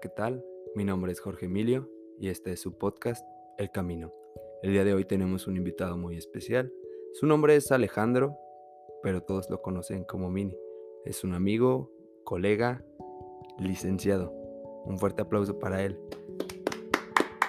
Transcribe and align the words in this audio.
¿qué 0.00 0.08
tal? 0.08 0.42
Mi 0.74 0.84
nombre 0.84 1.12
es 1.12 1.20
Jorge 1.20 1.44
Emilio 1.44 1.90
y 2.18 2.28
este 2.28 2.52
es 2.52 2.60
su 2.60 2.78
podcast 2.78 3.22
El 3.58 3.70
Camino. 3.70 4.10
El 4.62 4.72
día 4.72 4.82
de 4.82 4.94
hoy 4.94 5.04
tenemos 5.04 5.46
un 5.46 5.58
invitado 5.58 5.98
muy 5.98 6.16
especial. 6.16 6.72
Su 7.12 7.26
nombre 7.26 7.54
es 7.54 7.70
Alejandro, 7.70 8.34
pero 9.02 9.22
todos 9.22 9.50
lo 9.50 9.60
conocen 9.60 10.04
como 10.04 10.30
Mini. 10.30 10.56
Es 11.04 11.22
un 11.22 11.34
amigo, 11.34 11.92
colega, 12.24 12.82
licenciado. 13.58 14.32
Un 14.86 14.98
fuerte 14.98 15.20
aplauso 15.20 15.58
para 15.58 15.82
él. 15.82 15.98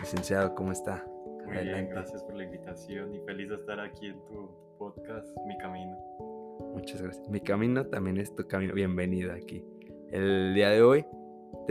Licenciado, 0.02 0.54
¿cómo 0.54 0.74
está? 0.74 1.08
Muy 1.46 1.64
bien, 1.64 1.88
gracias 1.90 2.22
por 2.22 2.36
la 2.36 2.44
invitación 2.44 3.16
y 3.16 3.22
feliz 3.22 3.48
de 3.48 3.56
estar 3.56 3.80
aquí 3.80 4.08
en 4.08 4.20
tu 4.26 4.50
podcast 4.78 5.30
Mi 5.48 5.58
Camino. 5.58 5.96
Muchas 6.74 7.02
gracias. 7.02 7.30
Mi 7.30 7.40
camino 7.40 7.86
también 7.88 8.18
es 8.18 8.36
tu 8.36 8.46
camino. 8.46 8.74
Bienvenido 8.74 9.32
aquí. 9.32 9.64
El 10.12 10.54
día 10.54 10.70
de 10.70 10.82
hoy, 10.82 11.06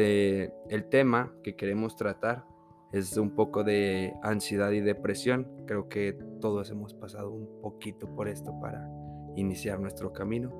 el 0.01 0.89
tema 0.89 1.33
que 1.43 1.57
queremos 1.57 1.97
tratar 1.97 2.45
es 2.93 3.17
un 3.17 3.31
poco 3.31 3.63
de 3.63 4.15
ansiedad 4.23 4.71
y 4.73 4.81
depresión. 4.81 5.47
Creo 5.67 5.89
que 5.89 6.13
todos 6.41 6.71
hemos 6.71 6.95
pasado 6.95 7.31
un 7.31 7.61
poquito 7.61 8.15
por 8.15 8.29
esto 8.29 8.59
para 8.61 8.89
iniciar 9.37 9.79
nuestro 9.81 10.13
camino. 10.13 10.51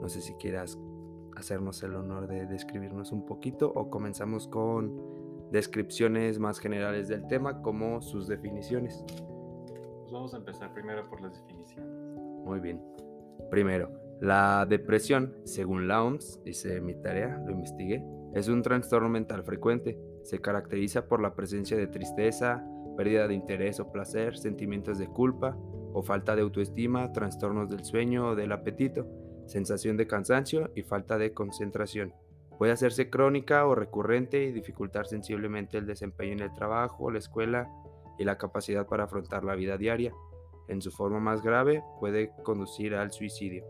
No 0.00 0.08
sé 0.08 0.20
si 0.20 0.34
quieras 0.34 0.78
hacernos 1.36 1.82
el 1.82 1.94
honor 1.94 2.28
de 2.28 2.46
describirnos 2.46 3.12
un 3.12 3.26
poquito 3.26 3.72
o 3.74 3.90
comenzamos 3.90 4.46
con 4.48 5.50
descripciones 5.50 6.38
más 6.38 6.58
generales 6.58 7.08
del 7.08 7.26
tema 7.26 7.62
como 7.62 8.00
sus 8.00 8.28
definiciones. 8.28 9.04
Pues 10.00 10.12
vamos 10.12 10.34
a 10.34 10.38
empezar 10.38 10.72
primero 10.72 11.08
por 11.08 11.20
las 11.20 11.34
definiciones. 11.34 11.90
Muy 12.44 12.60
bien. 12.60 12.82
Primero, 13.50 13.90
la 14.20 14.66
depresión, 14.66 15.34
según 15.44 15.88
la 15.88 16.02
OMS, 16.04 16.42
dice 16.44 16.80
mi 16.80 16.94
tarea, 16.94 17.42
lo 17.44 17.50
investigué, 17.52 18.04
es 18.34 18.48
un 18.48 18.62
trastorno 18.62 19.08
mental 19.08 19.44
frecuente. 19.44 19.98
Se 20.22 20.40
caracteriza 20.40 21.06
por 21.06 21.20
la 21.20 21.34
presencia 21.34 21.76
de 21.76 21.86
tristeza, 21.86 22.64
pérdida 22.96 23.28
de 23.28 23.34
interés 23.34 23.78
o 23.80 23.92
placer, 23.92 24.36
sentimientos 24.38 24.98
de 24.98 25.06
culpa 25.06 25.56
o 25.92 26.02
falta 26.02 26.34
de 26.34 26.42
autoestima, 26.42 27.12
trastornos 27.12 27.68
del 27.68 27.84
sueño 27.84 28.28
o 28.28 28.34
del 28.34 28.52
apetito, 28.52 29.06
sensación 29.46 29.96
de 29.96 30.06
cansancio 30.06 30.70
y 30.74 30.82
falta 30.82 31.18
de 31.18 31.34
concentración. 31.34 32.14
Puede 32.56 32.72
hacerse 32.72 33.10
crónica 33.10 33.66
o 33.66 33.74
recurrente 33.74 34.44
y 34.44 34.52
dificultar 34.52 35.06
sensiblemente 35.06 35.76
el 35.78 35.86
desempeño 35.86 36.32
en 36.32 36.40
el 36.40 36.54
trabajo, 36.54 37.10
la 37.10 37.18
escuela 37.18 37.68
y 38.18 38.24
la 38.24 38.38
capacidad 38.38 38.86
para 38.86 39.04
afrontar 39.04 39.44
la 39.44 39.54
vida 39.54 39.76
diaria. 39.76 40.14
En 40.68 40.80
su 40.80 40.90
forma 40.90 41.20
más 41.20 41.42
grave 41.42 41.82
puede 42.00 42.30
conducir 42.44 42.94
al 42.94 43.10
suicidio. 43.10 43.64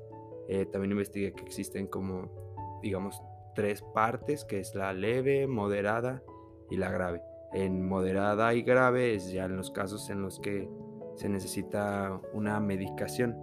Eh, 0.48 0.66
también 0.66 0.92
investigué 0.92 1.32
que 1.32 1.42
existen 1.42 1.86
como, 1.86 2.80
digamos, 2.82 3.20
tres 3.54 3.82
partes, 3.94 4.44
que 4.44 4.60
es 4.60 4.74
la 4.74 4.92
leve, 4.92 5.46
moderada 5.46 6.22
y 6.70 6.76
la 6.76 6.90
grave. 6.90 7.22
En 7.52 7.86
moderada 7.86 8.54
y 8.54 8.62
grave 8.62 9.14
es 9.14 9.30
ya 9.30 9.44
en 9.44 9.56
los 9.56 9.70
casos 9.70 10.08
en 10.10 10.22
los 10.22 10.40
que 10.40 10.68
se 11.16 11.28
necesita 11.28 12.20
una 12.32 12.58
medicación. 12.60 13.36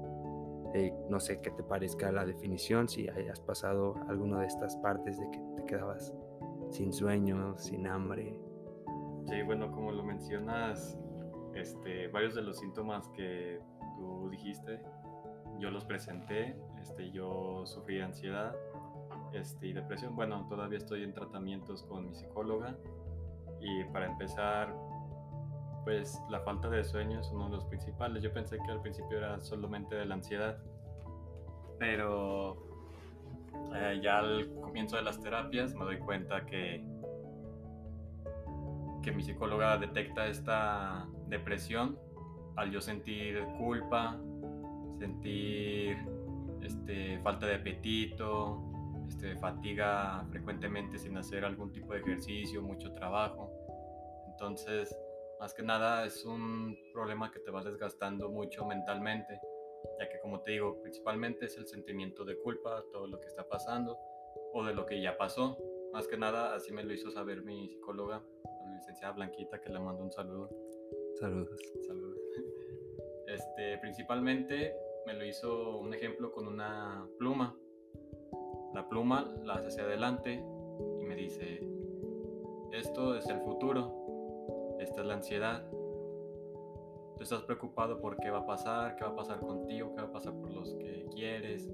Eh, 0.74 0.94
no 1.10 1.20
sé 1.20 1.42
qué 1.42 1.52
te 1.52 1.64
parezca 1.64 2.12
la 2.12 2.26
definición, 2.26 2.90
si 2.90 3.08
hayas 3.10 3.40
pasado 3.40 3.96
alguna 4.08 4.40
de 4.42 4.48
estas 4.48 4.76
partes 4.78 5.20
de 5.20 5.30
que 5.32 5.40
te 5.58 5.66
quedabas 5.66 6.14
sin 6.70 6.94
sueño, 6.94 7.58
sin 7.58 7.88
hambre. 7.88 8.36
Sí, 9.26 9.42
bueno, 9.44 9.72
como 9.72 9.92
lo 9.92 10.04
mencionas, 10.04 10.98
este, 11.56 12.08
varios 12.08 12.36
de 12.36 12.42
los 12.42 12.60
síntomas 12.60 13.08
que 13.10 13.60
tú 13.98 14.30
dijiste, 14.30 14.82
yo 15.60 15.72
los 15.72 15.86
presenté, 15.86 16.56
este, 16.82 17.12
yo 17.12 17.66
sufrí 17.66 18.00
ansiedad 18.00 18.56
este, 19.34 19.68
y 19.68 19.74
depresión. 19.74 20.16
Bueno, 20.16 20.46
todavía 20.50 20.78
estoy 20.78 21.04
en 21.04 21.14
tratamientos 21.14 21.84
con 21.84 22.08
mi 22.08 22.16
psicóloga 22.16 22.76
y 23.62 23.84
para 23.86 24.06
empezar, 24.06 24.74
pues 25.84 26.22
la 26.30 26.40
falta 26.42 26.70
de 26.70 26.84
sueño 26.84 27.20
es 27.20 27.30
uno 27.32 27.46
de 27.46 27.52
los 27.52 27.66
principales. 27.66 28.24
Yo 28.24 28.34
pensé 28.34 28.58
que 28.58 28.72
al 28.72 28.82
principio 28.82 29.18
era 29.18 29.40
solamente 29.42 29.96
de 29.96 30.06
la 30.06 30.16
ansiedad, 30.16 30.58
pero 31.78 32.58
eh, 33.76 34.00
ya 34.02 34.20
al 34.20 34.54
comienzo 34.62 34.96
de 34.96 35.04
las 35.04 35.20
terapias 35.22 35.74
me 35.76 35.86
doy 35.86 36.00
cuenta 36.00 36.46
que, 36.46 36.84
que 39.04 39.12
mi 39.12 39.24
psicóloga 39.24 39.78
detecta 39.78 40.28
esta 40.28 41.08
depresión 41.28 41.98
al 42.56 42.72
yo 42.72 42.82
sentir 42.82 43.46
culpa, 43.58 44.18
sentir 45.00 45.98
este, 46.62 47.20
falta 47.20 47.46
de 47.46 47.56
apetito, 47.56 48.69
este, 49.10 49.36
fatiga 49.38 50.24
frecuentemente 50.30 51.00
sin 51.00 51.18
hacer 51.18 51.44
algún 51.44 51.72
tipo 51.74 51.94
de 51.94 52.00
ejercicio, 52.00 52.62
mucho 52.62 52.94
trabajo. 52.94 53.52
Entonces, 54.28 54.96
más 55.40 55.52
que 55.56 55.64
nada 55.64 56.06
es 56.06 56.24
un 56.26 56.78
problema 56.94 57.32
que 57.32 57.40
te 57.40 57.50
va 57.50 57.64
desgastando 57.64 58.30
mucho 58.30 58.66
mentalmente, 58.66 59.40
ya 60.00 60.08
que 60.10 60.20
como 60.20 60.42
te 60.42 60.52
digo, 60.52 60.80
principalmente 60.84 61.48
es 61.48 61.58
el 61.58 61.68
sentimiento 61.68 62.24
de 62.24 62.38
culpa, 62.38 62.84
todo 62.92 63.08
lo 63.08 63.20
que 63.20 63.26
está 63.26 63.48
pasando 63.48 63.98
o 64.54 64.64
de 64.64 64.76
lo 64.76 64.86
que 64.86 65.02
ya 65.02 65.18
pasó. 65.18 65.58
Más 65.92 66.08
que 66.08 66.16
nada, 66.16 66.54
así 66.54 66.72
me 66.72 66.84
lo 66.84 66.94
hizo 66.94 67.10
saber 67.10 67.42
mi 67.42 67.68
psicóloga, 67.68 68.22
la 68.44 68.76
licenciada 68.76 69.14
Blanquita, 69.14 69.60
que 69.60 69.70
le 69.70 69.80
mando 69.80 70.04
un 70.04 70.12
saludo. 70.12 70.52
Saludos. 71.20 71.60
Saludos. 71.88 72.20
Este, 73.26 73.80
principalmente 73.80 74.76
me 75.08 75.14
lo 75.14 75.26
hizo 75.26 75.80
un 75.80 75.96
ejemplo 75.96 76.32
con 76.32 76.48
una 76.48 77.08
pluma. 77.18 77.58
La 78.74 78.88
pluma 78.88 79.34
la 79.44 79.56
hace 79.56 79.68
hacia 79.68 79.84
adelante 79.84 80.44
y 81.00 81.06
me 81.06 81.16
dice, 81.16 81.64
esto 82.72 83.16
es 83.16 83.28
el 83.28 83.40
futuro, 83.42 84.78
esta 84.80 85.02
es 85.02 85.08
la 85.08 85.16
ansiedad. 85.16 85.64
Tú 87.18 87.24
estás 87.24 87.42
preocupado 87.44 88.00
por 88.00 88.18
qué 88.18 88.30
va 88.30 88.40
a 88.40 88.46
pasar, 88.46 88.96
qué 88.96 89.04
va 89.04 89.12
a 89.12 89.16
pasar 89.16 89.40
contigo, 89.40 89.94
qué 89.96 90.02
va 90.02 90.08
a 90.08 90.12
pasar 90.12 90.34
por 90.34 90.52
los 90.52 90.76
que 90.76 91.08
quieres, 91.14 91.70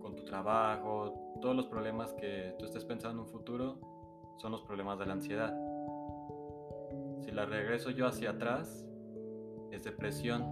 con 0.00 0.16
tu 0.16 0.24
trabajo, 0.24 1.36
todos 1.40 1.54
los 1.56 1.66
problemas 1.66 2.12
que 2.14 2.54
tú 2.58 2.66
estés 2.66 2.84
pensando 2.84 3.22
en 3.22 3.26
un 3.26 3.32
futuro 3.32 3.78
son 4.38 4.52
los 4.52 4.62
problemas 4.62 4.98
de 4.98 5.06
la 5.06 5.12
ansiedad. 5.12 5.54
Si 7.20 7.30
la 7.30 7.46
regreso 7.46 7.90
yo 7.90 8.06
hacia 8.06 8.30
atrás, 8.30 8.86
es 9.70 9.84
depresión. 9.84 10.42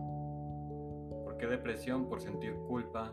¿Por 1.24 1.36
qué 1.36 1.46
depresión? 1.46 2.08
Por 2.08 2.20
sentir 2.20 2.54
culpa, 2.68 3.12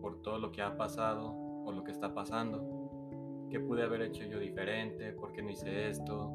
por 0.00 0.22
todo 0.22 0.38
lo 0.38 0.50
que 0.50 0.62
ha 0.62 0.76
pasado 0.76 1.43
o 1.64 1.72
lo 1.72 1.84
que 1.84 1.92
está 1.92 2.14
pasando. 2.14 3.48
¿Qué 3.50 3.60
pude 3.60 3.82
haber 3.82 4.02
hecho 4.02 4.24
yo 4.24 4.38
diferente? 4.38 5.12
¿Por 5.12 5.32
qué 5.32 5.42
no 5.42 5.50
hice 5.50 5.88
esto? 5.88 6.32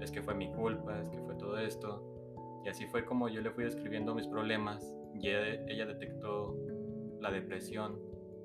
Es 0.00 0.10
que 0.10 0.22
fue 0.22 0.34
mi 0.34 0.52
culpa, 0.52 1.00
es 1.00 1.08
que 1.08 1.20
fue 1.20 1.34
todo 1.34 1.58
esto. 1.58 2.62
Y 2.64 2.68
así 2.68 2.86
fue 2.86 3.04
como 3.04 3.28
yo 3.28 3.40
le 3.40 3.50
fui 3.50 3.64
describiendo 3.64 4.14
mis 4.14 4.26
problemas 4.26 4.96
y 5.14 5.28
ella 5.28 5.86
detectó 5.86 6.56
la 7.20 7.30
depresión 7.30 7.98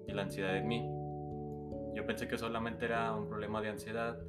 y 0.07 0.13
la 0.13 0.23
ansiedad 0.23 0.55
en 0.55 0.67
mí. 0.67 0.89
Yo 1.95 2.05
pensé 2.05 2.27
que 2.27 2.37
solamente 2.37 2.85
era 2.85 3.13
un 3.15 3.27
problema 3.27 3.61
de 3.61 3.69
ansiedad, 3.69 4.19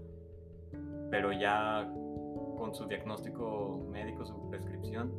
pero 1.11 1.33
ya 1.33 1.91
con 2.57 2.75
su 2.75 2.87
diagnóstico 2.87 3.87
médico, 3.91 4.25
su 4.25 4.49
prescripción, 4.51 5.13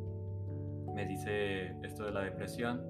me 0.94 1.06
dice 1.06 1.76
esto 1.82 2.04
de 2.04 2.12
la 2.12 2.22
depresión 2.22 2.84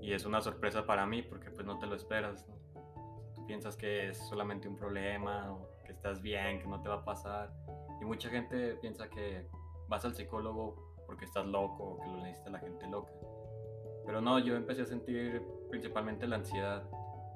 y 0.00 0.12
es 0.12 0.26
una 0.26 0.40
sorpresa 0.40 0.84
para 0.84 1.06
mí 1.06 1.22
porque 1.22 1.50
pues 1.50 1.66
no 1.66 1.78
te 1.78 1.86
lo 1.86 1.94
esperas. 1.94 2.44
Tú 2.46 2.52
piensas 3.52 3.76
que 3.76 4.08
es 4.08 4.16
solamente 4.16 4.66
un 4.66 4.76
problema 4.76 5.52
o 5.52 5.68
que 5.84 5.92
estás 5.92 6.22
bien, 6.22 6.58
que 6.58 6.66
no 6.66 6.80
te 6.80 6.88
va 6.88 6.94
a 6.94 7.04
pasar. 7.04 7.52
Y 8.00 8.04
mucha 8.06 8.30
gente 8.30 8.76
piensa 8.76 9.10
que 9.10 9.46
vas 9.88 10.06
al 10.06 10.14
psicólogo 10.14 10.94
porque 11.04 11.26
estás 11.26 11.44
loco 11.44 11.84
o 11.84 12.00
que 12.00 12.06
lo 12.08 12.16
necesita 12.22 12.48
la 12.48 12.60
gente 12.60 12.86
loca. 12.86 13.12
Pero 14.06 14.22
no, 14.22 14.38
yo 14.38 14.56
empecé 14.56 14.80
a 14.82 14.86
sentir 14.86 15.42
principalmente 15.68 16.26
la 16.26 16.36
ansiedad. 16.36 16.82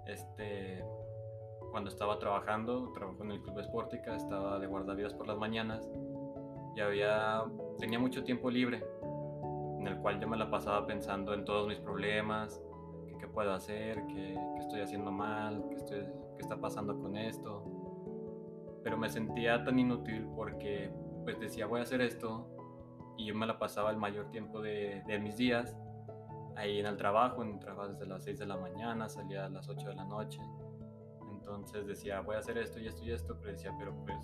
Este, 0.07 0.83
cuando 1.71 1.91
estaba 1.91 2.19
trabajando, 2.19 2.91
trabajo 2.95 3.23
en 3.23 3.33
el 3.33 3.43
Club 3.43 3.59
Esportica, 3.59 4.17
estaba 4.17 4.59
de 4.59 4.67
guardavidas 4.67 5.13
por 5.13 5.27
las 5.27 5.37
mañanas 5.37 5.87
y 6.75 6.81
había, 6.81 7.45
tenía 7.79 7.99
mucho 7.99 8.25
tiempo 8.25 8.51
libre 8.51 8.83
en 9.81 9.87
el 9.87 9.99
cual 9.99 10.19
yo 10.19 10.27
me 10.27 10.39
la 10.39 10.51
pasaba 10.51 10.87
pensando 10.87 11.35
en 11.35 11.45
todos 11.45 11.69
mis 11.69 11.79
problemas, 11.79 12.59
qué 13.19 13.27
puedo 13.27 13.53
hacer, 13.53 14.07
qué, 14.07 14.39
estoy 14.59 14.81
haciendo 14.81 15.11
mal, 15.11 15.65
qué, 15.69 15.77
estoy, 15.77 16.01
qué 16.37 16.41
está 16.41 16.61
pasando 16.61 16.99
con 16.99 17.17
esto. 17.17 17.65
Pero 18.83 18.97
me 18.97 19.09
sentía 19.09 19.65
tan 19.65 19.79
inútil 19.79 20.29
porque 20.35 20.93
pues 21.25 21.41
decía 21.41 21.67
voy 21.67 21.81
a 21.81 21.83
hacer 21.83 22.01
esto 22.01 22.49
y 23.17 23.27
yo 23.27 23.35
me 23.35 23.47
la 23.47 23.59
pasaba 23.59 23.91
el 23.91 23.97
mayor 23.97 24.31
tiempo 24.31 24.61
de, 24.61 25.03
de 25.07 25.19
mis 25.19 25.37
días 25.37 25.77
ahí 26.57 26.81
en 26.81 26.87
el 26.87 26.97
trabajo, 26.97 27.43
en 27.43 27.59
trabajo 27.59 27.89
desde 27.89 28.07
las 28.07 28.25
6 28.25 28.39
de 28.39 28.47
la 28.47 28.57
mañana, 28.57 29.09
salía 29.09 29.45
a 29.45 29.49
las 29.49 29.69
8 29.69 29.89
de 29.89 29.95
la 29.95 30.05
noche. 30.05 30.41
Entonces 31.31 31.87
decía, 31.87 32.21
voy 32.21 32.37
a 32.37 32.39
hacer 32.41 32.59
esto 32.59 32.81
y 32.81 32.89
esto 32.89 33.05
y 33.05 33.13
esto, 33.13 33.37
pero 33.39 33.53
decía, 33.53 33.73
pero 33.79 33.95
pues, 34.05 34.19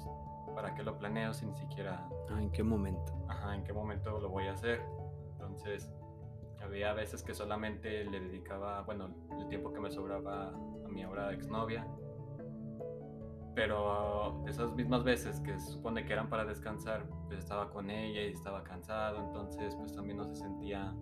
¿para 0.55 0.75
qué 0.75 0.83
lo 0.83 0.99
planeo 0.99 1.33
si 1.33 1.47
ni 1.47 1.55
siquiera... 1.55 2.09
Ah, 2.31 2.43
¿En 2.43 2.50
qué 2.50 2.62
momento? 2.62 3.12
Ajá, 3.29 3.55
¿en 3.55 3.62
qué 3.62 3.73
momento 3.73 4.19
lo 4.19 4.29
voy 4.29 4.49
a 4.49 4.53
hacer? 4.53 4.81
Entonces, 5.33 5.91
había 6.62 6.93
veces 6.93 7.23
que 7.23 7.35
solamente 7.35 8.05
le 8.05 8.20
dedicaba, 8.20 8.82
bueno, 8.82 9.14
el 9.38 9.49
tiempo 9.49 9.73
que 9.73 9.81
me 9.81 9.91
sobraba 9.91 10.49
a 10.49 10.88
mi 10.88 11.03
ahora 11.03 11.32
exnovia. 11.32 11.87
pero 13.55 14.43
esas 14.49 14.73
mismas 14.75 15.05
veces 15.05 15.38
que 15.41 15.59
se 15.59 15.73
supone 15.73 16.06
que 16.06 16.12
eran 16.14 16.31
para 16.31 16.47
descansar, 16.47 17.06
pues 17.26 17.38
estaba 17.38 17.70
con 17.70 17.91
ella 17.91 18.23
y 18.23 18.32
estaba 18.32 18.64
cansado, 18.64 19.19
entonces 19.19 19.75
pues 19.76 19.94
también 19.94 20.17
no 20.17 20.25
se 20.25 20.37
sentía 20.37 20.94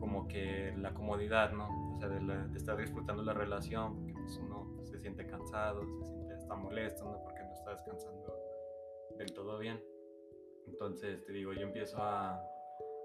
como 0.00 0.26
que 0.26 0.74
la 0.78 0.94
comodidad, 0.94 1.52
¿no? 1.52 1.94
O 1.94 1.98
sea, 1.98 2.08
de, 2.08 2.56
estar 2.56 2.76
disfrutando 2.76 3.22
la 3.22 3.34
relación, 3.34 3.94
porque 3.94 4.14
pues 4.14 4.36
uno 4.38 4.82
se 4.84 4.98
siente 4.98 5.26
cansado, 5.26 5.82
se 6.00 6.06
siente 6.06 6.34
hasta 6.34 6.54
molesto, 6.54 7.04
¿no? 7.04 7.22
Porque 7.22 7.40
no 7.44 7.52
está 7.52 7.70
descansando 7.70 8.34
del 9.16 9.32
todo 9.32 9.58
bien. 9.58 9.80
Entonces, 10.66 11.24
te 11.24 11.32
digo, 11.32 11.52
yo 11.52 11.62
empiezo 11.62 11.98
a, 12.02 12.42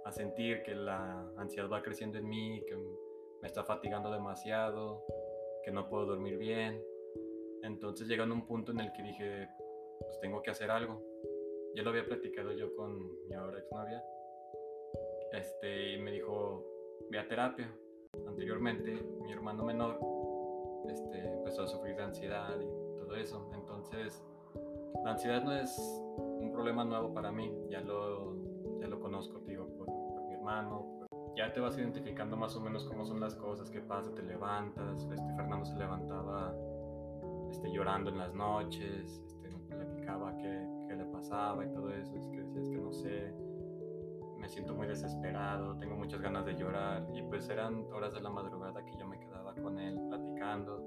a 0.08 0.12
sentir 0.12 0.64
que 0.64 0.74
la 0.74 1.30
ansiedad 1.38 1.70
va 1.70 1.84
creciendo 1.84 2.18
en 2.18 2.30
mí, 2.30 2.64
que 2.66 2.76
me 3.42 3.48
está 3.48 3.64
fatigando 3.64 4.10
demasiado, 4.10 5.04
que 5.64 5.72
no 5.72 5.90
puedo 5.90 6.06
dormir 6.06 6.38
bien. 6.38 6.82
Entonces 7.64 8.08
llegando 8.08 8.34
a 8.34 8.38
un 8.38 8.48
punto 8.48 8.72
en 8.72 8.80
el 8.80 8.94
que 8.94 9.04
dije, 9.04 9.50
pues 10.00 10.20
tengo 10.22 10.42
que 10.42 10.52
hacer 10.52 10.72
algo. 10.72 11.04
Ya 11.76 11.84
lo 11.84 11.90
había 11.90 12.06
platicado 12.06 12.54
yo 12.54 12.74
con 12.76 13.28
mi 13.28 13.36
ahora 13.36 13.60
exnovia. 13.60 14.02
Este, 15.34 15.96
y 15.96 16.02
me 16.02 16.12
dijo, 16.12 16.66
ve 17.10 17.20
a 17.20 17.28
terapia. 17.28 17.70
Anteriormente, 18.26 18.94
mi 19.22 19.34
hermano 19.34 19.66
menor 19.66 20.00
este, 20.90 21.20
empezó 21.34 21.64
a 21.64 21.68
sufrir 21.68 21.98
de 21.98 22.04
ansiedad 22.04 22.58
y 22.60 22.98
todo 22.98 23.16
eso. 23.16 23.52
Entonces, 23.54 24.24
la 25.04 25.12
ansiedad 25.12 25.44
no 25.44 25.52
es 25.54 25.78
un 26.40 26.52
problema 26.54 26.86
nuevo 26.86 27.14
para 27.14 27.32
mí. 27.32 27.54
Ya 27.70 27.82
lo, 27.82 28.36
ya 28.80 28.88
lo 28.88 29.00
conozco, 29.00 29.40
digo, 29.46 29.67
Ya 31.36 31.54
te 31.54 31.60
vas 31.60 31.78
identificando 31.78 32.36
más 32.36 32.56
o 32.56 32.62
menos 32.62 32.86
cómo 32.86 33.06
son 33.06 33.20
las 33.20 33.36
cosas, 33.36 33.70
qué 33.70 33.82
pasa, 33.82 34.14
te 34.16 34.24
levantas. 34.24 35.04
Este, 35.04 35.36
Fernando 35.36 35.66
se 35.66 35.76
levantaba 35.76 36.56
este, 37.52 37.72
llorando 37.72 38.10
en 38.10 38.18
las 38.18 38.34
noches, 38.34 39.22
este, 39.26 39.50
me 39.50 39.76
platicaba 39.76 40.36
qué, 40.38 40.68
qué, 40.88 40.96
le 40.96 41.06
pasaba 41.06 41.66
y 41.66 41.72
todo 41.72 41.92
eso, 41.94 42.16
es 42.16 42.26
que 42.28 42.38
decía, 42.38 42.62
es 42.62 42.70
que 42.70 42.78
no 42.78 42.92
sé, 42.92 43.34
me 44.38 44.48
siento 44.48 44.74
muy 44.74 44.88
desesperado, 44.88 45.78
tengo 45.78 45.96
muchas 45.96 46.22
ganas 46.22 46.46
de 46.46 46.56
llorar 46.56 47.06
y 47.14 47.22
pues 47.24 47.50
eran 47.50 47.86
horas 47.94 48.14
de 48.14 48.22
la 48.22 48.30
madrugada 48.30 48.84
que 48.84 48.98
yo 48.98 49.06
me 49.06 49.20
quedaba 49.20 49.54
con 49.56 49.78
él 49.80 50.00
platicando, 50.10 50.82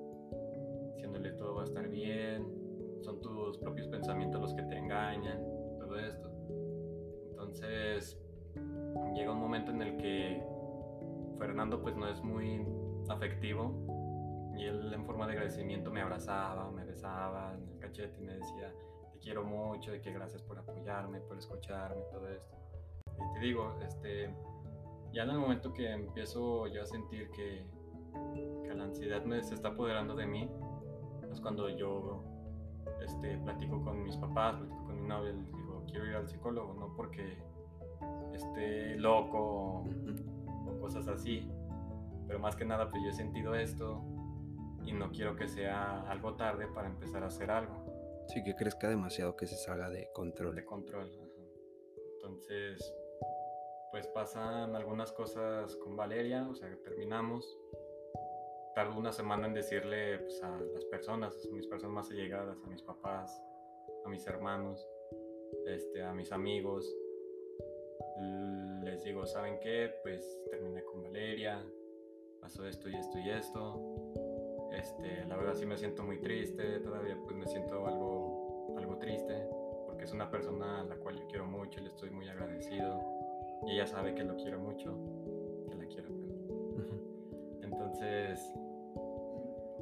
diciéndole 0.95 1.33
todo 1.33 1.55
va 1.55 1.63
a 1.63 1.65
estar 1.65 1.89
bien, 1.89 2.47
son 3.03 3.21
tus 3.21 3.59
propios 3.59 3.89
pensamientos 3.89 4.41
los 4.41 4.55
que 4.55 4.63
te 4.63 4.79
engañan, 4.79 5.39
todo 5.79 5.99
esto. 5.99 6.31
Entonces 7.31 8.19
llega 9.15 9.33
un 9.33 9.41
momento 9.41 9.71
en 9.71 9.83
el 9.83 9.97
que 9.97 10.43
Fernando 11.39 11.81
pues 11.81 11.97
no 11.97 12.09
es 12.09 12.23
muy 12.23 12.65
afectivo 13.09 14.53
y 14.57 14.65
él 14.65 14.93
en 14.93 15.05
forma 15.07 15.27
de 15.27 15.33
agradecimiento 15.33 15.91
me 15.91 16.03
abrazaba, 16.03 16.71
me 16.71 16.85
besaba 16.85 17.55
en 17.55 17.69
el 17.69 17.79
cachete 17.79 18.21
y 18.21 18.25
me 18.25 18.35
decía, 18.35 18.73
te 19.13 19.19
quiero 19.19 19.43
mucho 19.43 19.95
y 19.95 20.01
que 20.01 20.13
gracias 20.13 20.43
por 20.43 20.59
apoyarme, 20.59 21.21
por 21.21 21.39
escucharme, 21.39 22.03
todo 22.13 22.29
esto. 22.29 22.57
Y 23.19 23.35
te 23.35 23.41
digo, 23.41 23.75
este, 23.83 24.35
ya 25.13 25.23
en 25.23 25.31
el 25.31 25.39
momento 25.39 25.73
que 25.73 25.91
empiezo 25.91 26.67
yo 26.67 26.83
a 26.83 26.87
sentir 26.87 27.31
que, 27.31 27.65
que 28.63 28.75
la 28.75 28.85
ansiedad 28.85 29.25
me 29.25 29.43
se 29.43 29.55
está 29.55 29.69
apoderando 29.69 30.15
de 30.15 30.27
mí, 30.27 30.51
es 31.31 31.41
cuando 31.41 31.69
yo 31.71 32.23
este, 33.03 33.39
platico 33.39 33.83
con 33.83 34.03
mis 34.03 34.17
papás, 34.17 34.57
platico 34.57 34.85
con 34.85 35.01
mi 35.01 35.09
novia, 35.09 35.33
les 35.33 35.47
digo, 35.47 35.85
quiero 35.87 36.07
ir 36.07 36.17
al 36.17 36.29
psicólogo, 36.29 36.75
no 36.75 36.95
porque 36.97 37.39
esté 38.35 38.97
loco 38.97 39.85
o 40.67 40.81
cosas 40.81 41.09
así, 41.09 41.51
pero 42.27 42.39
más 42.39 42.57
que 42.57 42.65
nada 42.65 42.89
pues 42.89 43.03
yo 43.03 43.11
he 43.11 43.13
sentido 43.13 43.55
esto, 43.55 44.03
y 44.85 44.93
no 44.93 45.11
quiero 45.11 45.37
que 45.37 45.49
sea 45.49 46.03
algo 46.11 46.35
tarde 46.35 46.67
para 46.67 46.89
empezar 46.89 47.23
a 47.23 47.27
hacer 47.27 47.51
algo. 47.51 47.85
Sí, 48.29 48.43
que 48.43 48.55
crezca 48.55 48.89
demasiado, 48.89 49.37
que 49.37 49.47
se 49.47 49.57
salga 49.57 49.89
de 49.89 50.11
control. 50.13 50.55
De 50.55 50.65
control. 50.65 51.11
Entonces, 52.15 52.95
pues 53.91 54.07
pasan 54.09 54.77
algunas 54.77 55.13
cosas 55.13 55.75
con 55.77 55.97
Valeria, 55.97 56.49
o 56.49 56.55
sea, 56.55 56.69
terminamos. 56.83 57.59
Tardo 58.75 58.97
una 58.97 59.13
semana 59.13 59.47
en 59.49 59.55
decirle 59.55 60.19
pues, 60.21 60.43
a 60.43 60.59
las 60.73 60.85
personas, 60.85 61.35
a 61.51 61.55
mis 61.55 61.67
personas 61.67 61.95
más 61.95 62.11
allegadas, 62.11 62.57
a 62.63 62.67
mis 62.69 62.83
papás, 62.83 63.43
a 64.05 64.09
mis 64.09 64.27
hermanos, 64.27 64.89
este, 65.67 66.03
a 66.03 66.13
mis 66.13 66.31
amigos. 66.31 66.95
Les 68.83 69.05
digo, 69.05 69.27
¿saben 69.27 69.59
qué? 69.61 69.91
Pues 70.03 70.43
terminé 70.51 70.83
con 70.85 71.03
Valeria, 71.03 71.65
pasó 72.41 72.67
esto 72.67 72.89
y 72.89 72.97
esto 72.97 73.19
y 73.19 73.31
esto 73.31 74.11
este, 74.73 75.25
la 75.27 75.37
verdad 75.37 75.55
sí 75.55 75.67
me 75.67 75.77
siento 75.77 76.03
muy 76.03 76.19
triste, 76.19 76.81
todavía 76.81 77.17
pues 77.25 77.37
me 77.37 77.47
siento 77.47 77.87
algo, 77.87 78.75
algo 78.79 78.97
triste, 78.99 79.47
porque 79.87 80.05
es 80.05 80.13
una 80.13 80.31
persona 80.31 80.81
a 80.81 80.85
la 80.85 80.97
cual 80.97 81.19
yo 81.19 81.27
quiero 81.27 81.47
mucho, 81.47 81.81
le 81.81 81.89
estoy 81.89 82.11
muy 82.11 82.29
agradecido, 82.29 83.01
y 83.67 83.73
ella 83.73 83.87
sabe 83.87 84.15
que 84.15 84.23
lo 84.23 84.37
quiero 84.37 84.61
mucho, 84.61 84.97
que 85.69 85.75
la 85.75 85.87
quiero. 85.87 86.09
Entonces, 87.63 88.55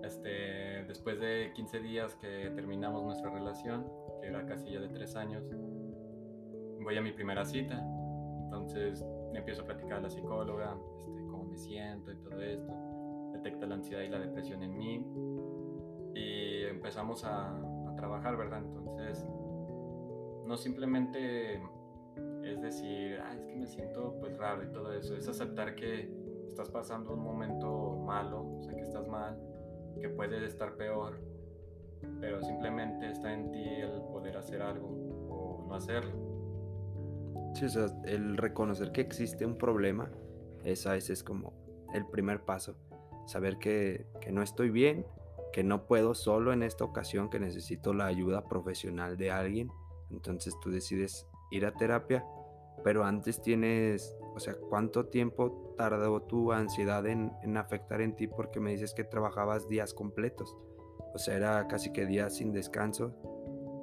este, 0.03 0.85
después 0.87 1.21
de 1.21 1.53
15 1.55 1.81
días 1.81 2.15
que 2.17 2.51
terminamos 2.55 3.05
nuestra 3.05 3.31
relación, 3.31 3.87
que 4.21 4.29
era 4.29 4.47
casi 4.47 4.73
ya 4.73 4.81
de 4.81 4.89
3 4.89 5.17
años, 5.17 5.45
voy 6.81 6.97
a 6.97 7.03
mi 7.03 7.13
primera 7.13 7.45
cita, 7.45 7.85
entonces 8.49 9.05
empiezo 9.35 9.63
a 9.63 9.67
platicar 9.67 9.99
a 9.99 10.01
la 10.01 10.11
psicóloga, 10.11 10.75
este, 10.99 11.27
cómo 11.27 11.45
me 11.45 11.59
siento 11.59 12.11
y 12.11 12.17
todo 12.17 12.41
esto 12.41 12.73
detecta 13.33 13.67
la 13.67 13.75
ansiedad 13.75 14.03
y 14.03 14.09
la 14.09 14.19
depresión 14.19 14.63
en 14.63 14.77
mí 14.77 15.07
y 16.15 16.65
empezamos 16.65 17.25
a, 17.25 17.55
a 17.55 17.95
trabajar, 17.95 18.39
¿verdad? 18.39 18.63
Entonces, 18.65 19.27
no 20.47 20.57
simplemente 20.57 21.61
es 22.43 22.63
decir, 22.63 23.21
ah, 23.23 23.35
es 23.35 23.45
que 23.45 23.55
me 23.55 23.67
siento 23.67 24.17
pues 24.19 24.37
raro 24.39 24.65
y 24.65 24.73
todo 24.73 24.93
eso, 24.95 25.15
es 25.15 25.29
aceptar 25.29 25.75
que 25.75 26.11
estás 26.47 26.71
pasando 26.71 27.13
un 27.13 27.21
momento 27.21 27.97
malo, 27.97 28.47
o 28.59 28.63
sea, 28.63 28.75
que 28.75 28.83
estás 28.83 29.07
mal, 29.07 29.39
que 30.01 30.09
puede 30.09 30.45
estar 30.47 30.75
peor, 30.77 31.21
pero 32.21 32.43
simplemente 32.43 33.11
está 33.11 33.33
en 33.33 33.51
ti 33.53 33.65
el 33.65 34.01
poder 34.11 34.37
hacer 34.37 34.63
algo 34.63 34.89
o 35.29 35.67
no 35.69 35.75
hacerlo. 35.75 36.28
El 38.05 38.37
reconocer 38.37 38.93
que 38.93 39.01
existe 39.01 39.45
un 39.45 39.57
problema, 39.57 40.11
esa 40.65 40.97
es 40.97 41.23
como 41.23 41.53
el 41.93 42.07
primer 42.07 42.45
paso 42.45 42.77
saber 43.29 43.59
que, 43.59 44.07
no 44.31 44.43
estoy 44.43 44.71
bien, 44.71 45.07
que 45.53 45.63
no 45.63 45.87
puedo 45.87 46.15
solo 46.15 46.53
en 46.53 46.63
esta 46.63 46.85
ocasión, 46.85 47.29
que 47.29 47.39
necesito 47.39 47.93
la 47.93 48.07
ayuda 48.07 48.45
profesional 48.45 49.17
de 49.17 49.31
alguien. 49.31 49.71
Entonces 50.11 50.59
tú 50.61 50.71
decides 50.71 51.27
ir 51.51 51.67
a 51.67 51.75
terapia, 51.75 52.25
pero 52.83 53.05
antes 53.05 53.43
tienes, 53.43 54.17
o 54.35 54.41
sea, 54.41 54.55
¿cuánto 54.55 55.07
tiempo 55.07 55.75
tardó 55.77 56.23
tu 56.23 56.53
ansiedad 56.53 57.07
en, 57.07 57.33
en, 57.43 57.59
afectar 57.59 58.01
en 58.01 58.17
ti? 58.17 58.27
Porque 58.27 58.61
me 58.61 58.71
dices 58.71 58.95
que 58.95 59.05
trabajabas 59.05 59.69
días 59.69 59.93
completos, 59.93 60.57
o 61.13 61.19
sea, 61.19 61.37
era 61.37 61.69
casi 61.69 61.93
que 61.93 62.07
días 62.07 62.37
sin 62.37 62.53
descanso, 62.53 63.15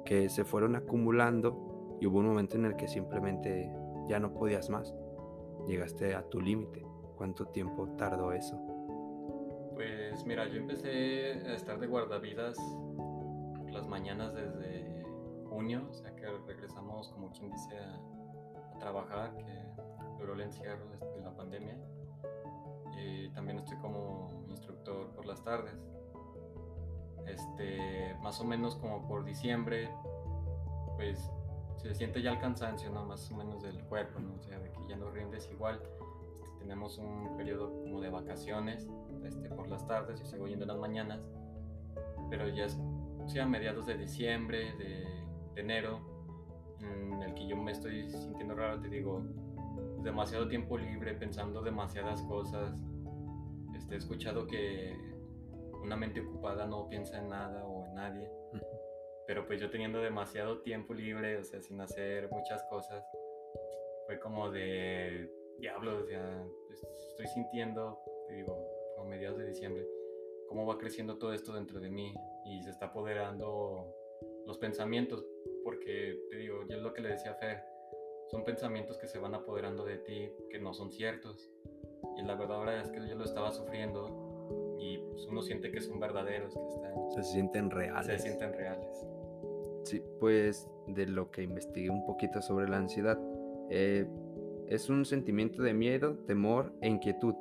que 0.04 0.28
se 0.28 0.44
fueron 0.44 0.74
acumulando 0.74 1.65
y 2.00 2.06
hubo 2.06 2.18
un 2.18 2.26
momento 2.26 2.56
en 2.56 2.66
el 2.66 2.76
que 2.76 2.88
simplemente 2.88 3.72
ya 4.08 4.20
no 4.20 4.32
podías 4.32 4.70
más, 4.70 4.94
llegaste 5.66 6.14
a 6.14 6.22
tu 6.28 6.40
límite. 6.40 6.84
¿Cuánto 7.16 7.46
tiempo 7.46 7.88
tardó 7.96 8.32
eso? 8.32 8.56
Pues 9.74 10.24
mira, 10.24 10.46
yo 10.48 10.56
empecé 10.56 11.32
a 11.46 11.54
estar 11.54 11.78
de 11.78 11.86
guardavidas 11.86 12.56
las 13.70 13.86
mañanas 13.86 14.34
desde 14.34 15.04
junio, 15.48 15.86
o 15.90 15.94
sea 15.94 16.14
que 16.14 16.26
regresamos 16.46 17.08
como 17.08 17.30
quien 17.30 17.50
dice 17.50 17.78
a, 17.78 18.78
trabajar, 18.78 19.34
que 19.38 20.18
duró 20.18 20.34
el 20.34 20.42
encierro 20.42 20.84
de 20.90 21.22
la 21.22 21.34
pandemia. 21.34 21.78
Y 22.98 23.30
también 23.30 23.58
estoy 23.58 23.78
como 23.78 24.44
instructor 24.48 25.10
por 25.12 25.24
las 25.24 25.42
tardes. 25.42 25.74
Este, 27.26 28.14
más 28.22 28.38
o 28.40 28.44
menos 28.44 28.76
como 28.76 29.08
por 29.08 29.24
diciembre, 29.24 29.90
pues 30.96 31.30
se 31.76 31.94
siente 31.94 32.22
ya 32.22 32.32
el 32.32 32.38
cansancio, 32.38 32.90
¿no? 32.90 33.04
Más 33.04 33.30
o 33.30 33.36
menos 33.36 33.62
del 33.62 33.82
cuerpo, 33.84 34.18
¿no? 34.18 34.34
O 34.34 34.42
sea, 34.42 34.58
de 34.58 34.70
que 34.70 34.78
ya 34.88 34.96
no 34.96 35.10
rindes 35.10 35.48
igual. 35.50 35.80
Este, 36.22 36.46
tenemos 36.58 36.98
un 36.98 37.36
periodo 37.36 37.70
como 37.82 38.00
de 38.00 38.10
vacaciones 38.10 38.88
este, 39.24 39.48
por 39.50 39.68
las 39.68 39.86
tardes, 39.86 40.20
yo 40.20 40.26
sigo 40.26 40.46
yendo 40.46 40.64
en 40.64 40.68
las 40.68 40.78
mañanas, 40.78 41.20
pero 42.30 42.48
ya 42.48 42.64
es 42.64 42.78
a 43.40 43.46
mediados 43.46 43.86
de 43.86 43.98
diciembre, 43.98 44.74
de, 44.76 45.60
enero, 45.60 46.00
en 46.80 47.22
el 47.22 47.34
que 47.34 47.46
yo 47.46 47.56
me 47.56 47.72
estoy 47.72 48.08
sintiendo 48.10 48.54
raro, 48.54 48.80
te 48.80 48.88
digo, 48.88 49.22
demasiado 50.02 50.48
tiempo 50.48 50.78
libre, 50.78 51.14
pensando 51.14 51.62
demasiadas 51.62 52.22
cosas. 52.22 52.74
Este, 53.74 53.94
he 53.94 53.98
escuchado 53.98 54.46
que 54.46 54.96
una 55.82 55.96
mente 55.96 56.20
ocupada 56.20 56.66
no 56.66 56.88
piensa 56.88 57.18
en 57.18 57.28
nada 57.30 57.64
o 57.64 57.86
en 57.86 57.94
nadie, 57.94 58.30
pero 59.26 59.46
pues 59.46 59.60
yo 59.60 59.70
teniendo 59.70 60.00
demasiado 60.00 60.60
tiempo 60.62 60.94
libre, 60.94 61.38
o 61.38 61.44
sea, 61.44 61.60
sin 61.60 61.80
hacer 61.80 62.30
muchas 62.30 62.62
cosas, 62.64 63.04
fue 64.06 64.18
como 64.20 64.50
de 64.50 65.30
diablo, 65.58 65.98
o 65.98 66.08
estoy 67.08 67.26
sintiendo, 67.26 67.98
te 68.28 68.34
digo, 68.34 68.56
mediados 69.06 69.38
de 69.38 69.46
diciembre, 69.46 69.86
cómo 70.48 70.66
va 70.66 70.78
creciendo 70.78 71.18
todo 71.18 71.32
esto 71.32 71.52
dentro 71.52 71.80
de 71.80 71.90
mí 71.90 72.14
y 72.44 72.62
se 72.62 72.70
está 72.70 72.86
apoderando 72.86 73.94
los 74.46 74.58
pensamientos, 74.58 75.24
porque 75.64 76.20
te 76.30 76.36
digo, 76.36 76.64
yo 76.68 76.76
es 76.76 76.82
lo 76.82 76.92
que 76.92 77.02
le 77.02 77.10
decía 77.10 77.32
a 77.32 77.34
Fer, 77.34 77.62
son 78.28 78.44
pensamientos 78.44 78.98
que 78.98 79.06
se 79.06 79.18
van 79.18 79.34
apoderando 79.34 79.84
de 79.84 79.98
ti 79.98 80.32
que 80.50 80.58
no 80.58 80.74
son 80.74 80.90
ciertos. 80.90 81.48
Y 82.16 82.22
la 82.22 82.34
verdad 82.34 82.58
ahora 82.58 82.80
es 82.80 82.90
que 82.90 83.06
yo 83.06 83.14
lo 83.14 83.24
estaba 83.24 83.52
sufriendo 83.52 84.25
uno 85.28 85.42
siente 85.42 85.70
que 85.70 85.80
son 85.80 85.98
verdaderos, 86.00 86.54
que 86.54 86.66
están... 86.66 86.92
Se 87.14 87.22
sienten 87.22 87.70
reales. 87.70 88.06
Se 88.06 88.18
sienten 88.18 88.52
reales. 88.52 89.06
Sí, 89.84 90.02
pues 90.20 90.68
de 90.88 91.06
lo 91.06 91.30
que 91.30 91.42
investigué 91.42 91.90
un 91.90 92.04
poquito 92.06 92.42
sobre 92.42 92.68
la 92.68 92.78
ansiedad, 92.78 93.18
eh, 93.70 94.06
es 94.68 94.88
un 94.88 95.04
sentimiento 95.04 95.62
de 95.62 95.74
miedo, 95.74 96.18
temor 96.26 96.72
e 96.80 96.88
inquietud. 96.88 97.34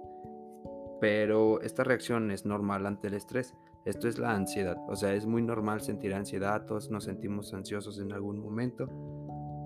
Pero 1.02 1.62
esta 1.62 1.84
reacción 1.84 2.32
es 2.32 2.46
normal 2.46 2.86
ante 2.86 3.08
el 3.08 3.16
estrés. 3.16 3.54
Esto 3.86 4.08
es 4.08 4.18
la 4.18 4.36
ansiedad. 4.36 4.78
O 4.88 4.96
sea, 4.96 5.14
es 5.14 5.26
muy 5.26 5.42
normal 5.42 5.82
sentir 5.82 6.14
ansiedad, 6.14 6.66
todos 6.66 6.90
nos 6.90 7.04
sentimos 7.04 7.54
ansiosos 7.54 8.00
en 8.00 8.14
algún 8.14 8.40
momento. 8.40 8.90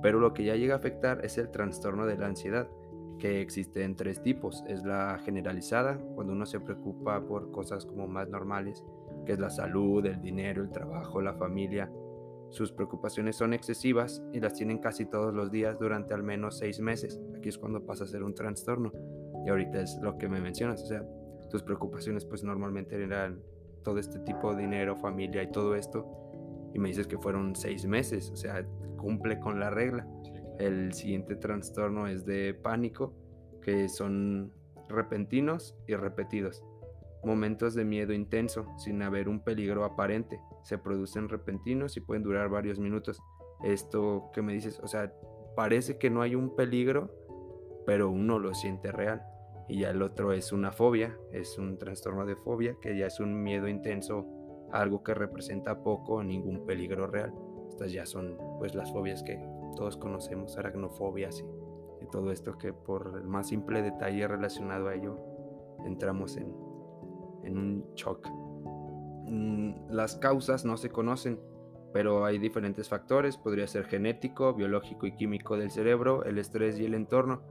Pero 0.02 0.20
lo 0.20 0.34
que 0.34 0.44
ya 0.44 0.56
llega 0.56 0.76
a 0.76 0.78
afectar 0.78 1.24
es 1.26 1.38
el 1.38 1.52
trastorno 1.52 2.06
de 2.06 2.18
la 2.18 2.28
ansiedad, 2.28 2.68
que 3.20 3.42
existe 3.42 3.84
en 3.84 3.96
tres 3.96 4.22
tipos. 4.24 4.64
Es 4.68 4.84
la 4.84 5.20
generalizada, 5.20 5.98
cuando 6.16 6.34
uno 6.34 6.46
se 6.46 6.60
preocupa 6.60 7.22
por 7.22 7.52
cosas 7.52 7.86
como 7.86 8.08
más 8.08 8.30
normales, 8.30 8.84
que 9.26 9.34
es 9.34 9.40
la 9.40 9.50
salud, 9.50 10.06
el 10.06 10.22
dinero, 10.22 10.64
el 10.64 10.72
trabajo, 10.72 11.22
la 11.22 11.34
familia. 11.34 11.92
Sus 12.50 12.72
preocupaciones 12.72 13.36
son 13.36 13.54
excesivas 13.54 14.24
y 14.34 14.40
las 14.40 14.54
tienen 14.56 14.80
casi 14.80 15.06
todos 15.06 15.34
los 15.34 15.52
días 15.52 15.78
durante 15.78 16.16
al 16.16 16.24
menos 16.24 16.58
seis 16.58 16.80
meses. 16.80 17.22
Aquí 17.38 17.50
es 17.50 17.58
cuando 17.58 17.86
pasa 17.86 18.06
a 18.06 18.08
ser 18.08 18.24
un 18.24 18.34
trastorno. 18.34 18.92
Y 19.46 19.50
ahorita 19.50 19.82
es 19.82 20.00
lo 20.02 20.18
que 20.18 20.28
me 20.28 20.42
mencionas. 20.42 20.82
O 20.82 20.88
sea, 20.88 21.04
tus 21.52 21.62
preocupaciones 21.62 22.26
pues 22.26 22.44
normalmente 22.44 23.02
eran 23.02 23.40
todo 23.84 24.00
este 24.00 24.20
tipo 24.20 24.56
de 24.56 24.64
dinero, 24.64 24.96
familia 24.96 25.44
y 25.44 25.52
todo 25.52 25.76
esto. 25.76 26.08
Y 26.74 26.80
me 26.80 26.90
dices 26.90 27.08
que 27.08 27.18
fueron 27.18 27.56
seis 27.56 27.86
meses. 27.86 28.32
O 28.32 28.36
sea, 28.36 28.66
cumple 28.98 29.40
con 29.40 29.60
la 29.60 29.70
regla. 29.70 30.08
El 30.60 30.94
siguiente 30.94 31.38
trastorno 31.38 32.08
es 32.08 32.26
de 32.26 32.54
pánico, 32.54 33.14
que 33.62 33.88
son 33.88 34.52
repentinos 34.90 35.78
y 35.88 35.96
repetidos. 35.96 36.66
Momentos 37.24 37.76
de 37.76 37.86
miedo 37.86 38.12
intenso, 38.12 38.66
sin 38.78 39.02
haber 39.02 39.30
un 39.30 39.42
peligro 39.42 39.86
aparente. 39.86 40.42
Se 40.64 40.78
producen 40.78 41.30
repentinos 41.30 41.96
y 41.96 42.02
pueden 42.02 42.24
durar 42.24 42.50
varios 42.50 42.78
minutos. 42.78 43.22
Esto 43.64 44.32
que 44.34 44.42
me 44.42 44.54
dices, 44.54 44.82
o 44.82 44.88
sea, 44.88 45.14
parece 45.56 45.98
que 45.98 46.10
no 46.10 46.22
hay 46.22 46.36
un 46.36 46.54
peligro, 46.56 47.10
pero 47.86 48.10
uno 48.10 48.38
lo 48.38 48.54
siente 48.54 48.92
real. 48.92 49.24
Y 49.70 49.80
ya 49.82 49.92
el 49.92 50.02
otro 50.02 50.34
es 50.34 50.52
una 50.52 50.74
fobia, 50.74 51.18
es 51.32 51.58
un 51.58 51.78
trastorno 51.78 52.26
de 52.26 52.36
fobia, 52.36 52.76
que 52.82 52.98
ya 52.98 53.08
es 53.08 53.22
un 53.22 53.44
miedo 53.44 53.70
intenso 53.70 54.28
algo 54.74 55.04
que 55.04 55.14
representa 55.14 55.84
poco 55.84 56.16
o 56.16 56.24
ningún 56.24 56.66
peligro 56.66 57.08
real. 57.08 57.34
Estas 57.70 57.94
ya 57.94 58.06
son 58.06 58.38
pues 58.58 58.76
las 58.76 58.92
fobias 58.92 59.24
que 59.24 59.40
todos 59.76 59.98
conocemos, 59.98 60.58
aracnofobias 60.58 61.40
y, 61.40 62.04
y 62.04 62.08
todo 62.08 62.32
esto 62.32 62.58
que 62.58 62.74
por 62.74 63.20
el 63.22 63.28
más 63.28 63.48
simple 63.48 63.82
detalle 63.82 64.28
relacionado 64.28 64.88
a 64.88 64.96
ello 64.96 65.18
entramos 65.86 66.38
en, 66.38 66.54
en 67.44 67.58
un 67.58 67.86
shock. 67.96 68.28
Mm, 69.28 69.90
las 69.90 70.16
causas 70.16 70.66
no 70.66 70.78
se 70.78 70.90
conocen, 70.90 71.40
pero 71.94 72.26
hay 72.26 72.38
diferentes 72.38 72.90
factores, 72.90 73.38
podría 73.38 73.68
ser 73.68 73.86
genético, 73.86 74.54
biológico 74.54 75.08
y 75.08 75.16
químico 75.16 75.58
del 75.58 75.72
cerebro, 75.72 76.24
el 76.24 76.38
estrés 76.38 76.80
y 76.80 76.86
el 76.86 76.94
entorno. 76.94 77.42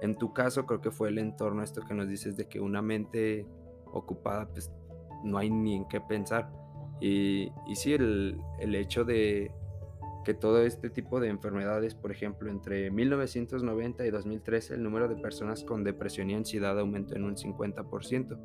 En 0.00 0.16
tu 0.16 0.32
caso 0.32 0.66
creo 0.66 0.80
que 0.80 0.90
fue 0.90 1.08
el 1.08 1.18
entorno 1.18 1.62
esto 1.62 1.82
que 1.82 1.94
nos 1.94 2.08
dices 2.08 2.36
de 2.36 2.48
que 2.48 2.60
una 2.60 2.82
mente 2.82 3.46
ocupada 3.86 4.48
pues 4.48 4.70
no 5.22 5.38
hay 5.38 5.50
ni 5.50 5.76
en 5.76 5.88
qué 5.88 6.00
pensar. 6.00 6.50
Y, 7.00 7.50
y 7.66 7.76
sí, 7.76 7.92
el, 7.92 8.40
el 8.58 8.74
hecho 8.74 9.04
de, 9.04 9.52
que 10.24 10.34
todo 10.34 10.62
este 10.62 10.90
tipo 10.90 11.20
de 11.20 11.28
enfermedades, 11.28 11.94
por 11.94 12.10
ejemplo, 12.10 12.50
entre 12.50 12.90
1990 12.90 14.06
y 14.06 14.10
2013 14.10 14.74
el 14.74 14.82
número 14.82 15.08
de 15.08 15.16
personas 15.16 15.62
con 15.62 15.84
depresión 15.84 16.30
y 16.30 16.34
ansiedad 16.34 16.78
aumentó 16.78 17.14
en 17.14 17.24
un 17.24 17.36
50%. 17.36 18.38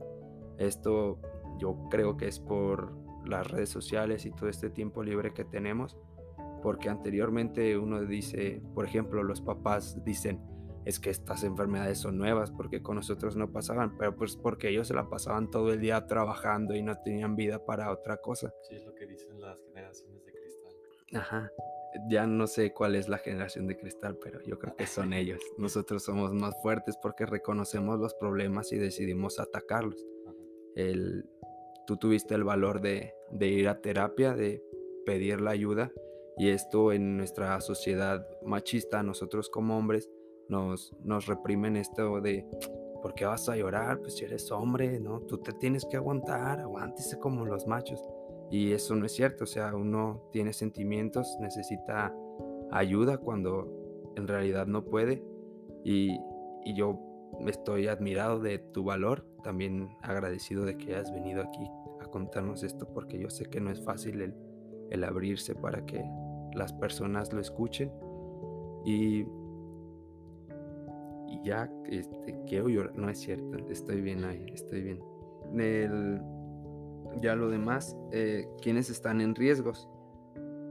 Esto 0.57 1.19
yo 1.57 1.87
creo 1.89 2.17
que 2.17 2.27
es 2.27 2.39
por 2.39 2.93
las 3.25 3.49
redes 3.49 3.69
sociales 3.69 4.25
y 4.25 4.31
todo 4.31 4.49
este 4.49 4.69
tiempo 4.69 5.03
libre 5.03 5.33
que 5.33 5.45
tenemos, 5.45 5.97
porque 6.61 6.89
anteriormente 6.89 7.77
uno 7.77 8.01
dice, 8.01 8.61
por 8.73 8.85
ejemplo, 8.85 9.23
los 9.23 9.41
papás 9.41 10.03
dicen, 10.03 10.41
es 10.85 10.99
que 10.99 11.09
estas 11.09 11.43
enfermedades 11.43 11.99
son 11.99 12.17
nuevas 12.17 12.51
porque 12.51 12.81
con 12.81 12.95
nosotros 12.95 13.35
no 13.35 13.51
pasaban, 13.51 13.97
pero 13.97 14.15
pues 14.15 14.35
porque 14.35 14.69
ellos 14.69 14.87
se 14.87 14.93
la 14.93 15.09
pasaban 15.09 15.49
todo 15.49 15.71
el 15.71 15.79
día 15.79 16.07
trabajando 16.07 16.75
y 16.75 16.81
no 16.81 16.95
tenían 16.97 17.35
vida 17.35 17.63
para 17.65 17.91
otra 17.91 18.17
cosa. 18.17 18.51
Sí, 18.67 18.75
es 18.75 18.85
lo 18.85 18.95
que 18.95 19.05
dicen 19.05 19.39
las 19.39 19.57
generaciones. 19.67 20.18
Ajá. 21.13 21.51
Ya 22.07 22.27
no 22.27 22.45
sé 22.45 22.71
cuál 22.71 22.95
es 22.95 23.09
la 23.09 23.17
generación 23.17 23.65
de 23.67 23.77
cristal, 23.77 24.17
pero 24.21 24.41
yo 24.43 24.59
creo 24.59 24.75
que 24.75 24.85
son 24.85 25.13
ellos. 25.13 25.39
Nosotros 25.57 26.03
somos 26.03 26.33
más 26.33 26.55
fuertes 26.61 26.97
porque 27.01 27.25
reconocemos 27.25 27.99
los 27.99 28.13
problemas 28.13 28.71
y 28.71 28.77
decidimos 28.77 29.39
atacarlos. 29.39 30.05
El, 30.75 31.25
tú 31.87 31.97
tuviste 31.97 32.35
el 32.35 32.43
valor 32.43 32.81
de, 32.81 33.13
de 33.31 33.47
ir 33.47 33.67
a 33.67 33.81
terapia, 33.81 34.33
de 34.33 34.63
pedir 35.05 35.41
la 35.41 35.51
ayuda, 35.51 35.91
y 36.39 36.49
esto 36.51 36.93
en 36.93 37.17
nuestra 37.17 37.59
sociedad 37.59 38.25
machista, 38.43 39.03
nosotros 39.03 39.49
como 39.49 39.77
hombres, 39.77 40.09
nos, 40.47 40.95
nos 41.03 41.25
reprimen 41.25 41.75
esto 41.75 42.21
de, 42.21 42.45
¿por 43.01 43.13
qué 43.13 43.25
vas 43.25 43.49
a 43.49 43.57
llorar? 43.57 43.99
Pues 43.99 44.15
si 44.15 44.23
eres 44.23 44.49
hombre, 44.49 45.01
¿no? 45.01 45.19
Tú 45.21 45.39
te 45.39 45.51
tienes 45.51 45.85
que 45.85 45.97
aguantar, 45.97 46.61
aguántese 46.61 47.19
como 47.19 47.45
los 47.45 47.67
machos. 47.67 48.01
Y 48.51 48.71
eso 48.71 48.95
no 48.95 49.05
es 49.05 49.13
cierto, 49.13 49.43
o 49.43 49.47
sea, 49.47 49.75
uno 49.75 50.23
tiene 50.31 50.53
sentimientos, 50.53 51.37
necesita 51.39 52.13
ayuda 52.71 53.17
cuando 53.17 54.11
en 54.15 54.27
realidad 54.27 54.65
no 54.65 54.85
puede. 54.85 55.23
Y, 55.83 56.19
y 56.65 56.73
yo 56.75 56.99
estoy 57.47 57.87
admirado 57.87 58.39
de 58.39 58.57
tu 58.59 58.83
valor, 58.83 59.25
también 59.43 59.89
agradecido 60.01 60.65
de 60.65 60.77
que 60.77 60.95
hayas 60.95 61.11
venido 61.13 61.41
aquí 61.43 61.69
a 62.01 62.05
contarnos 62.05 62.63
esto, 62.63 62.87
porque 62.93 63.19
yo 63.19 63.29
sé 63.29 63.45
que 63.45 63.61
no 63.61 63.71
es 63.71 63.81
fácil 63.83 64.21
el, 64.21 64.35
el 64.89 65.03
abrirse 65.03 65.55
para 65.55 65.85
que 65.85 66.03
las 66.53 66.73
personas 66.73 67.31
lo 67.31 67.39
escuchen. 67.39 67.91
Y, 68.83 69.25
y 71.27 71.43
ya, 71.43 71.71
este, 71.85 72.39
quiero 72.47 72.69
llorar, 72.69 72.97
no 72.97 73.09
es 73.09 73.19
cierto, 73.19 73.57
estoy 73.69 74.01
bien 74.01 74.23
ahí, 74.23 74.43
estoy 74.53 74.81
bien. 74.81 74.99
Ya 77.21 77.35
lo 77.35 77.49
demás, 77.49 77.97
eh, 78.11 78.47
quienes 78.61 78.89
están 78.89 79.21
en 79.21 79.35
riesgos. 79.35 79.89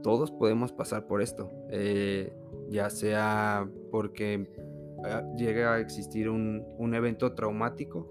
Todos 0.03 0.31
podemos 0.31 0.71
pasar 0.71 1.07
por 1.07 1.21
esto, 1.21 1.51
eh, 1.69 2.33
ya 2.69 2.89
sea 2.89 3.69
porque 3.91 4.49
ah, 5.03 5.23
llega 5.35 5.73
a 5.73 5.79
existir 5.79 6.29
un, 6.29 6.65
un, 6.77 6.93
evento 6.95 7.33
traumático 7.33 8.09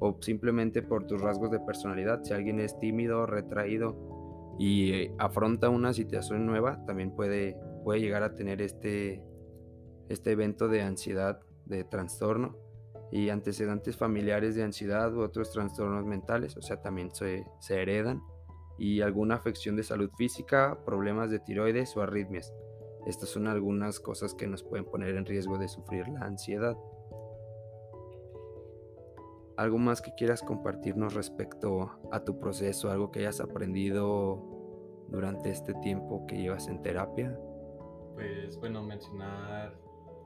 o 0.00 0.16
simplemente 0.20 0.82
por 0.82 1.06
tus 1.06 1.20
rasgos 1.20 1.50
de 1.50 1.60
personalidad. 1.60 2.22
Si 2.24 2.32
alguien 2.32 2.58
es 2.58 2.78
tímido, 2.78 3.26
retraído 3.26 4.56
y 4.58 4.92
eh, 4.92 5.14
afronta 5.18 5.68
una 5.68 5.92
situación 5.92 6.46
nueva, 6.46 6.84
también 6.84 7.12
puede, 7.12 7.56
puede 7.84 8.00
llegar 8.00 8.24
a 8.24 8.34
tener 8.34 8.60
este, 8.60 9.22
este 10.08 10.32
evento 10.32 10.68
de 10.68 10.82
ansiedad, 10.82 11.40
de 11.66 11.84
trastorno 11.84 12.56
y 13.12 13.28
antecedentes 13.28 13.96
familiares 13.96 14.54
de 14.54 14.62
ansiedad 14.62 15.12
u 15.14 15.20
otros 15.22 15.50
trastornos 15.50 16.04
mentales, 16.04 16.56
o 16.56 16.62
sea, 16.62 16.80
también 16.80 17.14
se, 17.14 17.44
se, 17.58 17.82
heredan, 17.82 18.22
y 18.78 19.00
alguna 19.00 19.34
afección 19.34 19.76
de 19.76 19.82
salud 19.82 20.10
física, 20.16 20.78
problemas 20.84 21.30
de 21.30 21.40
tiroides 21.40 21.96
o 21.96 22.02
arritmias. 22.02 22.52
Estas 23.06 23.30
son 23.30 23.46
algunas 23.46 23.98
cosas 23.98 24.34
que 24.34 24.46
nos 24.46 24.62
pueden 24.62 24.84
poner 24.84 25.16
en 25.16 25.26
riesgo 25.26 25.58
de 25.58 25.68
sufrir 25.68 26.06
la 26.08 26.20
ansiedad. 26.20 26.76
¿Algo 29.56 29.78
más 29.78 30.00
que 30.00 30.14
quieras 30.14 30.42
compartirnos 30.42 31.14
respecto 31.14 31.90
a 32.12 32.24
tu 32.24 32.38
proceso, 32.38 32.90
algo 32.90 33.10
que 33.10 33.20
hayas 33.20 33.40
aprendido 33.40 34.42
durante 35.08 35.50
este 35.50 35.74
tiempo 35.74 36.24
que 36.26 36.36
llevas 36.36 36.68
en 36.68 36.80
terapia? 36.80 37.38
Pues 38.14 38.56
bueno, 38.58 38.82
mencionar 38.82 39.74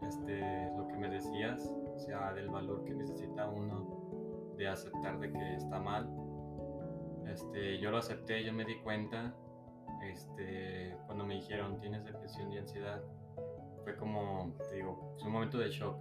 este, 0.07 0.71
lo 0.76 0.87
que 0.88 0.97
me 0.99 1.09
decías, 1.09 1.73
o 1.95 1.99
sea, 1.99 2.33
del 2.33 2.49
valor 2.49 2.85
que 2.85 2.95
necesita 2.95 3.49
uno 3.49 4.53
de 4.57 4.69
aceptar 4.69 5.19
de 5.19 5.33
que 5.33 5.55
está 5.55 5.79
mal. 5.79 6.09
Este, 7.27 7.79
yo 7.79 7.91
lo 7.91 7.99
acepté, 7.99 8.45
yo 8.45 8.53
me 8.53 8.65
di 8.65 8.77
cuenta, 8.81 9.35
este, 10.03 10.97
cuando 11.07 11.25
me 11.25 11.35
dijeron 11.35 11.81
tienes 11.81 12.05
depresión 12.05 12.53
y 12.53 12.59
ansiedad, 12.59 13.03
fue 13.83 13.97
como, 13.97 14.55
te 14.69 14.77
digo, 14.77 15.15
es 15.17 15.25
un 15.25 15.33
momento 15.33 15.59
de 15.59 15.71
shock, 15.71 15.97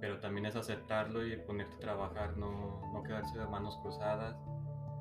pero 0.00 0.18
también 0.18 0.46
es 0.46 0.56
aceptarlo 0.56 1.26
y 1.26 1.36
ponerte 1.36 1.76
a 1.76 1.78
trabajar, 1.78 2.36
no, 2.36 2.80
no 2.92 3.02
quedarse 3.02 3.38
de 3.38 3.46
manos 3.46 3.78
cruzadas. 3.82 4.36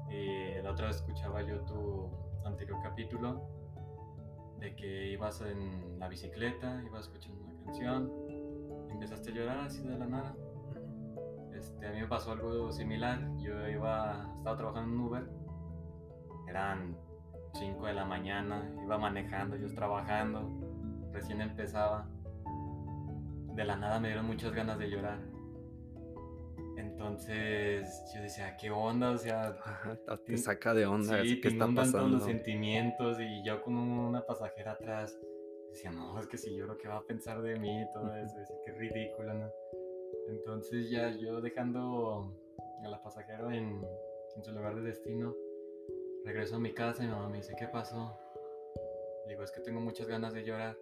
Y 0.10 0.62
la 0.62 0.72
otra 0.72 0.88
vez 0.88 0.98
escuchaba 0.98 1.41
yo 1.41 1.62
tu 1.62 2.10
anterior 2.46 2.77
capítulo 2.84 3.41
de 4.60 4.75
que 4.75 5.08
ibas 5.08 5.41
en 5.41 5.98
la 6.00 6.08
bicicleta, 6.08 6.84
ibas 6.86 7.08
escuchando 7.08 7.43
una 7.43 7.63
canción, 7.63 8.12
empezaste 8.91 9.31
a 9.31 9.33
llorar 9.33 9.60
así 9.60 9.81
de 9.81 9.98
la 9.98 10.05
nada. 10.05 10.36
este, 11.53 11.88
a 11.88 11.91
mí 11.91 12.01
me 12.01 12.07
pasó 12.07 12.31
algo 12.31 12.71
similar. 12.71 13.19
Yo 13.38 13.67
iba, 13.67 14.33
estaba 14.38 14.57
trabajando 14.57 14.93
en 14.93 15.00
Uber. 15.00 15.29
Eran 16.48 16.98
5 17.53 17.86
de 17.86 17.93
la 17.93 18.05
mañana, 18.05 18.69
iba 18.83 18.98
manejando, 18.98 19.55
yo 19.55 19.74
trabajando, 19.74 20.50
recién 21.12 21.41
empezaba. 21.41 22.07
De 23.55 23.65
la 23.65 23.75
nada 23.75 24.00
me 24.00 24.07
dieron 24.10 24.27
muchas 24.27 24.53
ganas 24.53 24.79
de 24.79 24.89
llorar. 24.89 25.19
Entonces 26.77 28.03
yo 28.13 28.21
decía, 28.21 28.55
¿qué 28.57 28.71
onda? 28.71 29.12
O 29.12 29.17
sea, 29.17 29.57
te 30.25 30.38
saca 30.38 30.74
de 30.74 30.86
onda. 30.86 31.21
Sí, 31.24 31.41
que 31.41 31.50
está 31.50 31.67
pasando? 31.67 32.07
los 32.07 32.24
sentimientos 32.24 33.19
y 33.19 33.43
yo 33.43 33.62
con 33.62 33.75
una 33.75 34.21
pasajera 34.21 34.74
atrás 34.74 35.17
decía, 35.71 35.91
no, 35.91 36.19
es 36.19 36.27
que 36.27 36.37
si 36.37 36.55
lloro, 36.55 36.77
¿qué 36.77 36.87
va 36.87 36.97
a 36.97 37.03
pensar 37.03 37.41
de 37.41 37.57
mí? 37.57 37.85
Todo 37.93 38.15
eso, 38.15 38.37
decía, 38.37 38.55
qué 38.65 38.71
ridículo, 38.73 39.33
¿no? 39.33 39.49
Entonces 40.29 40.89
ya 40.89 41.09
yo 41.09 41.41
dejando 41.41 42.31
a 42.83 42.87
la 42.87 43.01
pasajera 43.01 43.55
en, 43.55 43.83
en 44.35 44.43
su 44.43 44.51
lugar 44.51 44.75
de 44.75 44.81
destino, 44.81 45.35
regreso 46.25 46.55
a 46.55 46.59
mi 46.59 46.73
casa 46.73 47.03
y 47.03 47.07
mi 47.07 47.13
mamá 47.13 47.29
me 47.29 47.37
dice, 47.37 47.53
¿qué 47.57 47.67
pasó? 47.67 48.17
digo, 49.27 49.43
es 49.43 49.51
que 49.51 49.61
tengo 49.61 49.79
muchas 49.79 50.07
ganas 50.07 50.33
de 50.33 50.43
llorar. 50.43 50.77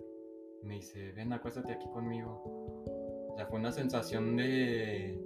Me 0.63 0.75
dice, 0.75 1.12
ven, 1.13 1.31
acuéstate 1.31 1.72
aquí 1.72 1.88
conmigo. 1.89 2.41
O 3.29 3.34
sea, 3.36 3.46
fue 3.46 3.60
una 3.60 3.72
sensación 3.72 4.36
de, 4.36 5.22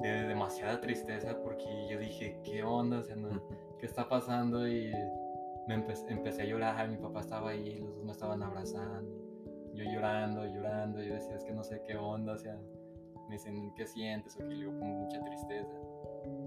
de 0.00 0.22
demasiada 0.22 0.80
tristeza 0.80 1.40
porque 1.42 1.64
yo 1.90 1.98
dije, 1.98 2.40
¿qué 2.44 2.62
onda? 2.64 2.98
O 2.98 3.02
sea, 3.02 3.16
¿qué 3.78 3.86
está 3.86 4.08
pasando? 4.08 4.66
Y 4.66 4.92
me 5.68 5.74
empecé 5.74 6.42
a 6.42 6.44
llorar, 6.44 6.88
mi 6.88 6.96
papá 6.96 7.20
estaba 7.20 7.50
ahí, 7.50 7.78
los 7.78 7.94
dos 7.94 8.04
me 8.04 8.12
estaban 8.12 8.42
abrazando. 8.42 9.10
Yo 9.74 9.84
llorando, 9.84 10.44
llorando, 10.44 11.02
yo 11.02 11.14
decía, 11.14 11.36
es 11.36 11.44
que 11.44 11.52
no 11.52 11.62
sé 11.62 11.80
qué 11.86 11.96
onda, 11.96 12.34
o 12.34 12.38
sea, 12.38 12.58
me 13.28 13.36
dicen, 13.36 13.72
¿qué 13.74 13.86
sientes? 13.86 14.36
O 14.36 14.40
que 14.40 14.54
le 14.54 14.56
digo, 14.56 14.78
con 14.78 14.88
mucha 14.88 15.22
tristeza. 15.24 15.72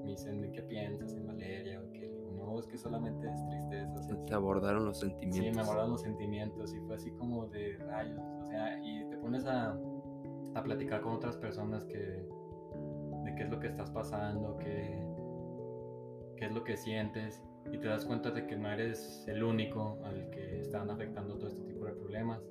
Me 0.04 0.12
dicen, 0.12 0.52
¿qué 0.52 0.62
piensas? 0.62 1.14
¿En 1.14 1.26
Valeria? 1.26 1.82
O 1.82 1.92
que 1.92 2.08
no, 2.36 2.60
es 2.60 2.68
que 2.68 2.78
solamente 2.78 3.28
es 3.28 3.46
tristeza. 3.48 4.26
te 4.26 4.34
abordaron 4.34 4.86
los 4.86 5.00
sentimientos. 5.00 5.44
Sí, 5.44 5.52
me 5.52 5.62
abordaron 5.62 5.92
los 5.92 6.02
sentimientos 6.02 6.74
y 6.74 6.80
fue 6.82 6.96
así 6.96 7.12
como 7.12 7.48
de 7.48 7.78
rayos. 7.78 8.22
O 8.42 8.46
sea, 8.46 8.78
y 8.84 9.10
te 9.10 9.18
pones 9.18 9.46
a, 9.46 9.76
a 10.54 10.64
platicar 10.64 11.02
con 11.02 11.14
otras 11.14 11.38
personas 11.38 11.84
que, 11.86 11.98
de 11.98 13.36
qué 13.36 13.44
es 13.44 13.50
lo 13.50 13.60
que 13.60 13.68
estás 13.68 13.90
pasando, 13.90 14.58
qué, 14.58 15.04
qué 16.38 16.46
es 16.46 16.52
lo 16.52 16.64
que 16.64 16.78
sientes 16.78 17.42
y 17.72 17.78
te 17.78 17.88
das 17.88 18.06
cuenta 18.06 18.32
de 18.32 18.46
que 18.46 18.56
no 18.56 18.70
eres 18.70 19.26
el 19.28 19.44
único 19.44 20.00
al 20.04 20.30
que 20.30 20.62
están 20.62 20.90
afectando 20.90 21.36
todo 21.38 21.48
este 21.48 21.64
tipo 21.64 21.86
de 21.86 21.94
problemas. 21.94 22.42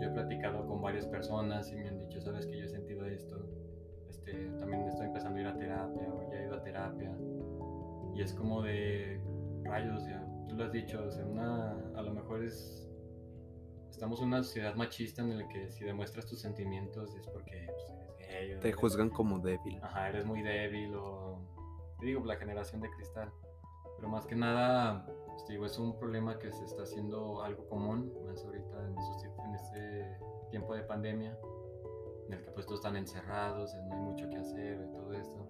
Yo 0.00 0.08
he 0.08 0.10
platicado 0.10 0.66
con 0.66 0.80
varias 0.80 1.06
personas 1.06 1.70
y 1.72 1.76
me 1.76 1.88
han 1.88 1.98
dicho, 1.98 2.20
sabes 2.20 2.46
que 2.46 2.58
yo 2.58 2.64
he 2.64 2.68
sentido 2.68 3.04
esto, 3.06 3.44
este, 4.08 4.50
también 4.58 4.82
estoy 4.82 5.06
empezando 5.06 5.38
a 5.38 5.42
ir 5.42 5.46
a 5.46 5.56
terapia 5.56 6.08
o 6.12 6.30
ya 6.30 6.38
he 6.38 6.46
ido 6.46 6.54
a 6.54 6.62
terapia 6.62 7.16
y 8.14 8.22
es 8.22 8.32
como 8.32 8.62
de 8.62 9.20
rayos, 9.64 10.06
ya, 10.06 10.24
tú 10.48 10.56
lo 10.56 10.64
has 10.64 10.72
dicho, 10.72 11.02
o 11.04 11.10
sea, 11.10 11.24
una, 11.24 11.72
a 11.94 12.02
lo 12.02 12.14
mejor 12.14 12.44
es 12.44 12.86
estamos 13.96 14.20
en 14.20 14.26
una 14.26 14.42
sociedad 14.42 14.74
machista 14.74 15.22
en 15.22 15.38
la 15.38 15.48
que 15.48 15.70
si 15.70 15.84
demuestras 15.84 16.26
tus 16.26 16.40
sentimientos 16.40 17.14
es 17.16 17.26
porque 17.28 17.66
pues, 17.66 18.28
eres 18.28 18.60
gay. 18.60 18.60
Te 18.60 18.72
juzgan 18.72 19.08
como 19.08 19.38
débil. 19.38 19.78
Ajá, 19.82 20.10
eres 20.10 20.26
muy 20.26 20.42
débil 20.42 20.94
o... 20.96 21.40
digo, 22.02 22.22
la 22.26 22.36
generación 22.36 22.82
de 22.82 22.90
cristal. 22.90 23.32
Pero 23.96 24.08
más 24.08 24.26
que 24.26 24.36
nada, 24.36 25.06
pues, 25.26 25.46
digo, 25.48 25.66
es 25.66 25.78
un 25.78 25.98
problema 25.98 26.38
que 26.38 26.52
se 26.52 26.64
está 26.64 26.82
haciendo 26.82 27.42
algo 27.42 27.66
común, 27.68 28.12
más 28.26 28.44
ahorita 28.44 28.86
en, 28.86 28.96
en 29.46 29.54
este 29.54 30.18
tiempo 30.50 30.74
de 30.74 30.82
pandemia, 30.82 31.38
en 32.26 32.34
el 32.34 32.42
que 32.42 32.50
pues 32.50 32.66
todos 32.66 32.80
están 32.80 32.96
encerrados, 32.96 33.74
no 33.88 33.94
hay 33.94 34.00
mucho 34.00 34.28
que 34.28 34.36
hacer 34.36 34.80
y 34.80 34.92
todo 34.92 35.12
esto. 35.12 35.46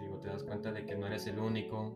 Digo, 0.00 0.18
te 0.20 0.28
das 0.28 0.44
cuenta 0.44 0.72
de 0.72 0.84
que 0.84 0.96
no 0.96 1.06
eres 1.06 1.26
el 1.26 1.38
único 1.38 1.92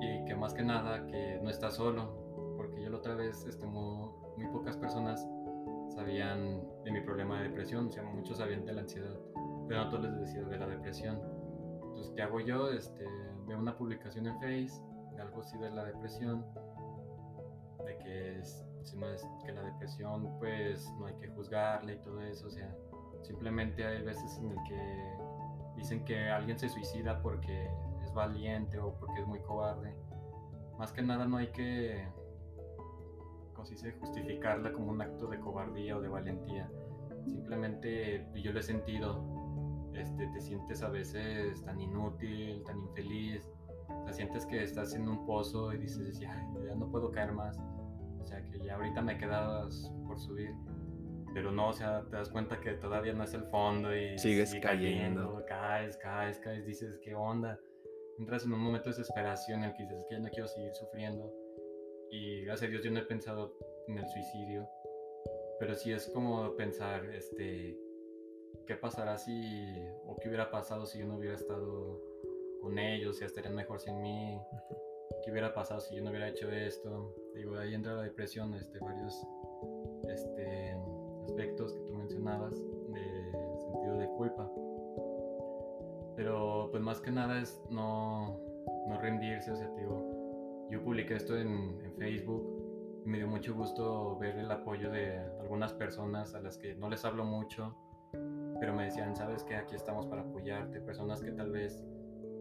y 0.00 0.24
que 0.24 0.34
más 0.34 0.54
que 0.54 0.62
nada 0.62 1.06
que 1.06 1.38
no 1.42 1.48
estás 1.50 1.74
solo, 1.74 2.54
porque 2.56 2.82
yo 2.82 2.90
la 2.90 2.98
otra 2.98 3.14
vez, 3.14 3.44
este, 3.46 3.66
muy, 3.66 4.10
muy 4.36 4.46
pocas 4.52 4.76
personas 4.76 5.26
sabían 5.94 6.62
de 6.84 6.90
mi 6.90 7.00
problema 7.00 7.38
de 7.40 7.48
depresión, 7.48 7.88
o 7.88 7.92
sea, 7.92 8.02
muchos 8.02 8.38
sabían 8.38 8.64
de 8.64 8.72
la 8.72 8.80
ansiedad, 8.82 9.16
pero 9.68 9.84
no 9.84 9.90
todos 9.90 10.04
les 10.04 10.20
decía 10.20 10.42
de 10.42 10.58
la 10.58 10.66
depresión. 10.66 11.20
Entonces, 11.82 12.12
¿qué 12.16 12.22
hago 12.22 12.40
yo? 12.40 12.70
Este, 12.70 13.06
veo 13.46 13.58
una 13.58 13.76
publicación 13.76 14.26
en 14.26 14.34
Face 14.40 14.82
algo 15.22 15.40
así 15.40 15.56
de 15.58 15.70
la 15.70 15.84
depresión, 15.84 16.44
de 17.84 17.98
que, 17.98 18.38
es, 18.38 18.64
que 19.44 19.52
la 19.52 19.62
depresión 19.62 20.36
pues 20.38 20.92
no 20.98 21.06
hay 21.06 21.14
que 21.14 21.28
juzgarla 21.28 21.92
y 21.92 21.96
todo 21.98 22.20
eso, 22.20 22.46
o 22.46 22.50
sea, 22.50 22.74
simplemente 23.22 23.84
hay 23.86 24.02
veces 24.02 24.38
en 24.38 24.50
el 24.50 24.58
que 24.68 25.16
dicen 25.76 26.04
que 26.04 26.28
alguien 26.28 26.58
se 26.58 26.68
suicida 26.68 27.20
porque 27.22 27.70
es 28.02 28.12
valiente 28.12 28.78
o 28.78 28.94
porque 28.94 29.20
es 29.20 29.26
muy 29.26 29.40
cobarde. 29.40 29.94
Más 30.78 30.92
que 30.92 31.02
nada 31.02 31.26
no 31.26 31.36
hay 31.36 31.48
que, 31.48 32.06
como 33.54 33.66
justificarla 34.00 34.72
como 34.72 34.90
un 34.90 35.00
acto 35.00 35.26
de 35.28 35.38
cobardía 35.38 35.96
o 35.96 36.00
de 36.00 36.08
valentía. 36.08 36.70
Simplemente 37.24 38.26
yo 38.34 38.52
lo 38.52 38.58
he 38.58 38.62
sentido, 38.62 39.22
este, 39.94 40.26
te 40.28 40.40
sientes 40.40 40.82
a 40.82 40.88
veces 40.88 41.62
tan 41.64 41.80
inútil, 41.80 42.62
tan 42.64 42.78
infeliz, 42.78 43.48
te 44.06 44.12
sientes 44.12 44.46
que 44.46 44.62
estás 44.62 44.94
en 44.94 45.08
un 45.08 45.26
pozo 45.26 45.72
y 45.72 45.78
dices, 45.78 46.18
ya, 46.18 46.34
ya 46.66 46.74
no 46.74 46.90
puedo 46.90 47.10
caer 47.10 47.32
más, 47.32 47.58
o 48.20 48.24
sea, 48.24 48.42
que 48.50 48.58
ya 48.60 48.76
ahorita 48.76 49.02
me 49.02 49.18
quedas 49.18 49.92
por 50.06 50.18
subir, 50.18 50.52
pero 51.34 51.50
no, 51.50 51.68
o 51.68 51.72
sea, 51.72 52.02
te 52.04 52.16
das 52.16 52.28
cuenta 52.28 52.60
que 52.60 52.72
todavía 52.72 53.12
no 53.12 53.24
es 53.24 53.34
el 53.34 53.44
fondo 53.44 53.94
y 53.96 54.18
sigues 54.18 54.54
cayendo. 54.62 55.44
caes, 55.46 55.96
caes, 55.98 56.38
caes, 56.38 56.66
dices, 56.66 56.98
¿qué 57.02 57.14
onda? 57.14 57.58
Entras 58.18 58.44
en 58.44 58.52
un 58.52 58.60
momento 58.60 58.90
de 58.90 58.96
desesperación 58.96 59.60
en 59.60 59.70
el 59.70 59.76
que 59.76 59.82
dices, 59.84 60.04
que 60.08 60.14
ya 60.16 60.20
no 60.20 60.28
quiero 60.28 60.48
seguir 60.48 60.74
sufriendo 60.74 61.32
y 62.12 62.44
gracias 62.44 62.68
a 62.68 62.70
Dios 62.70 62.84
yo 62.84 62.90
no 62.90 63.00
he 63.00 63.06
pensado 63.06 63.56
en 63.88 63.96
el 63.96 64.06
suicidio, 64.06 64.68
pero 65.58 65.74
sí 65.74 65.92
es 65.92 66.10
como 66.10 66.54
pensar, 66.56 67.06
este, 67.06 67.74
qué 68.66 68.76
pasará 68.76 69.18
si, 69.18 69.74
o 70.06 70.16
qué 70.20 70.28
hubiera 70.28 70.50
pasado 70.50 70.86
si 70.86 70.98
yo 70.98 71.06
no 71.06 71.16
hubiera 71.16 71.36
estado 71.36 72.00
con 72.60 72.78
ellos, 72.78 73.18
si 73.18 73.24
estarían 73.24 73.54
mejor 73.54 73.80
sin 73.80 74.00
mí, 74.00 74.40
qué 75.24 75.30
hubiera 75.30 75.52
pasado 75.52 75.80
si 75.80 75.96
yo 75.96 76.02
no 76.02 76.10
hubiera 76.10 76.28
hecho 76.28 76.50
esto. 76.50 77.14
Digo, 77.34 77.56
ahí 77.56 77.74
entra 77.74 77.94
la 77.94 78.02
depresión, 78.02 78.54
este, 78.54 78.78
varios 78.78 79.26
este, 80.08 80.76
aspectos 81.24 81.72
que 81.72 81.80
tú 81.80 81.94
mencionabas 81.94 82.54
de 82.56 83.32
sentido 83.58 83.98
de 83.98 84.06
culpa. 84.16 84.50
Pero 86.16 86.68
pues 86.70 86.82
más 86.82 87.00
que 87.00 87.10
nada 87.10 87.40
es 87.40 87.60
no, 87.70 88.38
no 88.88 89.00
rendirse, 89.00 89.50
o 89.50 89.56
sea, 89.56 89.68
digo, 89.76 90.68
yo 90.70 90.82
publiqué 90.82 91.16
esto 91.16 91.36
en, 91.36 91.80
en 91.82 91.92
Facebook 91.96 92.62
me 93.04 93.18
dio 93.18 93.26
mucho 93.26 93.54
gusto 93.54 94.16
ver 94.18 94.36
el 94.38 94.50
apoyo 94.50 94.90
de 94.90 95.18
algunas 95.40 95.72
personas 95.72 96.34
a 96.34 96.40
las 96.40 96.56
que 96.56 96.74
no 96.74 96.88
les 96.88 97.04
hablo 97.04 97.24
mucho, 97.24 97.76
pero 98.62 98.74
me 98.74 98.84
decían, 98.84 99.16
sabes 99.16 99.42
que 99.42 99.56
aquí 99.56 99.74
estamos 99.74 100.06
para 100.06 100.22
apoyarte, 100.22 100.80
personas 100.82 101.20
que 101.20 101.32
tal 101.32 101.50
vez 101.50 101.84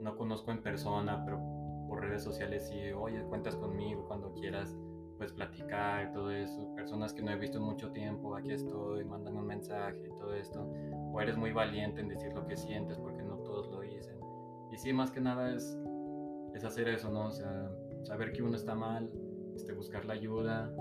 no 0.03 0.15
conozco 0.15 0.51
en 0.51 0.61
persona, 0.61 1.25
pero 1.25 1.39
por 1.89 2.01
redes 2.01 2.21
sociales 2.21 2.67
sí, 2.67 2.91
oye, 2.91 3.23
cuentas 3.23 3.55
conmigo 3.55 4.05
cuando 4.07 4.31
quieras, 4.35 4.77
pues 5.17 5.33
platicar 5.33 6.13
todo 6.13 6.29
eso, 6.29 6.75
personas 6.75 7.11
que 7.11 7.23
no 7.23 7.31
he 7.31 7.37
visto 7.37 7.57
en 7.57 7.63
mucho 7.63 7.91
tiempo, 7.91 8.35
aquí 8.35 8.51
estoy, 8.51 9.03
mándame 9.03 9.39
un 9.39 9.47
mensaje 9.47 10.11
todo 10.19 10.35
esto, 10.35 10.61
o 11.11 11.19
eres 11.19 11.37
muy 11.37 11.53
valiente 11.53 12.01
en 12.01 12.09
decir 12.09 12.31
lo 12.35 12.45
que 12.45 12.55
sientes 12.55 12.99
porque 12.99 13.23
no 13.23 13.37
todos 13.37 13.71
lo 13.71 13.79
dicen. 13.79 14.19
Y 14.71 14.77
sí, 14.77 14.93
más 14.93 15.09
que 15.09 15.21
nada 15.21 15.51
es, 15.51 15.75
es 16.53 16.63
hacer 16.63 16.87
eso, 16.87 17.09
¿no? 17.09 17.29
O 17.29 17.31
sea, 17.31 17.71
saber 18.03 18.31
que 18.31 18.43
uno 18.43 18.57
está 18.57 18.75
mal, 18.75 19.09
este, 19.55 19.73
buscar 19.73 20.05
la 20.05 20.13
ayuda, 20.13 20.71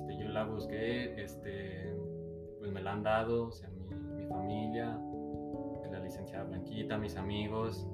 este, 0.00 0.22
yo 0.22 0.28
la 0.30 0.44
busqué, 0.44 1.22
este, 1.22 1.94
pues 2.58 2.72
me 2.72 2.80
la 2.80 2.94
han 2.94 3.02
dado, 3.02 3.48
o 3.48 3.52
sea, 3.52 3.68
familia, 4.30 4.98
la 5.90 5.98
licenciada 5.98 6.44
Blanquita, 6.44 6.96
mis 6.96 7.16
amigos. 7.16 7.86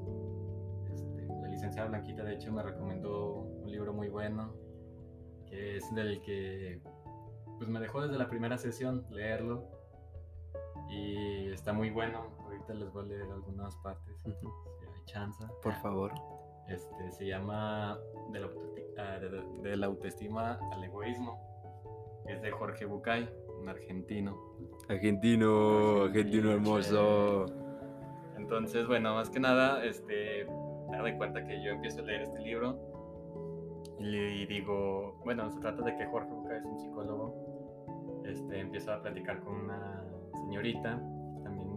Este, 0.92 1.26
la 1.26 1.48
licenciada 1.48 1.88
Blanquita 1.88 2.22
de 2.22 2.34
hecho 2.34 2.52
me 2.52 2.62
recomendó 2.62 3.40
un 3.40 3.70
libro 3.70 3.92
muy 3.92 4.08
bueno, 4.08 4.52
que 5.46 5.76
es 5.76 5.94
del 5.94 6.20
que 6.22 6.80
pues 7.58 7.68
me 7.70 7.80
dejó 7.80 8.02
desde 8.02 8.18
la 8.18 8.28
primera 8.28 8.58
sesión 8.58 9.06
leerlo 9.10 9.64
y 10.90 11.50
está 11.50 11.72
muy 11.72 11.90
bueno. 11.90 12.26
Ahorita 12.44 12.74
les 12.74 12.92
voy 12.92 13.04
a 13.04 13.08
leer 13.08 13.30
algunas 13.32 13.74
partes, 13.76 14.14
si 14.22 14.30
hay 14.30 15.04
chance. 15.06 15.44
Por 15.62 15.74
favor. 15.76 16.12
Este, 16.68 17.12
se 17.12 17.26
llama 17.26 17.98
de 18.32 18.40
la, 18.40 18.50
ah, 18.98 19.18
de 19.18 19.76
la 19.76 19.86
autoestima 19.86 20.58
al 20.72 20.84
egoísmo. 20.84 21.40
Es 22.26 22.42
de 22.42 22.50
Jorge 22.50 22.84
Bucay 22.84 23.28
argentino. 23.68 24.36
Argentino, 24.88 26.04
argentino 26.04 26.52
hermoso. 26.52 27.46
Entonces, 28.36 28.86
bueno, 28.86 29.14
más 29.14 29.30
que 29.30 29.40
nada, 29.40 29.84
este, 29.84 30.46
me 30.90 30.98
doy 30.98 31.16
cuenta 31.16 31.44
que 31.44 31.62
yo 31.62 31.72
empiezo 31.72 32.00
a 32.00 32.04
leer 32.04 32.22
este 32.22 32.40
libro 32.40 32.78
y, 33.98 34.46
digo, 34.46 35.20
bueno, 35.24 35.50
se 35.50 35.58
trata 35.60 35.82
de 35.82 35.96
que 35.96 36.06
Jorge 36.06 36.30
Buca 36.30 36.56
es 36.56 36.64
un 36.64 36.78
psicólogo, 36.78 38.22
este, 38.26 38.60
empieza 38.60 38.94
a 38.94 39.02
platicar 39.02 39.40
con 39.40 39.54
una 39.54 40.04
señorita, 40.44 41.00
también 41.42 41.68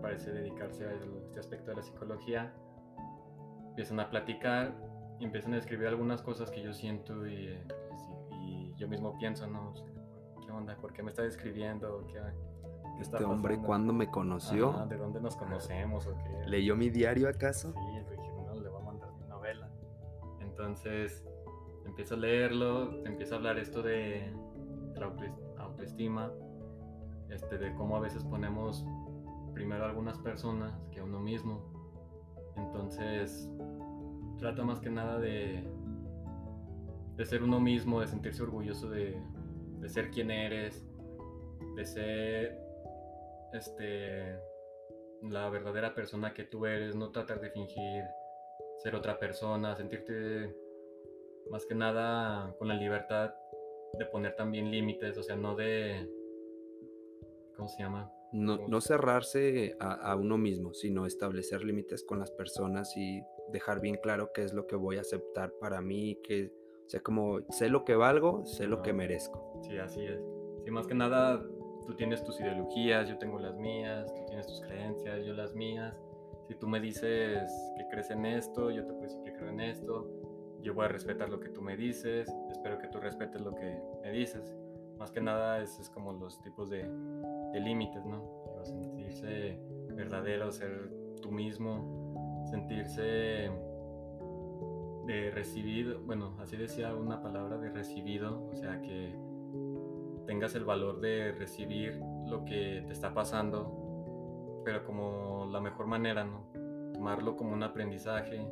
parece 0.00 0.32
dedicarse 0.32 0.86
a 0.86 0.92
este 0.94 1.40
aspecto 1.40 1.70
de 1.70 1.76
la 1.76 1.82
psicología, 1.82 2.54
empiezan 3.68 4.00
a 4.00 4.08
platicar 4.08 4.72
empiezan 5.20 5.54
a 5.54 5.58
escribir 5.58 5.88
algunas 5.88 6.22
cosas 6.22 6.50
que 6.50 6.62
yo 6.62 6.72
siento 6.72 7.26
y, 7.26 7.58
y 8.42 8.74
yo 8.76 8.88
mismo 8.88 9.16
pienso, 9.18 9.46
¿no? 9.46 9.74
¿Qué 10.46 10.52
onda? 10.52 10.76
¿Por 10.76 10.92
qué 10.92 11.02
me 11.02 11.10
está 11.10 11.24
escribiendo? 11.24 12.06
¿Qué, 12.06 12.20
este 13.00 13.24
hombre, 13.24 13.58
¿cuándo 13.58 13.92
me 13.92 14.08
conoció? 14.08 14.86
¿De 14.88 14.96
dónde 14.96 15.20
nos 15.20 15.36
conocemos? 15.36 16.06
¿o 16.06 16.16
qué? 16.16 16.48
¿Leyó 16.48 16.76
mi 16.76 16.88
diario 16.88 17.28
acaso? 17.28 17.72
Sí, 17.72 17.80
le 18.08 18.16
dije, 18.16 18.32
no, 18.46 18.54
le 18.54 18.68
voy 18.68 18.80
a 18.80 18.84
mandar 18.84 19.12
mi 19.20 19.26
novela. 19.26 19.68
Entonces, 20.40 21.26
empiezo 21.84 22.14
a 22.14 22.18
leerlo, 22.18 23.04
empieza 23.04 23.34
a 23.34 23.38
hablar 23.38 23.58
esto 23.58 23.82
de, 23.82 24.32
la 24.94 25.12
autoestima, 25.58 26.30
este, 27.28 27.58
de 27.58 27.74
cómo 27.74 27.96
a 27.96 28.00
veces 28.00 28.24
ponemos 28.24 28.86
primero 29.52 29.84
a 29.84 29.88
algunas 29.88 30.16
personas 30.18 30.72
que 30.92 31.00
a 31.00 31.04
uno 31.04 31.18
mismo. 31.18 31.60
Entonces, 32.56 33.50
trata 34.38 34.64
más 34.64 34.78
que 34.78 34.90
nada 34.90 35.18
de, 35.18 35.68
de 37.16 37.26
ser 37.26 37.42
uno 37.42 37.58
mismo, 37.58 38.00
de 38.00 38.06
sentirse 38.06 38.42
orgulloso 38.44 38.88
de, 38.88 39.20
de 39.86 39.92
ser 39.92 40.10
quien 40.10 40.32
eres, 40.32 40.84
de 41.76 41.84
ser 41.84 42.58
este, 43.52 44.36
la 45.22 45.48
verdadera 45.48 45.94
persona 45.94 46.34
que 46.34 46.42
tú 46.42 46.66
eres, 46.66 46.96
no 46.96 47.12
tratar 47.12 47.40
de 47.40 47.50
fingir 47.50 48.02
ser 48.78 48.96
otra 48.96 49.16
persona, 49.16 49.76
sentirte 49.76 50.52
más 51.52 51.64
que 51.66 51.76
nada 51.76 52.52
con 52.58 52.66
la 52.66 52.74
libertad 52.74 53.32
de 53.96 54.06
poner 54.06 54.34
también 54.34 54.72
límites, 54.72 55.16
o 55.18 55.22
sea, 55.22 55.36
no 55.36 55.54
de... 55.54 56.10
¿Cómo 57.56 57.68
se 57.68 57.84
llama? 57.84 58.10
No, 58.32 58.80
cerrarse 58.80 59.76
a, 59.78 60.16
uno 60.16 60.36
mismo, 60.36 60.74
sino 60.74 61.06
establecer 61.06 61.62
límites 61.62 62.02
con 62.02 62.18
las 62.18 62.32
personas 62.32 62.94
y 62.96 63.22
dejar 63.52 63.80
bien 63.80 63.98
claro 64.02 64.32
qué 64.34 64.42
es 64.42 64.52
lo 64.52 64.66
que 64.66 64.74
voy 64.74 64.96
a 64.96 65.02
aceptar 65.02 65.52
para 65.60 65.80
mí, 65.80 66.18
que, 66.24 66.52
o 66.86 66.88
sea, 66.88 67.00
como 67.00 67.40
sé 67.50 67.68
lo 67.68 67.84
que 67.84 67.96
valgo, 67.96 68.46
sé 68.46 68.66
lo 68.66 68.82
que 68.82 68.92
merezco. 68.92 69.60
Sí, 69.62 69.76
así 69.78 70.04
es. 70.04 70.20
Sí, 70.64 70.70
más 70.70 70.86
que 70.86 70.94
nada 70.94 71.42
tú 71.86 71.94
tienes 71.94 72.22
tus 72.24 72.40
ideologías, 72.40 73.08
yo 73.08 73.18
tengo 73.18 73.38
las 73.38 73.56
mías, 73.56 74.12
tú 74.14 74.24
tienes 74.26 74.46
tus 74.46 74.60
creencias, 74.60 75.24
yo 75.24 75.32
las 75.32 75.54
mías. 75.54 75.94
Si 76.48 76.54
tú 76.54 76.68
me 76.68 76.80
dices 76.80 77.50
que 77.76 77.88
crees 77.88 78.10
en 78.10 78.24
esto, 78.26 78.70
yo 78.70 78.84
te 78.84 78.92
puedo 78.92 79.02
decir 79.02 79.22
que 79.24 79.32
creo 79.32 79.50
en 79.50 79.60
esto. 79.60 80.08
Yo 80.62 80.74
voy 80.74 80.84
a 80.84 80.88
respetar 80.88 81.28
lo 81.28 81.40
que 81.40 81.48
tú 81.48 81.62
me 81.62 81.76
dices, 81.76 82.32
espero 82.50 82.78
que 82.78 82.88
tú 82.88 82.98
respetes 82.98 83.40
lo 83.40 83.54
que 83.54 83.80
me 84.02 84.10
dices. 84.10 84.54
Más 84.98 85.10
que 85.10 85.20
nada, 85.20 85.60
es, 85.60 85.78
es 85.78 85.90
como 85.90 86.12
los 86.12 86.40
tipos 86.42 86.70
de, 86.70 86.88
de 87.52 87.60
límites, 87.60 88.04
¿no? 88.04 88.46
sentirse 88.64 89.58
verdadero, 89.90 90.50
ser 90.50 90.90
tú 91.22 91.30
mismo, 91.30 92.44
sentirse 92.50 93.50
de 95.06 95.30
recibido, 95.30 96.00
bueno, 96.00 96.36
así 96.40 96.56
decía 96.56 96.94
una 96.94 97.22
palabra 97.22 97.58
de 97.58 97.70
recibido, 97.70 98.46
o 98.46 98.56
sea 98.56 98.80
que 98.82 99.14
tengas 100.26 100.54
el 100.54 100.64
valor 100.64 101.00
de 101.00 101.32
recibir 101.32 102.00
lo 102.26 102.44
que 102.44 102.82
te 102.86 102.92
está 102.92 103.14
pasando, 103.14 104.62
pero 104.64 104.84
como 104.84 105.46
la 105.50 105.60
mejor 105.60 105.86
manera, 105.86 106.24
¿no? 106.24 106.50
Tomarlo 106.92 107.36
como 107.36 107.52
un 107.52 107.62
aprendizaje, 107.62 108.46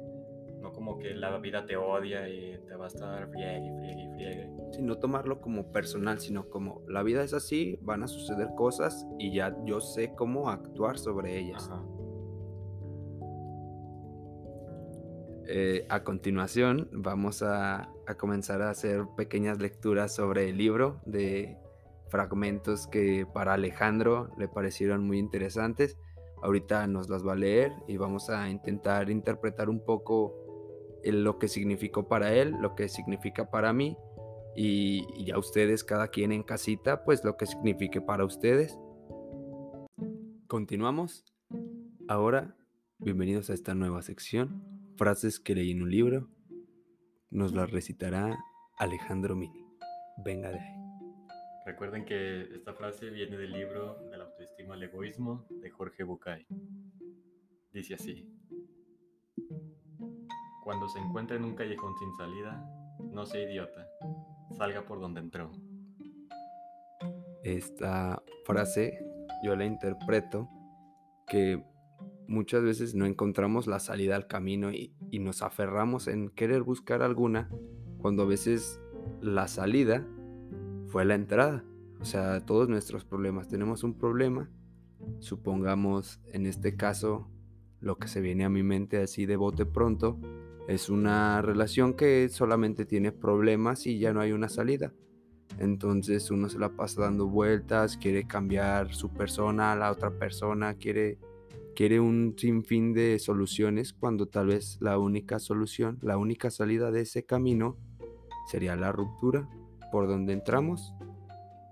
no 0.60 0.72
como 0.72 0.98
que 0.98 1.14
la 1.14 1.36
vida 1.38 1.66
te 1.66 1.76
odia 1.76 2.28
y 2.28 2.58
te 2.66 2.76
va 2.76 2.84
a 2.84 2.88
estar 2.88 3.28
friegue, 3.28 3.70
friegue, 3.78 4.10
friegue. 4.14 4.50
Sí, 4.72 4.82
no 4.82 4.96
tomarlo 4.96 5.40
como 5.40 5.72
personal, 5.72 6.20
sino 6.20 6.48
como 6.48 6.82
la 6.88 7.02
vida 7.02 7.22
es 7.22 7.34
así, 7.34 7.78
van 7.82 8.02
a 8.02 8.06
suceder 8.06 8.48
cosas 8.56 9.06
y 9.18 9.34
ya 9.34 9.54
yo 9.66 9.80
sé 9.80 10.14
cómo 10.14 10.48
actuar 10.48 10.98
sobre 10.98 11.38
ellas. 11.38 11.68
Eh, 15.56 15.86
a 15.88 16.02
continuación 16.02 16.88
vamos 16.90 17.44
a, 17.44 17.88
a, 18.08 18.14
comenzar 18.16 18.60
a 18.60 18.70
hacer 18.70 19.04
pequeñas 19.16 19.60
lecturas 19.60 20.12
sobre 20.12 20.48
el 20.48 20.58
libro 20.58 21.00
de 21.06 21.56
fragmentos 22.08 22.88
que 22.88 23.24
para 23.32 23.52
Alejandro 23.54 24.32
le 24.36 24.48
parecieron 24.48 25.06
muy 25.06 25.20
interesantes. 25.20 25.96
Ahorita 26.42 26.88
nos 26.88 27.08
las 27.08 27.24
va 27.24 27.34
a 27.34 27.36
leer 27.36 27.70
y 27.86 27.98
vamos 27.98 28.30
a 28.30 28.50
intentar 28.50 29.10
interpretar 29.10 29.70
un 29.70 29.78
poco 29.84 30.34
lo 31.04 31.38
que 31.38 31.46
significó 31.46 32.08
para 32.08 32.34
él, 32.34 32.56
lo 32.60 32.74
que 32.74 32.88
significa 32.88 33.48
para 33.48 33.72
mí 33.72 33.96
y, 34.56 35.24
ya 35.24 35.38
ustedes, 35.38 35.84
cada 35.84 36.08
quien 36.08 36.32
en 36.32 36.42
casita, 36.42 37.04
pues 37.04 37.24
lo 37.24 37.36
que 37.36 37.46
signifique 37.46 38.00
para 38.00 38.24
ustedes. 38.24 38.76
Continuamos. 40.48 41.24
Ahora, 42.08 42.56
bienvenidos 42.98 43.50
a 43.50 43.54
esta 43.54 43.74
nueva 43.74 44.02
sección, 44.02 44.73
frases 44.96 45.40
que 45.40 45.54
leí 45.54 45.70
en 45.70 45.82
un 45.82 45.90
libro. 45.90 46.28
Nos 47.30 47.52
las 47.52 47.70
recitará 47.70 48.38
Alejandro 48.78 49.36
Mini. 49.36 49.66
Venga 50.24 50.50
de 50.50 50.60
ahí. 50.60 50.74
Recuerden 51.66 52.04
que 52.04 52.42
esta 52.54 52.74
frase 52.74 53.08
viene 53.08 53.38
del 53.38 53.52
libro 53.52 53.98
De 54.10 54.18
la 54.18 54.24
autoestima 54.24 54.74
al 54.74 54.82
egoísmo 54.82 55.46
de 55.48 55.70
Jorge 55.70 56.04
Bucay. 56.04 56.46
Dice 57.72 57.94
así. 57.94 58.28
Cuando 60.62 60.88
se 60.88 60.98
encuentra 60.98 61.36
en 61.36 61.44
un 61.44 61.54
callejón 61.54 61.94
sin 61.98 62.16
salida, 62.16 62.64
no 63.12 63.26
sea 63.26 63.42
idiota, 63.42 63.86
salga 64.56 64.86
por 64.86 65.00
donde 65.00 65.20
entró. 65.20 65.52
Esta 67.42 68.22
frase 68.46 68.98
yo 69.42 69.56
la 69.56 69.66
interpreto 69.66 70.48
que 71.26 71.62
muchas 72.28 72.62
veces 72.62 72.94
no 72.94 73.06
encontramos 73.06 73.66
la 73.66 73.80
salida 73.80 74.16
al 74.16 74.26
camino 74.26 74.72
y, 74.72 74.92
nos 75.20 75.42
aferramos 75.42 76.08
en 76.08 76.28
querer 76.28 76.62
buscar 76.62 77.02
alguna 77.02 77.48
cuando 77.98 78.24
a 78.24 78.26
veces 78.26 78.80
la 79.22 79.48
salida 79.48 80.06
fue 80.88 81.04
la 81.04 81.14
entrada. 81.14 81.64
O 82.00 82.04
sea, 82.04 82.44
todos 82.44 82.68
nuestros 82.68 83.04
problemas. 83.04 83.48
Tenemos 83.48 83.84
un 83.84 83.94
problema, 83.94 84.50
supongamos 85.20 86.20
en 86.32 86.46
este 86.46 86.76
caso, 86.76 87.30
lo 87.80 87.96
que 87.96 88.08
se 88.08 88.20
viene 88.20 88.44
a 88.44 88.50
mi 88.50 88.62
mente 88.62 89.00
así 89.00 89.24
de 89.24 89.36
bote 89.36 89.64
pronto, 89.64 90.18
es 90.68 90.88
una 90.88 91.42
relación 91.42 91.94
que 91.94 92.28
solamente 92.28 92.84
tiene 92.84 93.12
problemas 93.12 93.86
y 93.86 93.98
ya 93.98 94.12
no 94.12 94.20
hay 94.20 94.32
una 94.32 94.48
salida. 94.48 94.92
Entonces 95.58 96.30
uno 96.30 96.48
se 96.48 96.58
la 96.58 96.70
pasa 96.70 97.02
dando 97.02 97.26
vueltas, 97.26 97.96
quiere 97.96 98.26
cambiar 98.26 98.92
su 98.94 99.10
persona 99.10 99.76
la 99.76 99.90
otra 99.90 100.10
persona, 100.10 100.74
quiere, 100.74 101.18
quiere 101.74 102.00
un 102.00 102.34
sinfín 102.38 102.92
de 102.92 103.18
soluciones 103.18 103.92
cuando 103.92 104.26
tal 104.26 104.46
vez 104.46 104.78
la 104.80 104.98
única 104.98 105.38
solución, 105.38 105.98
la 106.02 106.16
única 106.16 106.50
salida 106.50 106.90
de 106.90 107.02
ese 107.02 107.24
camino 107.24 107.76
sería 108.50 108.76
la 108.76 108.92
ruptura 108.92 109.48
por 109.90 110.06
donde 110.06 110.32
entramos, 110.32 110.94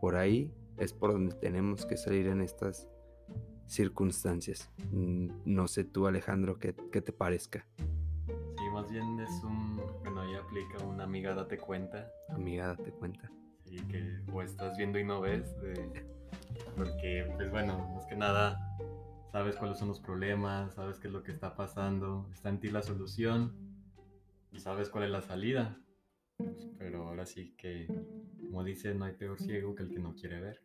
por 0.00 0.16
ahí 0.16 0.52
es 0.78 0.92
por 0.92 1.12
donde 1.12 1.34
tenemos 1.36 1.86
que 1.86 1.96
salir 1.96 2.26
en 2.26 2.40
estas 2.40 2.88
circunstancias. 3.66 4.70
Mm, 4.90 5.28
no 5.44 5.68
sé 5.68 5.84
tú, 5.84 6.06
Alejandro, 6.06 6.58
qué, 6.58 6.72
te 6.72 7.12
parezca. 7.12 7.66
Sí, 8.26 8.64
más 8.72 8.90
bien 8.90 9.20
es 9.20 9.42
un, 9.44 9.80
bueno, 10.02 10.20
ahí 10.20 10.34
aplica 10.34 10.84
una 10.84 11.04
amiga 11.04 11.34
date 11.34 11.58
cuenta. 11.58 12.10
Amiga 12.28 12.68
date 12.68 12.90
cuenta. 12.92 13.30
Sí, 13.64 13.76
que 13.88 14.20
o 14.32 14.42
estás 14.42 14.76
viendo 14.76 14.98
y 14.98 15.04
no 15.04 15.20
ves, 15.20 15.54
porque 16.76 17.30
pues 17.36 17.50
bueno, 17.50 17.88
más 17.94 18.04
que 18.06 18.16
nada 18.16 18.58
sabes 19.32 19.56
cuáles 19.56 19.78
son 19.78 19.88
los 19.88 19.98
problemas, 19.98 20.74
sabes 20.74 20.98
qué 20.98 21.08
es 21.08 21.12
lo 21.12 21.22
que 21.22 21.32
está 21.32 21.56
pasando, 21.56 22.28
está 22.32 22.50
en 22.50 22.60
ti 22.60 22.70
la 22.70 22.82
solución 22.82 23.54
y 24.52 24.60
sabes 24.60 24.90
cuál 24.90 25.04
es 25.04 25.10
la 25.10 25.22
salida. 25.22 25.80
Pero 26.78 27.08
ahora 27.08 27.24
sí 27.24 27.54
que, 27.56 27.86
como 28.44 28.62
dice, 28.62 28.94
no 28.94 29.06
hay 29.06 29.14
peor 29.14 29.38
ciego 29.40 29.74
que 29.74 29.84
el 29.84 29.88
que 29.88 30.00
no 30.00 30.14
quiere 30.14 30.40
ver. 30.40 30.62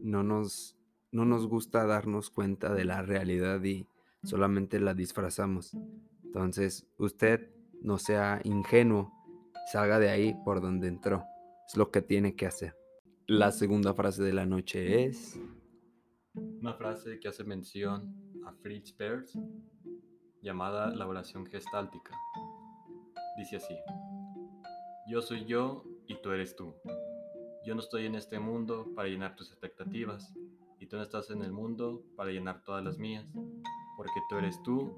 No 0.00 0.22
nos, 0.22 0.78
no 1.12 1.26
nos 1.26 1.46
gusta 1.46 1.84
darnos 1.84 2.30
cuenta 2.30 2.72
de 2.72 2.86
la 2.86 3.02
realidad 3.02 3.62
y 3.62 3.86
solamente 4.22 4.80
la 4.80 4.94
disfrazamos. 4.94 5.76
Entonces, 6.24 6.86
usted 6.96 7.50
no 7.82 7.98
sea 7.98 8.40
ingenuo, 8.44 9.12
salga 9.70 9.98
de 9.98 10.08
ahí 10.08 10.34
por 10.42 10.62
donde 10.62 10.88
entró. 10.88 11.22
Es 11.68 11.76
lo 11.76 11.90
que 11.90 12.00
tiene 12.00 12.34
que 12.34 12.46
hacer. 12.46 12.76
La 13.26 13.52
segunda 13.52 13.92
frase 13.92 14.22
de 14.22 14.32
la 14.32 14.46
noche 14.46 15.04
es... 15.04 15.38
Una 16.66 16.74
frase 16.74 17.20
que 17.20 17.28
hace 17.28 17.44
mención 17.44 18.12
a 18.44 18.50
Fritz 18.50 18.90
Perls 18.90 19.38
llamada 20.42 20.90
la 20.90 21.06
oración 21.06 21.46
gestáltica. 21.46 22.12
Dice 23.38 23.58
así. 23.58 23.76
Yo 25.08 25.22
soy 25.22 25.44
yo 25.44 25.84
y 26.08 26.16
tú 26.20 26.32
eres 26.32 26.56
tú. 26.56 26.74
Yo 27.64 27.76
no 27.76 27.80
estoy 27.80 28.06
en 28.06 28.16
este 28.16 28.40
mundo 28.40 28.88
para 28.96 29.06
llenar 29.06 29.36
tus 29.36 29.52
expectativas 29.52 30.34
y 30.80 30.88
tú 30.88 30.96
no 30.96 31.04
estás 31.04 31.30
en 31.30 31.42
el 31.42 31.52
mundo 31.52 32.02
para 32.16 32.32
llenar 32.32 32.64
todas 32.64 32.82
las 32.82 32.98
mías, 32.98 33.24
porque 33.96 34.20
tú 34.28 34.34
eres 34.34 34.60
tú 34.64 34.92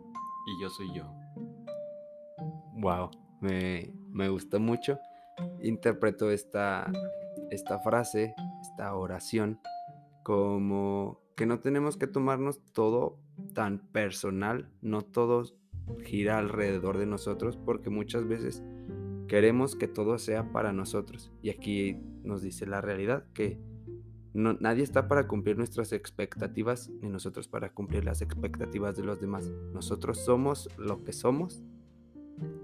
y 0.46 0.62
yo 0.62 0.70
soy 0.70 0.94
yo. 0.94 1.04
Wow, 2.80 3.10
me, 3.42 3.92
me 4.08 4.30
gustó 4.30 4.58
mucho. 4.58 4.98
Interpreto 5.62 6.30
esta, 6.30 6.90
esta 7.50 7.78
frase, 7.80 8.34
esta 8.62 8.94
oración, 8.94 9.60
como 10.22 11.27
que 11.38 11.46
no 11.46 11.60
tenemos 11.60 11.96
que 11.96 12.08
tomarnos 12.08 12.60
todo 12.72 13.16
tan 13.54 13.78
personal, 13.78 14.68
no 14.82 15.02
todo 15.02 15.44
gira 16.04 16.36
alrededor 16.36 16.98
de 16.98 17.06
nosotros 17.06 17.56
porque 17.56 17.90
muchas 17.90 18.26
veces 18.26 18.64
queremos 19.28 19.76
que 19.76 19.86
todo 19.86 20.18
sea 20.18 20.50
para 20.50 20.72
nosotros. 20.72 21.30
Y 21.40 21.50
aquí 21.50 21.96
nos 22.24 22.42
dice 22.42 22.66
la 22.66 22.80
realidad 22.80 23.24
que 23.34 23.60
nadie 24.34 24.82
está 24.82 25.06
para 25.06 25.28
cumplir 25.28 25.56
nuestras 25.56 25.92
expectativas 25.92 26.90
ni 27.00 27.08
nosotros 27.08 27.46
para 27.46 27.72
cumplir 27.72 28.04
las 28.04 28.20
expectativas 28.20 28.96
de 28.96 29.04
los 29.04 29.20
demás. 29.20 29.48
Nosotros 29.72 30.18
somos 30.18 30.68
lo 30.76 31.04
que 31.04 31.12
somos, 31.12 31.62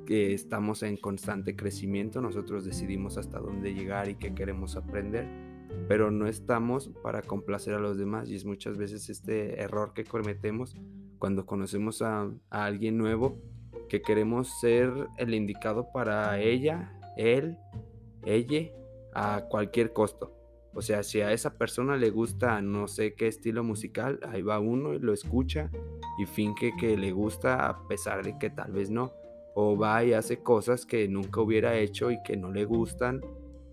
que 0.05 0.35
estamos 0.35 0.83
en 0.83 0.97
constante 0.97 1.55
crecimiento, 1.55 2.21
nosotros 2.21 2.65
decidimos 2.65 3.19
hasta 3.19 3.39
dónde 3.39 3.73
llegar 3.73 4.09
y 4.09 4.17
qué 4.17 4.35
queremos 4.35 4.75
aprender, 4.75 5.54
pero 5.89 6.11
no 6.11 6.27
estamos 6.27 6.91
para 7.03 7.23
complacer 7.23 7.75
a 7.75 7.79
los 7.79 7.99
demás 7.99 8.29
y 8.29 8.37
es 8.37 8.45
muchas 8.45 8.77
veces 8.77 9.09
este 9.11 9.61
error 9.61 9.93
que 9.95 10.05
cometemos 10.05 10.75
cuando 11.19 11.47
conocemos 11.47 12.03
a, 12.03 12.31
alguien 12.51 12.99
nuevo, 12.99 13.39
que 13.89 14.03
queremos 14.03 14.61
ser 14.61 14.91
el 15.19 15.35
indicado 15.35 15.89
para 15.93 16.39
ella, 16.41 16.99
él, 17.17 17.57
ella, 18.25 18.71
a 19.15 19.45
cualquier 19.49 19.93
costo 19.93 20.35
o 20.75 20.83
sea, 20.83 21.05
si 21.05 21.21
a 21.21 21.33
esa 21.33 21.57
persona 21.57 21.97
le 21.97 22.11
gusta 22.11 22.61
no 22.61 22.89
sé 22.89 23.15
qué 23.15 23.29
estilo 23.29 23.63
musical, 23.63 24.19
ahí 24.29 24.43
va 24.43 24.59
uno 24.59 24.95
y 24.95 24.99
lo 24.99 25.13
escucha 25.13 25.71
y 26.19 26.27
finge 26.27 26.73
que 26.79 26.97
le 26.97 27.13
gusta 27.13 27.69
a 27.69 27.87
pesar 27.87 28.25
de 28.25 28.37
que 28.39 28.51
tal 28.51 28.73
vez 28.73 28.91
no. 28.91 29.13
O 29.55 29.79
va 29.79 30.03
y 30.03 30.15
hace 30.15 30.43
cosas 30.43 30.85
que 30.85 31.07
nunca 31.07 31.41
hubiera 31.41 31.77
hecho 31.77 32.11
y 32.11 32.21
que 32.25 32.37
no 32.37 32.51
le 32.51 32.65
gustan 32.65 33.21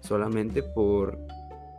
solamente 0.01 0.61
por 0.61 1.17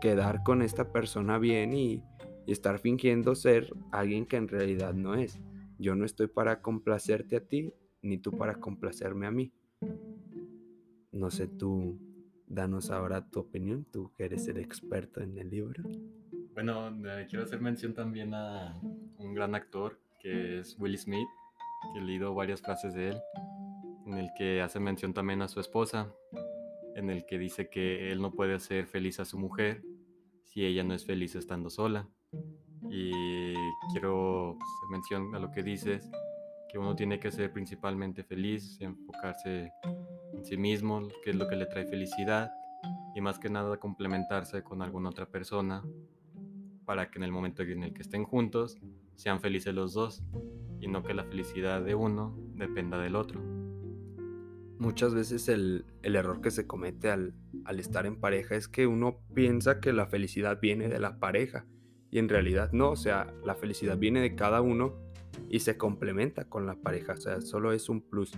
quedar 0.03 0.43
con 0.43 0.63
esta 0.63 0.91
persona 0.91 1.39
bien 1.39 1.73
y, 1.75 2.03
estar 2.49 2.81
fingiendo 2.81 3.37
ser 3.37 3.73
alguien 3.93 4.27
que 4.27 4.37
en 4.37 4.49
realidad 4.49 4.95
no 4.95 5.15
es. 5.15 5.41
Yo 5.79 5.95
no 5.95 6.05
estoy 6.05 6.27
para 6.27 6.61
complacerte 6.61 7.37
a 7.37 7.41
ti, 7.41 7.73
ni 8.03 8.19
tú 8.19 8.33
para 8.33 8.57
complacerme 8.57 9.29
a 9.29 9.31
mí. 9.31 9.53
No 11.13 11.31
sé 11.31 11.47
tú 11.47 12.01
danos 12.49 12.91
ahora 12.91 13.31
tu 13.31 13.39
opinión, 13.39 13.87
tú 13.93 14.11
que 14.17 14.25
eres 14.25 14.49
el 14.49 14.57
experto 14.57 15.21
en 15.21 15.39
el 15.39 15.51
libro. 15.51 15.85
Bueno, 16.53 16.93
quiero 17.29 17.45
hacer 17.45 17.61
mención 17.61 17.95
también 17.95 18.35
a 18.35 18.77
un 19.19 19.35
gran 19.35 19.55
actor 19.55 20.01
que 20.21 20.59
es 20.59 20.77
Will 20.81 20.99
Smith, 20.99 21.29
que 21.95 22.01
he 22.01 22.03
leído 22.03 22.35
varias 22.35 22.61
frases 22.61 22.93
de 22.93 23.11
él, 23.11 23.17
en 24.05 24.15
el 24.15 24.31
que 24.37 24.61
hace 24.63 24.81
mención 24.81 25.15
también 25.15 25.43
a 25.43 25.49
su 25.49 25.61
esposa, 25.61 26.13
en 26.97 27.09
el 27.09 27.25
que 27.25 27.39
dice 27.39 27.71
que 27.71 28.11
él 28.11 28.21
no 28.21 28.33
puede 28.33 28.55
hacer 28.55 28.87
feliz 28.87 29.21
a 29.21 29.25
su 29.25 29.39
mujer 29.39 29.81
si 30.45 30.65
ella 30.65 30.85
no 30.85 30.95
es 30.95 31.05
feliz 31.05 31.35
estando 31.35 31.71
sola. 31.71 32.09
Y 32.91 33.55
quiero 33.93 34.51
hacer 34.53 34.91
mención 34.91 35.35
a 35.35 35.39
lo 35.39 35.51
que 35.51 35.63
dices, 35.63 36.11
que 36.69 36.79
uno 36.79 36.97
tiene 36.97 37.21
que 37.21 37.31
ser 37.31 37.53
principalmente 37.53 38.25
feliz, 38.25 38.81
enfocarse 38.81 39.73
sí 40.43 40.57
mismo, 40.57 41.09
qué 41.23 41.31
es 41.31 41.37
lo 41.37 41.47
que 41.49 41.57
le 41.57 41.67
trae 41.67 41.87
felicidad 41.87 42.51
y 43.15 43.21
más 43.21 43.39
que 43.39 43.51
nada 43.51 43.77
complementarse 43.77 44.63
con 44.63 44.83
alguna 44.83 45.11
otra 45.11 45.27
persona 45.27 45.83
para 46.85 47.11
que 47.11 47.19
en 47.19 47.25
el 47.25 47.33
momento 47.33 47.63
en 47.63 47.85
el 47.85 47.95
que 47.95 48.03
estén 48.03 48.25
juntos 48.25 48.79
sean 49.15 49.41
felices 49.41 49.75
los 49.75 49.93
dos 49.93 50.23
y 50.81 50.89
no 50.89 51.03
que 51.03 51.15
la 51.15 51.25
felicidad 51.25 51.83
de 51.83 51.95
uno 51.95 52.37
dependa 52.55 52.99
del 52.99 53.17
otro. 53.17 53.52
Muchas 54.83 55.15
veces 55.15 55.49
el, 55.49 55.85
error 56.03 56.41
que 56.41 56.51
se 56.51 56.67
comete 56.67 57.09
al, 57.09 57.35
al 57.65 57.79
estar 57.79 58.05
en 58.05 58.17
pareja 58.17 58.57
es 58.57 58.67
que 58.67 58.89
uno 58.89 59.21
piensa 59.33 59.79
que 59.79 59.93
la 59.93 60.07
felicidad 60.07 60.59
viene 60.61 60.89
de 60.89 60.99
la 60.99 61.21
pareja 61.21 61.67
y 62.11 62.19
en 62.19 62.29
realidad 62.29 62.73
no, 62.73 62.91
o 62.91 62.97
sea, 62.97 63.33
la 63.45 63.55
felicidad 63.55 63.97
viene 63.97 64.21
de 64.21 64.35
cada 64.35 64.61
uno 64.61 64.99
y 65.49 65.61
se 65.61 65.77
complementa 65.77 66.49
con 66.49 66.67
la 66.67 66.75
pareja, 66.75 67.13
o 67.13 67.17
sea, 67.17 67.41
solo 67.43 67.71
es 67.73 67.89
un 67.89 68.01
plus. 68.01 68.33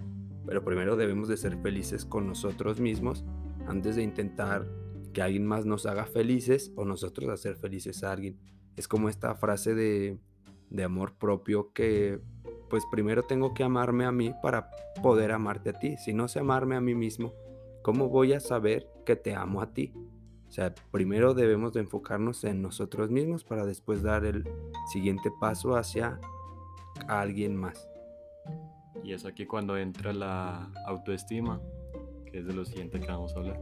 Pero 0.44 0.62
primero 0.62 0.96
debemos 0.96 1.28
de 1.28 1.38
ser 1.38 1.56
felices 1.62 2.04
con 2.04 2.26
nosotros 2.26 2.78
mismos 2.78 3.24
antes 3.66 3.96
de 3.96 4.02
intentar 4.02 4.68
que 5.14 5.22
alguien 5.22 5.46
más 5.46 5.64
nos 5.64 5.86
haga 5.86 6.04
felices 6.04 6.74
o 6.76 6.84
nosotros 6.84 7.30
hacer 7.30 7.56
felices 7.56 8.04
a 8.04 8.12
alguien. 8.12 8.38
Es 8.76 8.86
como 8.86 9.08
esta 9.08 9.34
frase 9.34 9.74
de, 9.74 10.18
de 10.68 10.84
amor 10.84 11.16
propio 11.16 11.72
que 11.72 12.20
pues 12.68 12.84
primero 12.90 13.22
tengo 13.22 13.54
que 13.54 13.64
amarme 13.64 14.04
a 14.04 14.12
mí 14.12 14.34
para 14.42 14.70
poder 15.02 15.32
amarte 15.32 15.70
a 15.70 15.72
ti. 15.74 15.96
Si 15.96 16.12
no 16.12 16.28
sé 16.28 16.40
amarme 16.40 16.76
a 16.76 16.80
mí 16.80 16.94
mismo, 16.94 17.32
¿cómo 17.82 18.08
voy 18.08 18.32
a 18.32 18.40
saber 18.40 18.88
que 19.04 19.16
te 19.16 19.34
amo 19.34 19.60
a 19.60 19.72
ti? 19.72 19.92
O 20.48 20.52
sea, 20.52 20.74
primero 20.92 21.34
debemos 21.34 21.72
de 21.72 21.80
enfocarnos 21.80 22.44
en 22.44 22.62
nosotros 22.62 23.10
mismos 23.10 23.42
para 23.44 23.66
después 23.66 24.02
dar 24.02 24.24
el 24.24 24.48
siguiente 24.92 25.30
paso 25.40 25.76
hacia 25.76 26.20
alguien 27.08 27.56
más. 27.56 27.88
Y 29.02 29.12
es 29.12 29.24
aquí 29.26 29.46
cuando 29.46 29.76
entra 29.76 30.12
la 30.12 30.70
autoestima, 30.86 31.60
que 32.30 32.38
es 32.38 32.46
de 32.46 32.54
lo 32.54 32.64
siguiente 32.64 33.00
que 33.00 33.06
vamos 33.06 33.34
a 33.34 33.40
hablar. 33.40 33.60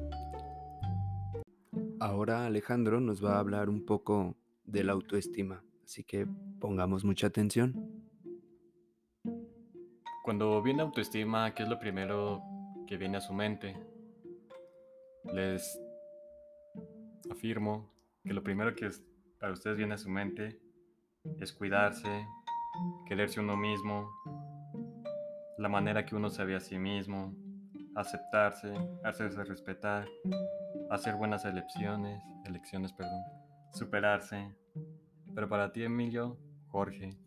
Ahora 1.99 2.47
Alejandro 2.47 3.01
nos 3.01 3.25
va 3.25 3.37
a 3.37 3.39
hablar 3.39 3.69
un 3.69 3.87
poco 3.87 4.37
de 4.65 4.85
la 4.85 4.93
autoestima, 4.93 5.65
así 5.85 6.05
que 6.05 6.27
pongamos 6.61 7.05
mucha 7.05 7.29
atención. 7.29 8.02
Cuando 10.23 10.63
viene 10.63 10.83
autoestima, 10.83 11.53
¿qué 11.53 11.65
es 11.65 11.69
lo 11.69 11.81
primero 11.81 12.45
que 12.87 12.97
viene 12.97 13.17
a 13.17 13.21
su 13.21 13.35
mente? 13.35 13.77
Les 15.33 15.81
afirmo 17.29 17.93
que 18.23 18.33
lo 18.33 18.45
primero 18.45 18.73
que 18.73 18.89
para 19.41 19.53
ustedes 19.53 19.77
viene 19.77 19.95
a 19.95 19.99
su 19.99 20.09
mente 20.09 20.61
es 21.41 21.53
cuidarse, 21.53 22.25
quererse 23.09 23.41
uno 23.41 23.57
mismo, 23.57 24.09
la 25.59 25.69
manera 25.69 26.07
que 26.07 26.15
uno 26.15 26.31
se 26.31 26.45
ve 26.45 26.55
a 26.55 26.61
sí 26.61 26.79
mismo, 26.79 27.35
aceptarse, 27.97 28.73
hacerse 29.03 29.43
respetar, 29.43 30.07
hacer 30.91 31.17
buenas 31.17 31.45
elecciones, 31.45 32.23
elecciones, 32.45 32.93
perdón, 32.93 33.23
superarse. 33.73 34.55
Pero 35.35 35.49
para 35.49 35.73
ti, 35.73 35.83
Emilio, 35.83 36.39
Jorge, 36.69 37.19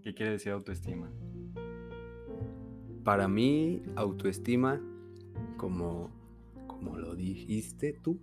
¿qué 0.00 0.14
quiere 0.14 0.32
decir 0.32 0.52
autoestima? 0.52 1.10
Para 3.04 3.28
mí, 3.28 3.82
autoestima, 3.96 4.80
como, 5.56 6.10
como 6.66 6.96
lo 6.96 7.14
dijiste 7.14 7.92
tú, 7.92 8.20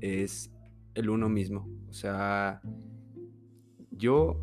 es 0.00 0.50
el 0.94 1.10
uno 1.10 1.28
mismo. 1.28 1.68
O 1.88 1.92
sea, 1.92 2.60
yo 3.90 4.36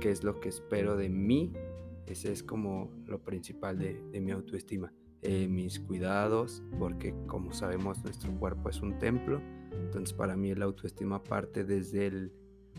qué 0.00 0.10
es 0.10 0.24
lo 0.24 0.40
que 0.40 0.48
espero 0.48 0.96
de 0.96 1.08
mí. 1.08 1.52
Ese 2.06 2.32
es 2.32 2.42
como 2.42 2.90
lo 3.06 3.20
principal 3.22 3.78
de, 3.78 4.20
mi 4.20 4.30
autoestima. 4.30 4.92
Eh, 5.22 5.46
mis 5.46 5.78
cuidados, 5.78 6.62
porque 6.78 7.14
como 7.28 7.52
sabemos 7.52 8.02
nuestro 8.02 8.32
cuerpo 8.38 8.68
es 8.68 8.80
un 8.80 8.98
templo. 8.98 9.40
Entonces 9.72 10.12
para 10.12 10.36
mí 10.36 10.54
la 10.54 10.64
autoestima 10.64 11.22
parte 11.22 11.64
desde 11.64 12.06
el 12.06 12.32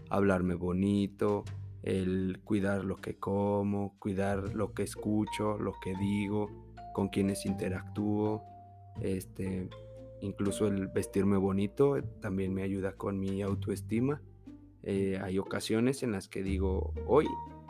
hablarme 0.10 0.56
bonito, 0.56 1.44
el 1.84 2.40
cuidar 2.44 2.86
lo 2.86 2.98
que 2.98 3.18
como, 3.18 3.98
cuidar 4.00 4.56
lo 4.56 4.74
que 4.74 4.84
escucho, 4.84 5.58
lo 5.58 5.74
que 5.82 5.96
digo, 5.96 6.50
con 6.94 7.10
quienes 7.10 7.46
interactúo, 7.46 8.44
este, 9.02 9.70
incluso 10.22 10.68
el 10.68 10.88
vestirme 10.88 11.38
bonito 11.38 12.02
también 12.22 12.54
me 12.54 12.64
ayuda 12.64 12.94
con 12.94 13.20
mi 13.20 13.42
autoestima. 13.42 14.22
Eh, 14.84 15.20
hay 15.22 15.40
ocasiones 15.40 16.04
en 16.04 16.12
las 16.12 16.28
que 16.28 16.44
digo, 16.44 16.94
hoy 17.08 17.28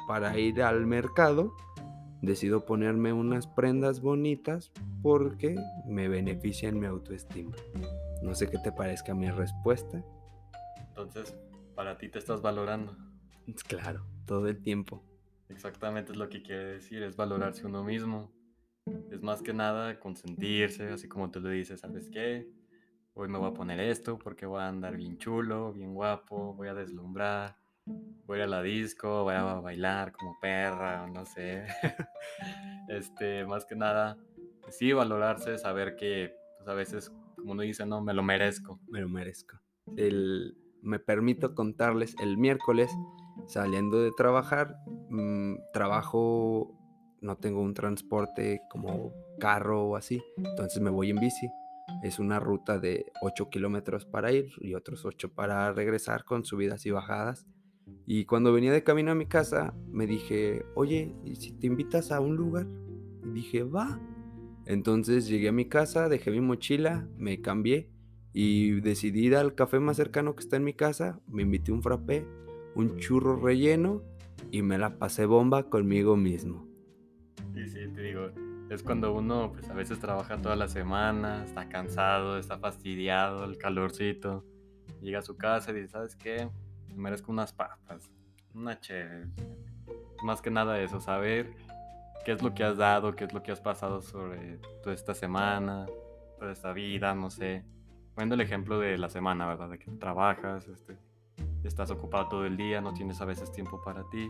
para 0.07 0.37
ir 0.37 0.61
al 0.61 0.85
mercado, 0.85 1.53
decido 2.21 2.65
ponerme 2.65 3.13
unas 3.13 3.47
prendas 3.47 4.01
bonitas 4.01 4.71
porque 5.01 5.55
me 5.85 6.07
benefician 6.07 6.79
mi 6.79 6.85
autoestima. 6.85 7.55
No 8.21 8.35
sé 8.35 8.49
qué 8.49 8.57
te 8.59 8.71
parezca 8.71 9.13
mi 9.13 9.29
respuesta. 9.29 10.03
Entonces, 10.89 11.35
para 11.75 11.97
ti 11.97 12.09
te 12.09 12.19
estás 12.19 12.41
valorando. 12.41 12.95
Claro, 13.67 14.05
todo 14.25 14.47
el 14.47 14.61
tiempo. 14.61 15.03
Exactamente 15.49 16.13
es 16.13 16.17
lo 16.17 16.29
que 16.29 16.41
quiere 16.41 16.65
decir, 16.65 17.03
es 17.03 17.15
valorarse 17.15 17.65
uno 17.65 17.83
mismo. 17.83 18.31
Es 19.11 19.21
más 19.21 19.41
que 19.41 19.53
nada 19.53 19.99
consentirse, 19.99 20.89
así 20.89 21.07
como 21.07 21.29
tú 21.31 21.39
le 21.39 21.51
dices, 21.51 21.81
¿sabes 21.81 22.09
qué? 22.09 22.47
hoy 23.15 23.27
me 23.27 23.37
voy 23.37 23.49
a 23.49 23.53
poner 23.53 23.79
esto 23.79 24.17
porque 24.17 24.45
voy 24.45 24.61
a 24.61 24.67
andar 24.67 24.97
bien 24.97 25.17
chulo, 25.17 25.73
bien 25.73 25.93
guapo, 25.93 26.53
voy 26.55 26.67
a 26.67 26.73
deslumbrar, 26.73 27.57
voy 28.25 28.41
a 28.41 28.47
la 28.47 28.61
disco, 28.61 29.23
voy 29.23 29.35
a 29.35 29.43
bailar 29.43 30.11
como 30.11 30.37
perra, 30.39 31.07
no 31.07 31.25
sé. 31.25 31.65
este, 32.89 33.45
más 33.45 33.65
que 33.65 33.75
nada, 33.75 34.17
sí 34.69 34.93
valorarse, 34.93 35.57
saber 35.57 35.95
que 35.95 36.33
pues, 36.57 36.67
a 36.67 36.73
veces, 36.73 37.11
como 37.35 37.51
uno 37.51 37.61
dice, 37.61 37.85
no, 37.85 38.01
me 38.01 38.13
lo 38.13 38.23
merezco. 38.23 38.79
Me 38.87 39.01
lo 39.01 39.09
merezco. 39.09 39.59
El, 39.95 40.57
me 40.81 40.99
permito 40.99 41.53
contarles, 41.53 42.15
el 42.19 42.37
miércoles, 42.37 42.91
saliendo 43.47 44.01
de 44.01 44.11
trabajar, 44.11 44.77
mm, 45.09 45.55
trabajo, 45.73 46.77
no 47.21 47.37
tengo 47.37 47.61
un 47.61 47.73
transporte 47.73 48.61
como 48.69 49.13
carro 49.39 49.83
o 49.83 49.95
así, 49.95 50.21
entonces 50.37 50.81
me 50.81 50.89
voy 50.89 51.09
en 51.09 51.19
bici 51.19 51.47
es 52.03 52.19
una 52.19 52.39
ruta 52.39 52.79
de 52.79 53.05
8 53.21 53.49
kilómetros 53.49 54.05
para 54.05 54.31
ir 54.31 54.51
y 54.59 54.73
otros 54.73 55.05
8 55.05 55.33
para 55.33 55.71
regresar 55.71 56.25
con 56.25 56.43
subidas 56.43 56.85
y 56.85 56.91
bajadas. 56.91 57.47
Y 58.05 58.25
cuando 58.25 58.53
venía 58.53 58.71
de 58.71 58.83
camino 58.83 59.11
a 59.11 59.15
mi 59.15 59.25
casa, 59.25 59.73
me 59.89 60.07
dije, 60.07 60.65
oye, 60.75 61.15
¿y 61.23 61.35
si 61.35 61.51
te 61.51 61.67
invitas 61.67 62.11
a 62.11 62.19
un 62.19 62.35
lugar? 62.35 62.67
Dije, 63.33 63.63
va. 63.63 63.99
Entonces 64.65 65.27
llegué 65.27 65.49
a 65.49 65.53
mi 65.53 65.67
casa, 65.67 66.09
dejé 66.09 66.31
mi 66.31 66.41
mochila, 66.41 67.07
me 67.17 67.41
cambié 67.41 67.89
y 68.33 68.81
decidí 68.81 69.27
ir 69.27 69.35
al 69.35 69.55
café 69.55 69.79
más 69.79 69.97
cercano 69.97 70.35
que 70.35 70.41
está 70.41 70.57
en 70.57 70.63
mi 70.63 70.73
casa. 70.73 71.21
Me 71.27 71.43
invité 71.43 71.71
un 71.71 71.83
frappé, 71.83 72.25
un 72.75 72.97
churro 72.97 73.35
relleno 73.35 74.01
y 74.51 74.61
me 74.61 74.77
la 74.77 74.97
pasé 74.97 75.25
bomba 75.25 75.63
conmigo 75.69 76.15
mismo. 76.15 76.67
Sí, 77.53 77.67
sí, 77.67 77.87
te 77.93 78.01
digo, 78.01 78.29
es 78.69 78.83
cuando 78.83 79.13
uno 79.13 79.51
pues 79.53 79.69
a 79.69 79.73
veces 79.73 79.99
trabaja 79.99 80.41
toda 80.41 80.55
la 80.55 80.67
semana, 80.67 81.43
está 81.43 81.69
cansado, 81.69 82.37
está 82.37 82.57
fastidiado, 82.57 83.45
el 83.45 83.57
calorcito, 83.57 84.43
llega 85.01 85.19
a 85.19 85.21
su 85.23 85.37
casa 85.37 85.71
y 85.71 85.75
dice, 85.75 85.89
¿sabes 85.89 86.15
qué? 86.15 86.49
Me 86.89 86.95
merezco 86.95 87.31
unas 87.31 87.53
papas, 87.53 88.09
una 88.53 88.79
chévere. 88.79 89.27
Más 90.23 90.41
que 90.41 90.49
nada 90.49 90.79
eso, 90.81 90.99
saber 90.99 91.53
qué 92.25 92.31
es 92.31 92.41
lo 92.41 92.53
que 92.53 92.63
has 92.63 92.77
dado, 92.77 93.15
qué 93.15 93.25
es 93.25 93.33
lo 93.33 93.43
que 93.43 93.51
has 93.51 93.61
pasado 93.61 94.01
sobre 94.01 94.57
toda 94.81 94.95
esta 94.95 95.13
semana, 95.13 95.85
toda 96.39 96.51
esta 96.51 96.73
vida, 96.73 97.13
no 97.13 97.29
sé. 97.29 97.63
Poniendo 98.15 98.35
el 98.35 98.41
ejemplo 98.41 98.79
de 98.79 98.97
la 98.97 99.09
semana, 99.09 99.47
¿verdad? 99.47 99.69
De 99.69 99.79
que 99.79 99.91
trabajas, 99.91 100.67
este, 100.67 100.97
estás 101.67 101.91
ocupado 101.91 102.27
todo 102.27 102.45
el 102.45 102.57
día, 102.57 102.81
no 102.81 102.93
tienes 102.93 103.21
a 103.21 103.25
veces 103.25 103.51
tiempo 103.51 103.81
para 103.81 104.03
ti. 104.09 104.29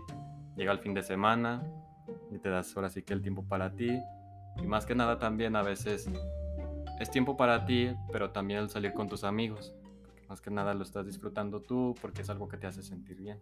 Llega 0.55 0.71
el 0.71 0.79
fin 0.79 0.93
de 0.93 1.01
semana 1.01 1.63
y 2.31 2.37
te 2.37 2.49
das 2.49 2.75
ahora 2.75 2.89
sí 2.89 3.03
que 3.03 3.13
el 3.13 3.21
tiempo 3.21 3.43
para 3.43 3.75
ti 3.75 3.99
y 4.61 4.67
más 4.67 4.85
que 4.85 4.95
nada 4.95 5.17
también 5.17 5.55
a 5.55 5.63
veces 5.63 6.09
es 6.99 7.11
tiempo 7.11 7.35
para 7.35 7.65
ti, 7.65 7.89
pero 8.11 8.31
también 8.31 8.69
salir 8.69 8.93
con 8.93 9.07
tus 9.07 9.23
amigos. 9.23 9.73
más 10.29 10.41
que 10.41 10.51
nada 10.51 10.73
lo 10.73 10.83
estás 10.83 11.05
disfrutando 11.05 11.61
tú 11.61 11.95
porque 12.01 12.21
es 12.21 12.29
algo 12.29 12.47
que 12.47 12.57
te 12.57 12.67
hace 12.67 12.81
sentir 12.83 13.17
bien. 13.17 13.39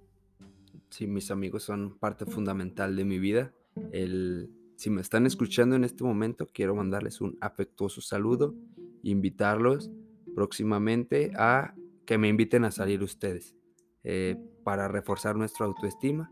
Sí, 0.90 1.08
mis 1.08 1.32
amigos 1.32 1.64
son 1.64 1.98
parte 1.98 2.26
fundamental 2.26 2.96
de 2.96 3.06
mi 3.06 3.20
vida. 3.20 3.54
El, 3.92 4.50
si 4.76 4.90
me 4.90 5.02
están 5.02 5.26
escuchando 5.26 5.76
en 5.76 5.84
este 5.84 6.04
momento, 6.04 6.48
quiero 6.52 6.76
mandarles 6.76 7.22
un 7.22 7.38
afectuoso 7.40 8.02
saludo 8.02 8.56
invitarlos 9.04 9.90
próximamente 10.36 11.32
a 11.36 11.74
que 12.06 12.18
me 12.18 12.28
inviten 12.28 12.66
a 12.66 12.72
salir 12.72 13.02
ustedes 13.02 13.56
eh, 14.04 14.38
para 14.64 14.88
reforzar 14.88 15.36
nuestra 15.36 15.66
autoestima. 15.66 16.32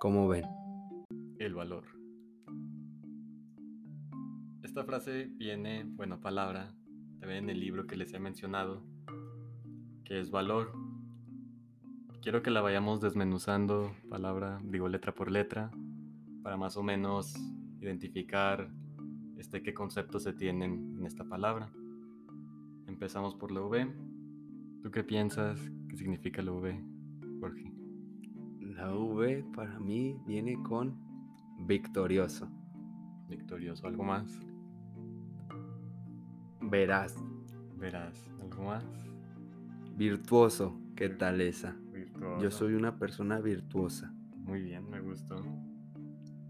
¿Cómo 0.00 0.28
ven? 0.28 0.44
El 1.38 1.54
valor. 1.54 1.84
Esta 4.62 4.84
frase 4.84 5.30
viene, 5.36 5.84
bueno, 5.84 6.20
palabra, 6.20 6.74
también 7.20 7.44
en 7.44 7.50
el 7.50 7.60
libro 7.60 7.86
que 7.86 7.96
les 7.96 8.12
he 8.12 8.18
mencionado, 8.18 8.82
que 10.04 10.20
es 10.20 10.30
valor. 10.30 10.72
Quiero 12.22 12.42
que 12.42 12.50
la 12.50 12.60
vayamos 12.60 13.00
desmenuzando 13.00 13.94
palabra, 14.08 14.60
digo 14.64 14.88
letra 14.88 15.14
por 15.14 15.30
letra, 15.30 15.70
para 16.42 16.56
más 16.56 16.76
o 16.76 16.82
menos 16.82 17.34
identificar 17.80 18.68
este, 19.38 19.62
qué 19.62 19.74
conceptos 19.74 20.22
se 20.24 20.32
tienen 20.32 20.96
en 20.98 21.06
esta 21.06 21.24
palabra. 21.24 21.70
Empezamos 22.86 23.34
por 23.34 23.52
la 23.52 23.60
V. 23.60 23.94
¿Tú 24.82 24.90
qué 24.90 25.04
piensas 25.04 25.60
que 25.88 25.96
significa 25.96 26.42
la 26.42 26.52
V, 26.52 26.84
Jorge? 27.44 27.70
La 28.60 28.94
V 28.94 29.44
para 29.54 29.78
mí 29.78 30.18
viene 30.26 30.62
con 30.62 30.96
victorioso. 31.66 32.48
Victorioso, 33.28 33.86
¿algo 33.86 34.02
más? 34.02 34.40
Verás. 36.62 37.22
Verás. 37.76 38.30
¿Algo 38.40 38.64
más? 38.64 38.84
Virtuoso. 39.94 40.80
¿Qué 40.96 41.10
tal 41.10 41.42
esa? 41.42 41.76
Virtuoso. 41.92 42.42
Yo 42.42 42.50
soy 42.50 42.72
una 42.72 42.98
persona 42.98 43.40
virtuosa. 43.40 44.10
Muy 44.36 44.62
bien, 44.62 44.88
me 44.88 45.02
gustó. 45.02 45.36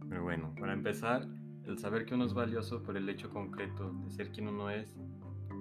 Pero 0.09 0.23
bueno, 0.23 0.55
para 0.61 0.75
empezar, 0.75 1.27
el 1.65 1.77
saber 1.79 2.07
que 2.07 2.15
uno 2.15 2.25
es 2.25 2.35
valioso 2.35 2.85
por 2.85 2.97
el 2.97 3.09
hecho 3.09 3.31
concreto 3.31 3.93
de 4.05 4.11
ser 4.13 4.31
quien 4.31 4.47
uno 4.47 4.71
es, 4.71 4.97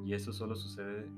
y 0.06 0.14
eso 0.14 0.32
solo 0.32 0.56
sucede 0.56 1.10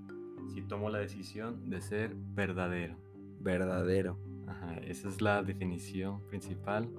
si 0.54 0.62
tomo 0.62 0.90
la 0.90 1.00
decisión 1.00 1.70
de 1.70 1.82
ser 1.82 2.16
verdadero. 2.16 3.05
Verdadero. 3.46 4.18
Ajá, 4.48 4.74
esa 4.80 5.08
es 5.08 5.22
la 5.22 5.44
definición 5.44 6.26
principal 6.26 6.90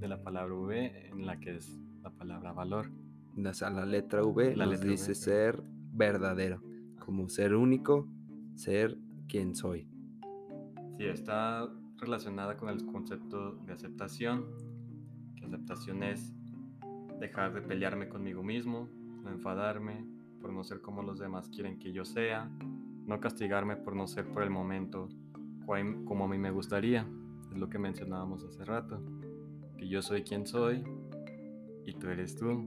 de 0.00 0.08
la 0.08 0.20
palabra 0.20 0.52
V 0.52 1.08
en 1.08 1.24
la 1.24 1.38
que 1.38 1.54
es 1.54 1.78
la 2.02 2.10
palabra 2.10 2.52
valor. 2.52 2.90
O 3.36 3.54
sea, 3.54 3.70
la 3.70 3.86
letra 3.86 4.24
V 4.24 4.56
La 4.56 4.64
nos 4.64 4.74
letra 4.74 4.90
dice 4.90 5.12
V. 5.12 5.14
ser 5.14 5.62
verdadero, 5.92 6.60
como 6.98 7.28
ser 7.28 7.54
único, 7.54 8.08
ser 8.56 8.98
quien 9.28 9.54
soy. 9.54 9.88
Sí, 10.98 11.04
está 11.04 11.68
relacionada 11.98 12.56
con 12.56 12.70
el 12.70 12.84
concepto 12.86 13.52
de 13.64 13.72
aceptación. 13.72 14.46
Que 15.36 15.44
aceptación 15.44 16.02
es 16.02 16.34
dejar 17.20 17.54
de 17.54 17.62
pelearme 17.62 18.08
conmigo 18.08 18.42
mismo, 18.42 18.88
no 19.22 19.30
enfadarme 19.30 20.04
por 20.40 20.52
no 20.52 20.64
ser 20.64 20.80
como 20.80 21.04
los 21.04 21.20
demás 21.20 21.48
quieren 21.50 21.78
que 21.78 21.92
yo 21.92 22.04
sea, 22.04 22.50
no 23.06 23.20
castigarme 23.20 23.76
por 23.76 23.94
no 23.94 24.08
ser 24.08 24.26
por 24.26 24.42
el 24.42 24.50
momento 24.50 25.08
como 26.04 26.24
a 26.24 26.28
mí 26.28 26.38
me 26.38 26.50
gustaría. 26.50 27.06
Es 27.50 27.58
lo 27.58 27.68
que 27.68 27.78
mencionábamos 27.78 28.44
hace 28.44 28.64
rato. 28.64 29.00
Que 29.76 29.88
yo 29.88 30.02
soy 30.02 30.22
quien 30.22 30.46
soy 30.46 30.82
y 31.84 31.94
tú 31.94 32.08
eres 32.08 32.36
tú. 32.36 32.64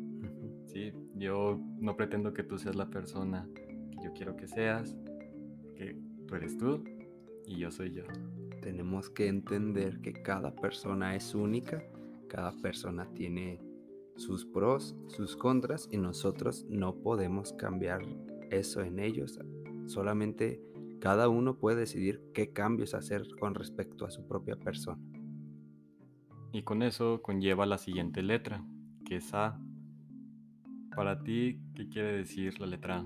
Sí, 0.66 0.92
yo 1.16 1.60
no 1.80 1.96
pretendo 1.96 2.34
que 2.34 2.44
tú 2.44 2.58
seas 2.58 2.76
la 2.76 2.90
persona 2.90 3.48
que 3.56 4.04
yo 4.04 4.14
quiero 4.14 4.36
que 4.36 4.48
seas, 4.48 4.96
porque 5.62 5.98
tú 6.28 6.36
eres 6.36 6.58
tú 6.58 6.84
y 7.46 7.58
yo 7.58 7.72
soy 7.72 7.94
yo. 7.94 8.04
Tenemos 8.62 9.10
que 9.10 9.28
entender 9.28 10.02
que 10.02 10.14
cada 10.14 10.54
persona 10.56 11.16
es 11.16 11.34
única, 11.34 11.84
cada 12.28 12.52
persona 12.52 13.08
tiene 13.14 13.62
sus 14.18 14.46
pros, 14.46 14.96
sus 15.08 15.38
contras 15.38 15.88
y 15.92 15.98
nosotros 15.98 16.66
no 16.70 16.96
podemos 16.96 17.54
cambiar 17.54 18.02
eso 18.50 18.82
en 18.82 19.00
ellos. 19.00 19.40
Solamente 19.86 20.62
cada 21.00 21.30
uno 21.30 21.58
puede 21.58 21.80
decidir 21.82 22.22
qué 22.34 22.52
cambios 22.54 22.94
hacer 22.94 23.24
con 23.40 23.56
respecto 23.56 24.06
a 24.06 24.12
su 24.12 24.28
propia 24.28 24.56
persona. 24.56 25.02
Y 26.52 26.64
con 26.64 26.82
eso 26.82 27.22
conlleva 27.22 27.66
la 27.66 27.78
siguiente 27.78 28.24
letra, 28.24 28.64
que 29.06 29.18
es 29.18 29.34
A. 29.34 29.60
Para 30.96 31.22
ti, 31.22 31.60
¿qué 31.76 31.88
quiere 31.88 32.14
decir 32.14 32.60
la 32.60 32.68
letra 32.68 33.00
A? 33.00 33.06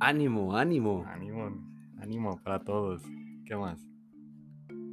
Ánimo, 0.00 0.56
ánimo. 0.56 1.04
Ánimo, 1.06 1.50
ánimo 1.98 2.40
para 2.42 2.60
todos. 2.64 3.02
¿Qué 3.44 3.56
más? 3.56 3.86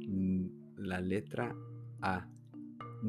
Mm, 0.06 0.46
La 0.76 1.00
letra 1.00 1.54
A. 2.00 2.26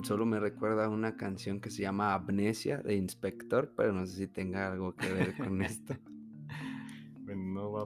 Solo 0.04 0.26
me 0.26 0.40
recuerda 0.40 0.86
a 0.86 0.90
una 0.90 1.16
canción 1.16 1.60
que 1.60 1.72
se 1.72 1.82
llama 1.82 2.14
Amnesia 2.14 2.78
de 2.78 2.96
Inspector, 2.96 3.74
pero 3.76 3.92
no 3.92 4.06
sé 4.06 4.18
si 4.18 4.28
tenga 4.28 4.72
algo 4.72 4.96
que 4.96 5.12
ver 5.12 5.36
con 5.36 5.62
esto. 5.62 5.96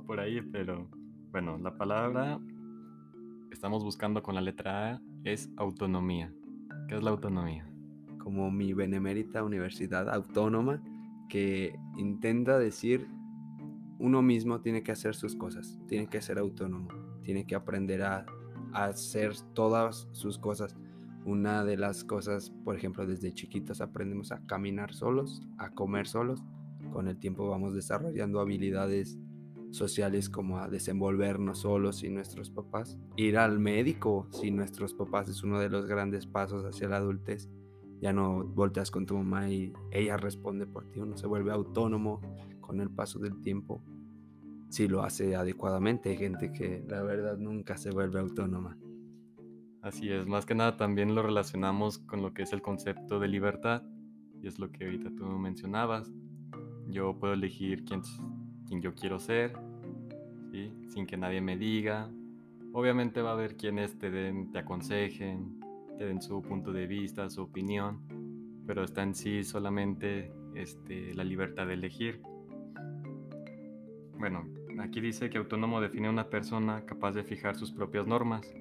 Por 0.01 0.19
ahí, 0.19 0.41
pero 0.41 0.89
bueno, 1.31 1.57
la 1.59 1.77
palabra 1.77 2.39
estamos 3.51 3.83
buscando 3.83 4.23
con 4.23 4.33
la 4.33 4.41
letra 4.41 4.93
A 4.93 5.01
es 5.23 5.49
autonomía. 5.57 6.33
¿Qué 6.87 6.95
es 6.95 7.03
la 7.03 7.11
autonomía? 7.11 7.69
Como 8.17 8.49
mi 8.49 8.73
benemérita 8.73 9.43
universidad 9.43 10.09
autónoma 10.09 10.81
que 11.29 11.75
intenta 11.97 12.57
decir 12.57 13.07
uno 13.99 14.21
mismo 14.21 14.61
tiene 14.61 14.81
que 14.81 14.91
hacer 14.91 15.15
sus 15.15 15.35
cosas, 15.35 15.79
tiene 15.87 16.07
que 16.07 16.21
ser 16.21 16.39
autónomo, 16.39 16.89
tiene 17.21 17.45
que 17.45 17.55
aprender 17.55 18.01
a 18.01 18.25
hacer 18.73 19.33
todas 19.53 20.07
sus 20.11 20.39
cosas. 20.39 20.75
Una 21.25 21.63
de 21.63 21.77
las 21.77 22.03
cosas, 22.03 22.49
por 22.65 22.75
ejemplo, 22.75 23.05
desde 23.05 23.33
chiquitos 23.33 23.79
aprendemos 23.79 24.31
a 24.31 24.41
caminar 24.45 24.93
solos, 24.93 25.43
a 25.57 25.69
comer 25.69 26.07
solos. 26.07 26.43
Con 26.91 27.07
el 27.07 27.17
tiempo 27.17 27.47
vamos 27.47 27.73
desarrollando 27.75 28.39
habilidades 28.39 29.17
sociales 29.73 30.29
como 30.29 30.59
a 30.59 30.69
desenvolvernos 30.69 31.59
solos 31.59 31.97
sin 31.97 32.13
nuestros 32.13 32.51
papás. 32.51 32.97
Ir 33.17 33.37
al 33.37 33.59
médico 33.59 34.27
sin 34.31 34.55
nuestros 34.55 34.93
papás 34.93 35.27
es 35.29 35.43
uno 35.43 35.59
de 35.59 35.69
los 35.69 35.87
grandes 35.87 36.27
pasos 36.27 36.63
hacia 36.63 36.87
la 36.87 36.97
adultez. 36.97 37.49
Ya 37.99 38.13
no 38.13 38.43
volteas 38.43 38.91
con 38.91 39.05
tu 39.05 39.17
mamá 39.17 39.49
y 39.49 39.73
ella 39.91 40.17
responde 40.17 40.67
por 40.67 40.89
ti. 40.91 40.99
Uno 40.99 41.17
se 41.17 41.25
vuelve 41.25 41.51
autónomo 41.51 42.21
con 42.61 42.81
el 42.81 42.91
paso 42.91 43.17
del 43.17 43.41
tiempo. 43.41 43.81
Si 44.69 44.87
lo 44.87 45.03
hace 45.03 45.35
adecuadamente, 45.35 46.09
hay 46.09 46.17
gente 46.17 46.51
que 46.51 46.83
la 46.87 47.01
verdad 47.01 47.37
nunca 47.37 47.77
se 47.77 47.91
vuelve 47.91 48.19
autónoma. 48.19 48.77
Así 49.81 50.09
es, 50.09 50.27
más 50.27 50.45
que 50.45 50.55
nada 50.55 50.77
también 50.77 51.13
lo 51.13 51.23
relacionamos 51.23 51.99
con 51.99 52.21
lo 52.21 52.33
que 52.33 52.43
es 52.43 52.53
el 52.53 52.61
concepto 52.61 53.19
de 53.19 53.27
libertad, 53.27 53.83
y 54.41 54.47
es 54.47 54.57
lo 54.57 54.71
que 54.71 54.85
ahorita 54.85 55.11
tú 55.15 55.25
mencionabas. 55.25 56.11
Yo 56.87 57.19
puedo 57.19 57.33
elegir 57.33 57.83
quién, 57.83 58.01
quién 58.73 58.81
yo 58.81 58.95
quiero 58.95 59.19
ser, 59.19 59.53
¿sí? 60.51 60.73
sin 60.87 61.05
que 61.05 61.15
nadie 61.15 61.41
me 61.41 61.57
diga. 61.57 62.09
Obviamente 62.71 63.21
va 63.21 63.29
a 63.29 63.33
haber 63.33 63.55
quienes 63.55 63.99
te 63.99 64.09
den, 64.09 64.51
te 64.51 64.59
aconsejen, 64.59 65.59
te 65.97 66.05
den 66.05 66.19
su 66.19 66.41
punto 66.41 66.73
de 66.73 66.87
vista, 66.87 67.29
su 67.29 67.43
opinión, 67.43 67.99
pero 68.65 68.83
está 68.83 69.03
en 69.03 69.13
sí 69.13 69.43
solamente 69.43 70.31
este, 70.55 71.13
la 71.13 71.23
libertad 71.23 71.67
de 71.67 71.75
elegir. 71.75 72.19
Bueno, 74.17 74.47
aquí 74.79 75.01
dice 75.01 75.29
que 75.29 75.37
autónomo 75.37 75.79
define 75.79 76.07
a 76.07 76.09
una 76.09 76.29
persona 76.29 76.83
capaz 76.85 77.11
de 77.11 77.23
fijar 77.23 77.55
sus 77.55 77.71
propias 77.71 78.07
normas, 78.07 78.51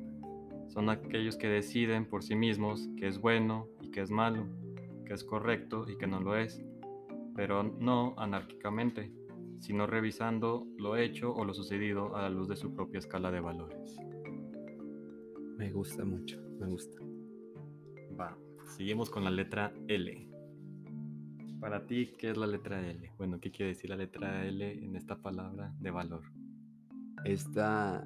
son 0.69 0.91
aquellos 0.91 1.37
que 1.37 1.49
deciden 1.49 2.05
por 2.05 2.23
sí 2.23 2.35
mismos 2.35 2.89
qué 2.99 3.09
es 3.09 3.19
bueno 3.19 3.67
y 3.81 3.91
qué 3.91 4.03
es 4.03 4.11
malo, 4.11 4.47
qué 5.07 5.15
es 5.15 5.25
correcto 5.25 5.87
y 5.89 5.97
qué 5.97 6.07
no 6.07 6.21
lo 6.21 6.37
es, 6.37 6.63
pero 7.35 7.63
no 7.63 8.15
anárquicamente, 8.19 9.11
sino 9.63 9.87
revisando 9.87 10.67
lo 10.77 10.97
hecho 10.97 11.33
o 11.33 11.45
lo 11.45 11.55
sucedido 11.55 12.17
a 12.17 12.23
la 12.23 12.31
luz 12.31 12.49
de 12.49 12.57
su 12.57 12.75
propia 12.75 12.99
escala 12.99 13.31
de 13.31 13.39
valores. 13.39 13.97
Me 15.57 15.71
gusta 15.71 16.05
mucho, 16.05 16.43
me 16.59 16.67
gusta. 16.67 16.99
Va, 18.19 18.37
seguimos 18.77 19.09
con 19.09 19.23
la 19.23 19.31
letra 19.31 19.73
L. 19.87 20.29
Para 21.61 21.87
ti, 21.87 22.13
¿qué 22.19 22.31
es 22.31 22.37
la 22.37 22.49
letra 22.49 22.85
L? 22.85 23.13
Bueno, 23.17 23.39
¿qué 23.39 23.53
quiere 23.53 23.69
decir 23.75 23.89
la 23.89 23.97
letra 23.97 24.45
L 24.45 24.85
en 24.85 24.97
esta 24.97 25.23
palabra 25.23 25.73
de 25.79 25.91
valor? 25.93 26.25
Esta, 27.25 28.05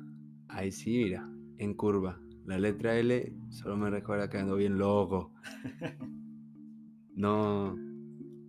ahí 0.49 0.71
sí, 0.71 1.05
mira, 1.05 1.27
en 1.57 1.73
curva. 1.73 2.21
La 2.45 2.59
letra 2.59 2.99
L 2.99 3.33
solo 3.49 3.79
me 3.79 3.89
recuerda 3.89 4.29
que 4.29 4.37
ando 4.37 4.57
bien 4.57 4.77
loco. 4.77 5.33
No, 7.17 7.75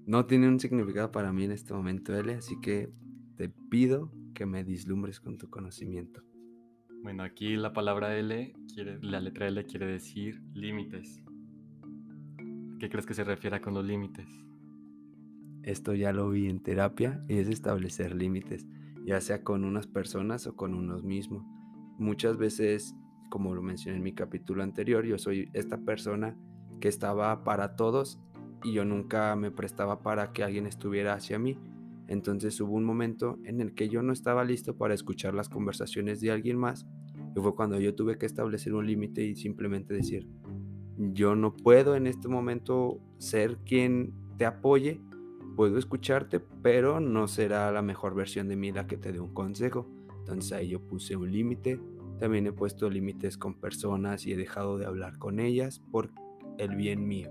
no 0.08 0.26
tiene 0.26 0.48
un 0.48 0.60
significado 0.60 1.12
para 1.12 1.32
mí 1.32 1.44
en 1.44 1.52
este 1.52 1.74
momento 1.74 2.16
L, 2.18 2.34
así 2.34 2.60
que 2.60 2.90
te 3.36 3.50
pido 3.50 4.12
que 4.34 4.48
me 4.48 4.64
dislumbres 4.64 5.20
con 5.20 5.38
tu 5.38 5.50
conocimiento. 5.50 6.24
Bueno, 7.04 7.22
aquí 7.22 7.56
la 7.56 7.74
palabra 7.74 8.18
L, 8.18 8.56
quiere, 8.74 8.98
la 9.04 9.20
letra 9.20 9.48
L 9.48 9.64
quiere 9.66 9.86
decir 9.86 10.42
límites. 10.54 11.24
¿Qué 12.80 12.90
crees 12.90 13.06
que 13.06 13.14
se 13.14 13.24
refiere 13.24 13.62
con 13.62 13.76
los 13.76 13.86
límites? 13.86 14.28
Esto 15.62 15.94
ya 15.94 16.12
lo 16.12 16.30
vi 16.30 16.48
en 16.48 16.64
terapia 16.64 17.24
y 17.28 17.38
es 17.38 17.48
establecer 17.50 18.16
límites, 18.16 18.66
ya 19.06 19.22
sea 19.22 19.44
con 19.44 19.64
unas 19.64 19.86
personas 19.86 20.48
o 20.48 20.56
con 20.56 20.74
unos 20.74 21.04
mismos. 21.04 21.44
Muchas 22.00 22.38
veces 22.38 22.96
como 23.30 23.54
lo 23.54 23.62
mencioné 23.62 23.98
en 23.98 24.04
mi 24.04 24.14
capítulo 24.14 24.64
anterior, 24.64 25.06
yo 25.06 25.18
soy 25.18 25.50
esta 25.54 25.78
persona 25.78 26.38
que 26.80 26.88
estaba 26.88 27.44
para 27.44 27.76
todos 27.76 28.20
y 28.64 28.74
yo 28.74 28.86
nunca 28.86 29.36
me 29.36 29.52
prestaba 29.52 30.02
para 30.02 30.34
que 30.34 30.44
alguien 30.44 30.68
estuviera 30.68 31.14
hacia 31.14 31.40
mí. 31.40 31.58
Entonces 32.08 32.60
hubo 32.62 32.74
un 32.74 32.86
momento 32.86 33.38
en 33.44 33.60
el 33.62 33.74
que 33.74 33.90
yo 33.90 34.02
no 34.02 34.14
estaba 34.14 34.44
listo 34.44 34.78
para 34.78 34.94
escuchar 34.94 35.34
las 35.34 35.50
conversaciones 35.50 36.22
de 36.22 36.32
alguien 36.32 36.58
más 36.58 36.88
y 37.36 37.40
fue 37.40 37.56
cuando 37.56 37.80
yo 37.80 37.94
tuve 37.94 38.18
que 38.18 38.26
establecer 38.26 38.74
un 38.74 38.88
límite 38.88 39.24
y 39.24 39.36
simplemente 39.36 39.94
decir, 39.94 40.28
yo 40.98 41.36
no 41.36 41.56
puedo 41.56 41.96
en 41.96 42.08
este 42.08 42.28
momento 42.28 43.00
ser 43.18 43.58
quien 43.58 44.14
te 44.38 44.46
apoye, 44.46 45.00
puedo 45.56 45.78
escucharte, 45.78 46.40
pero 46.40 47.00
no 47.00 47.28
será 47.28 47.72
la 47.72 47.82
mejor 47.82 48.16
versión 48.16 48.48
de 48.48 48.56
mí 48.56 48.72
la 48.72 48.88
que 48.88 48.98
te 48.98 49.12
dé 49.12 49.20
un 49.20 49.34
consejo. 49.34 49.88
Entonces 50.20 50.52
ahí 50.54 50.70
yo 50.70 50.82
puse 50.82 51.16
un 51.16 51.32
límite, 51.32 51.80
también 52.20 52.48
he 52.48 52.52
puesto 52.52 52.90
límites 52.90 53.38
con 53.38 53.60
personas 53.60 54.26
y 54.26 54.34
he 54.34 54.38
dejado 54.38 54.78
de 54.78 54.86
hablar 54.86 55.18
con 55.18 55.40
ellas 55.40 55.82
por 55.92 56.12
el 56.58 56.76
bien 56.76 57.08
mío. 57.08 57.30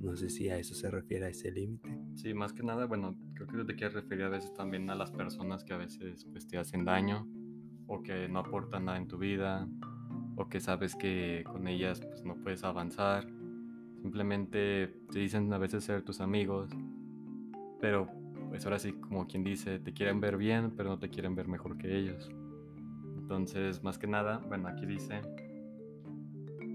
No 0.00 0.16
sé 0.16 0.28
si 0.28 0.48
a 0.48 0.58
eso 0.58 0.74
se 0.74 0.90
refiere 0.90 1.26
a 1.26 1.28
ese 1.28 1.50
límite. 1.50 1.98
Sí, 2.14 2.34
más 2.34 2.52
que 2.52 2.62
nada, 2.62 2.86
bueno, 2.86 3.16
creo 3.34 3.48
que 3.48 3.64
te 3.64 3.76
quieres 3.76 3.94
referir 3.94 4.24
a 4.24 4.28
veces 4.28 4.52
también 4.54 4.90
a 4.90 4.94
las 4.94 5.10
personas 5.10 5.64
que 5.64 5.72
a 5.72 5.78
veces 5.78 6.26
pues, 6.30 6.46
te 6.46 6.58
hacen 6.58 6.84
daño 6.84 7.26
o 7.86 8.02
que 8.02 8.28
no 8.28 8.40
aportan 8.40 8.86
nada 8.86 8.98
en 8.98 9.08
tu 9.08 9.18
vida 9.18 9.68
o 10.36 10.48
que 10.48 10.60
sabes 10.60 10.94
que 10.94 11.44
con 11.46 11.68
ellas 11.68 12.00
pues, 12.00 12.24
no 12.24 12.34
puedes 12.36 12.64
avanzar. 12.64 13.26
Simplemente 14.02 14.88
te 15.10 15.18
dicen 15.18 15.52
a 15.52 15.58
veces 15.58 15.84
ser 15.84 16.02
tus 16.02 16.20
amigos, 16.20 16.70
pero 17.80 18.08
pues 18.50 18.64
ahora 18.66 18.78
sí, 18.78 18.92
como 18.92 19.26
quien 19.26 19.42
dice, 19.42 19.80
te 19.80 19.92
quieren 19.92 20.20
ver 20.20 20.36
bien, 20.36 20.72
pero 20.76 20.90
no 20.90 20.98
te 20.98 21.08
quieren 21.08 21.34
ver 21.34 21.48
mejor 21.48 21.76
que 21.76 21.96
ellos. 21.96 22.30
Entonces, 23.16 23.82
más 23.82 23.98
que 23.98 24.06
nada, 24.06 24.38
bueno, 24.48 24.68
aquí 24.68 24.86
dice 24.86 25.22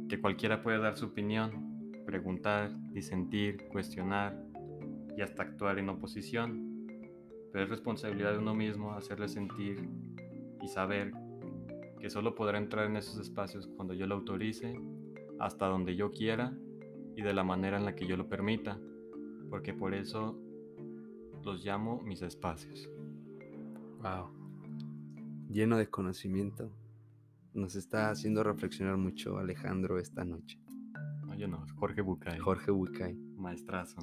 que 0.09 0.19
cualquiera 0.19 0.61
puede 0.61 0.79
dar 0.79 0.97
su 0.97 1.05
opinión, 1.05 1.68
preguntar, 2.09 2.71
disentir, 2.91 3.67
cuestionar 3.69 4.35
y 5.15 5.21
hasta 5.21 5.43
actuar 5.43 5.77
en 5.79 5.89
oposición, 5.89 6.87
pero 7.51 7.63
es 7.63 7.69
responsabilidad 7.69 8.31
de 8.31 8.39
uno 8.39 8.55
mismo 8.55 8.93
hacerle 8.93 9.27
sentir 9.27 9.87
y 10.61 10.67
saber 10.67 11.11
que 11.99 12.09
solo 12.09 12.33
podrá 12.33 12.57
entrar 12.57 12.85
en 12.85 12.95
esos 12.95 13.19
espacios 13.19 13.67
cuando 13.75 13.93
yo 13.93 14.07
lo 14.07 14.15
autorice, 14.15 14.79
hasta 15.39 15.67
donde 15.67 15.95
yo 15.95 16.11
quiera 16.11 16.53
y 17.15 17.21
de 17.21 17.33
la 17.33 17.43
manera 17.43 17.77
en 17.77 17.85
la 17.85 17.95
que 17.95 18.07
yo 18.07 18.17
lo 18.17 18.27
permita, 18.27 18.79
porque 19.49 19.73
por 19.73 19.93
eso 19.93 20.39
los 21.43 21.63
llamo 21.63 22.01
mis 22.01 22.21
espacios. 22.21 22.89
Wow 24.01 24.39
lleno 25.49 25.77
de 25.77 25.89
conocimiento. 25.89 26.71
Nos 27.53 27.75
está 27.75 28.11
haciendo 28.11 28.43
reflexionar 28.43 28.97
mucho 28.97 29.37
Alejandro 29.37 29.99
esta 29.99 30.23
noche. 30.23 30.59
Yo 31.39 31.47
no, 31.47 31.65
Jorge 31.77 32.01
Bucay. 32.01 32.37
Jorge 32.37 32.69
Bucay. 32.69 33.15
Maestrazo. 33.37 34.01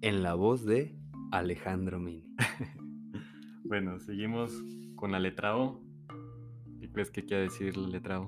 En 0.00 0.24
la 0.24 0.34
voz 0.34 0.64
de 0.64 0.98
Alejandro 1.30 2.00
Mini. 2.00 2.26
bueno, 3.64 4.00
seguimos 4.00 4.52
con 4.96 5.12
la 5.12 5.20
letra 5.20 5.56
O. 5.56 5.80
¿Qué 6.80 6.90
crees 6.90 7.12
que 7.12 7.24
quiere 7.24 7.44
decir 7.44 7.76
la 7.76 7.86
letra 7.86 8.20
O? 8.20 8.26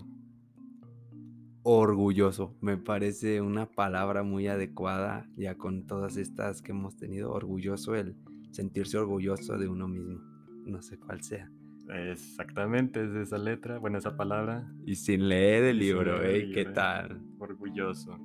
Orgulloso. 1.65 2.57
Me 2.61 2.77
parece 2.77 3.41
una 3.41 3.67
palabra 3.67 4.23
muy 4.23 4.47
adecuada 4.47 5.29
ya 5.37 5.59
con 5.59 5.89
todas 5.89 6.17
estas 6.17 6.63
que 6.63 6.71
hemos 6.71 6.97
tenido. 6.97 7.33
Orgulloso, 7.33 7.97
el 7.97 8.15
sentirse 8.53 8.99
orgulloso 8.99 9.59
de 9.59 9.67
uno 9.67 9.89
mismo. 9.89 10.21
No 10.65 10.81
sé 10.81 10.97
cuál 10.97 11.25
sea. 11.25 11.51
Exactamente, 11.89 13.05
es 13.05 13.15
esa 13.15 13.39
letra, 13.39 13.79
bueno, 13.79 13.99
esa 13.99 14.17
palabra. 14.17 14.71
Y 14.85 14.97
sin 14.97 15.29
leer 15.29 15.65
el 15.65 15.79
libro, 15.79 16.23
¿eh? 16.23 16.51
¿Qué 16.53 16.65
tal? 16.65 17.23
Orgulloso. 17.39 18.19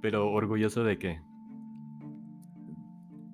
Pero 0.00 0.30
orgulloso 0.30 0.84
de 0.84 0.98
qué? 0.98 1.20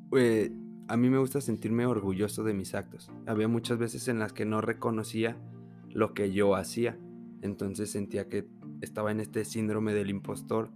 Pues, 0.09 0.51
a 0.89 0.97
mí 0.97 1.09
me 1.11 1.19
gusta 1.19 1.41
sentirme 1.41 1.87
orgulloso 1.87 2.43
de 2.43 2.55
mis 2.55 2.75
actos. 2.75 3.13
Había 3.27 3.49
muchas 3.49 3.79
veces 3.79 4.09
en 4.09 4.19
las 4.19 4.33
que 4.33 4.45
no 4.45 4.61
reconocía 4.61 5.37
lo 5.91 6.15
que 6.15 6.33
yo 6.33 6.57
hacía. 6.57 6.99
Entonces 7.43 7.91
sentía 7.91 8.29
que 8.29 8.49
estaba 8.81 9.11
en 9.11 9.21
este 9.21 9.45
síndrome 9.45 9.95
del 9.95 10.11
impostor 10.11 10.71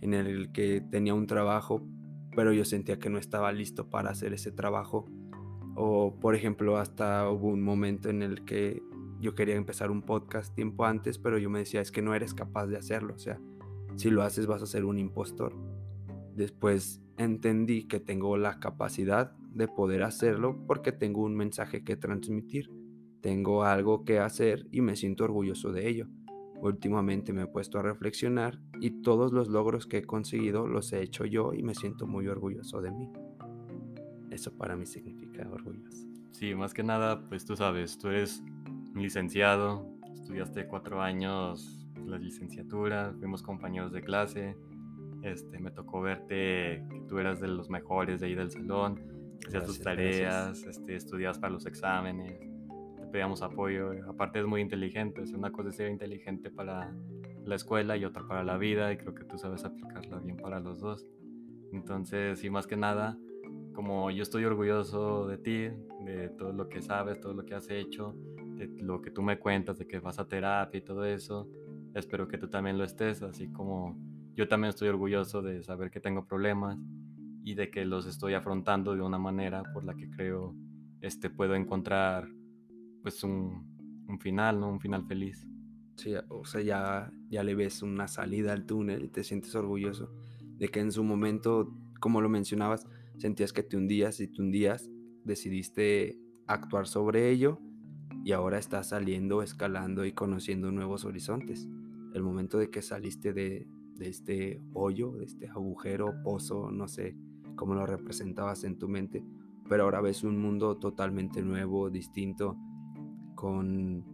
en 0.00 0.14
el 0.14 0.52
que 0.52 0.80
tenía 0.80 1.14
un 1.14 1.26
trabajo, 1.26 1.86
pero 2.34 2.52
yo 2.52 2.64
sentía 2.64 2.98
que 2.98 3.10
no 3.10 3.18
estaba 3.18 3.52
listo 3.52 3.90
para 3.90 4.10
hacer 4.10 4.32
ese 4.32 4.52
trabajo 4.52 5.10
o 5.80 6.12
por 6.20 6.34
ejemplo, 6.34 6.76
hasta 6.76 7.30
hubo 7.30 7.48
un 7.48 7.62
momento 7.62 8.10
en 8.10 8.22
el 8.22 8.44
que 8.44 8.82
yo 9.20 9.36
quería 9.36 9.54
empezar 9.54 9.92
un 9.92 10.02
podcast 10.02 10.52
tiempo 10.52 10.84
antes, 10.84 11.18
pero 11.18 11.38
yo 11.38 11.50
me 11.50 11.60
decía, 11.60 11.80
es 11.80 11.92
que 11.92 12.02
no 12.02 12.14
eres 12.14 12.34
capaz 12.34 12.66
de 12.66 12.76
hacerlo. 12.76 13.14
O 13.14 13.18
sea, 13.18 13.40
si 13.94 14.10
lo 14.10 14.22
haces 14.22 14.48
vas 14.48 14.60
a 14.60 14.66
ser 14.66 14.84
un 14.84 14.98
impostor. 14.98 15.54
Después 16.34 17.00
entendí 17.16 17.86
que 17.86 18.00
tengo 18.00 18.36
la 18.36 18.58
capacidad 18.58 19.36
de 19.54 19.68
poder 19.68 20.02
hacerlo 20.02 20.64
porque 20.66 20.90
tengo 20.90 21.22
un 21.22 21.36
mensaje 21.36 21.84
que 21.84 21.96
transmitir. 21.96 22.70
Tengo 23.20 23.62
algo 23.62 24.04
que 24.04 24.18
hacer 24.18 24.66
y 24.72 24.80
me 24.80 24.96
siento 24.96 25.24
orgulloso 25.24 25.70
de 25.70 25.88
ello. 25.88 26.08
Últimamente 26.60 27.32
me 27.32 27.42
he 27.42 27.46
puesto 27.46 27.78
a 27.78 27.82
reflexionar 27.82 28.60
y 28.80 29.02
todos 29.02 29.32
los 29.32 29.48
logros 29.48 29.86
que 29.86 29.98
he 29.98 30.02
conseguido 30.02 30.66
los 30.66 30.92
he 30.92 31.02
hecho 31.02 31.24
yo 31.24 31.54
y 31.54 31.62
me 31.62 31.76
siento 31.76 32.08
muy 32.08 32.26
orgulloso 32.26 32.80
de 32.80 32.90
mí. 32.90 33.12
Eso 34.30 34.56
para 34.56 34.76
mí 34.76 34.84
significa 34.84 35.27
orgulloso. 35.46 36.06
Sí, 36.32 36.54
más 36.54 36.74
que 36.74 36.82
nada, 36.82 37.28
pues 37.28 37.44
tú 37.44 37.56
sabes, 37.56 37.98
tú 37.98 38.08
eres 38.08 38.42
un 38.94 39.02
licenciado, 39.02 39.86
estudiaste 40.14 40.66
cuatro 40.66 41.02
años 41.02 41.78
la 42.06 42.18
licenciatura, 42.18 43.14
fuimos 43.18 43.42
compañeros 43.42 43.92
de 43.92 44.02
clase, 44.02 44.56
este, 45.22 45.58
me 45.58 45.70
tocó 45.70 46.00
verte 46.00 46.84
que 46.90 47.02
tú 47.08 47.18
eras 47.18 47.40
de 47.40 47.48
los 47.48 47.70
mejores 47.70 48.20
de 48.20 48.26
ahí 48.26 48.34
del 48.34 48.50
salón, 48.50 49.00
hacías 49.46 49.66
tus 49.66 49.80
tareas, 49.80 50.62
este, 50.64 50.96
estudiabas 50.96 51.38
para 51.38 51.52
los 51.52 51.66
exámenes, 51.66 52.38
te 52.96 53.06
pedíamos 53.06 53.42
apoyo, 53.42 53.90
aparte 54.08 54.40
es 54.40 54.46
muy 54.46 54.60
inteligente, 54.60 55.22
es 55.22 55.32
una 55.32 55.50
cosa 55.50 55.70
es 55.70 55.76
ser 55.76 55.90
inteligente 55.90 56.50
para 56.50 56.94
la 57.44 57.54
escuela 57.54 57.96
y 57.96 58.04
otra 58.04 58.26
para 58.26 58.44
la 58.44 58.58
vida, 58.58 58.92
y 58.92 58.96
creo 58.96 59.14
que 59.14 59.24
tú 59.24 59.38
sabes 59.38 59.64
aplicarla 59.64 60.18
bien 60.18 60.36
para 60.36 60.60
los 60.60 60.80
dos. 60.80 61.06
Entonces, 61.72 62.42
y 62.44 62.50
más 62.50 62.66
que 62.66 62.76
nada, 62.76 63.18
como 63.78 64.10
yo 64.10 64.24
estoy 64.24 64.44
orgulloso 64.44 65.28
de 65.28 65.38
ti, 65.38 65.68
de 66.04 66.30
todo 66.36 66.52
lo 66.52 66.68
que 66.68 66.82
sabes, 66.82 67.20
todo 67.20 67.32
lo 67.32 67.46
que 67.46 67.54
has 67.54 67.70
hecho, 67.70 68.12
de 68.56 68.66
lo 68.82 69.00
que 69.00 69.12
tú 69.12 69.22
me 69.22 69.38
cuentas, 69.38 69.78
de 69.78 69.86
que 69.86 70.00
vas 70.00 70.18
a 70.18 70.26
terapia 70.26 70.78
y 70.78 70.82
todo 70.82 71.04
eso. 71.04 71.48
Espero 71.94 72.26
que 72.26 72.38
tú 72.38 72.48
también 72.48 72.76
lo 72.76 72.82
estés, 72.82 73.22
así 73.22 73.52
como 73.52 73.96
yo 74.34 74.48
también 74.48 74.70
estoy 74.70 74.88
orgulloso 74.88 75.42
de 75.42 75.62
saber 75.62 75.92
que 75.92 76.00
tengo 76.00 76.26
problemas 76.26 76.76
y 77.44 77.54
de 77.54 77.70
que 77.70 77.84
los 77.84 78.06
estoy 78.06 78.34
afrontando 78.34 78.96
de 78.96 79.00
una 79.00 79.16
manera 79.16 79.62
por 79.72 79.84
la 79.84 79.94
que 79.94 80.10
creo 80.10 80.56
este 81.00 81.30
puedo 81.30 81.54
encontrar 81.54 82.28
pues 83.00 83.22
un, 83.22 84.04
un 84.08 84.18
final, 84.18 84.58
¿no? 84.58 84.70
Un 84.70 84.80
final 84.80 85.06
feliz. 85.06 85.46
Sí, 85.94 86.14
o 86.30 86.44
sea, 86.44 86.62
ya, 86.62 87.12
ya 87.30 87.44
le 87.44 87.54
ves 87.54 87.82
una 87.84 88.08
salida 88.08 88.54
al 88.54 88.66
túnel 88.66 89.04
y 89.04 89.08
te 89.08 89.22
sientes 89.22 89.54
orgulloso 89.54 90.12
de 90.56 90.66
que 90.66 90.80
en 90.80 90.90
su 90.90 91.04
momento, 91.04 91.72
como 92.00 92.20
lo 92.20 92.28
mencionabas, 92.28 92.84
sentías 93.18 93.52
que 93.52 93.62
te 93.62 93.76
hundías 93.76 94.20
y 94.20 94.28
te 94.28 94.40
hundías, 94.40 94.90
decidiste 95.24 96.18
actuar 96.46 96.86
sobre 96.86 97.30
ello 97.30 97.60
y 98.24 98.32
ahora 98.32 98.58
estás 98.58 98.88
saliendo, 98.88 99.42
escalando 99.42 100.04
y 100.04 100.12
conociendo 100.12 100.72
nuevos 100.72 101.04
horizontes. 101.04 101.68
el 102.14 102.22
momento 102.22 102.58
de 102.58 102.70
que 102.70 102.80
saliste 102.80 103.32
de, 103.34 103.68
de 103.96 104.08
este 104.08 104.62
hoyo, 104.72 105.12
de 105.12 105.26
este 105.26 105.48
agujero, 105.48 106.14
pozo, 106.24 106.70
no 106.70 106.88
sé 106.88 107.16
cómo 107.54 107.74
lo 107.74 107.84
representabas 107.86 108.64
en 108.64 108.78
tu 108.78 108.88
mente, 108.88 109.22
pero 109.68 109.84
ahora 109.84 110.00
ves 110.00 110.24
un 110.24 110.40
mundo 110.40 110.78
totalmente 110.78 111.42
nuevo, 111.42 111.90
distinto, 111.90 112.56
con, 113.34 114.04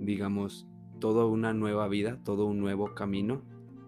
digamos, 0.00 0.66
toda 0.98 1.24
una 1.26 1.54
nueva 1.54 1.88
vida, 1.88 2.20
todo 2.24 2.46
un 2.46 2.58
nuevo 2.58 2.94
camino. 2.94 3.42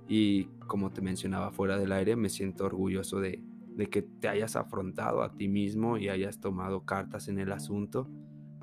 Y 0.09 0.45
como 0.67 0.91
te 0.91 1.01
mencionaba 1.01 1.53
fuera 1.53 1.79
del 1.79 1.93
aire, 1.93 2.17
me 2.17 2.29
siento 2.29 2.65
orgulloso 2.65 3.21
de, 3.21 3.43
de 3.77 3.87
que 3.89 4.03
te 4.03 4.29
hayas 4.29 4.57
afrontado 4.57 5.23
a 5.23 5.35
ti 5.35 5.49
mismo 5.49 5.97
y 5.97 6.09
hayas 6.09 6.41
tomado 6.41 6.85
cartas 6.85 7.29
en 7.29 7.39
el 7.39 7.53
asunto, 7.53 8.09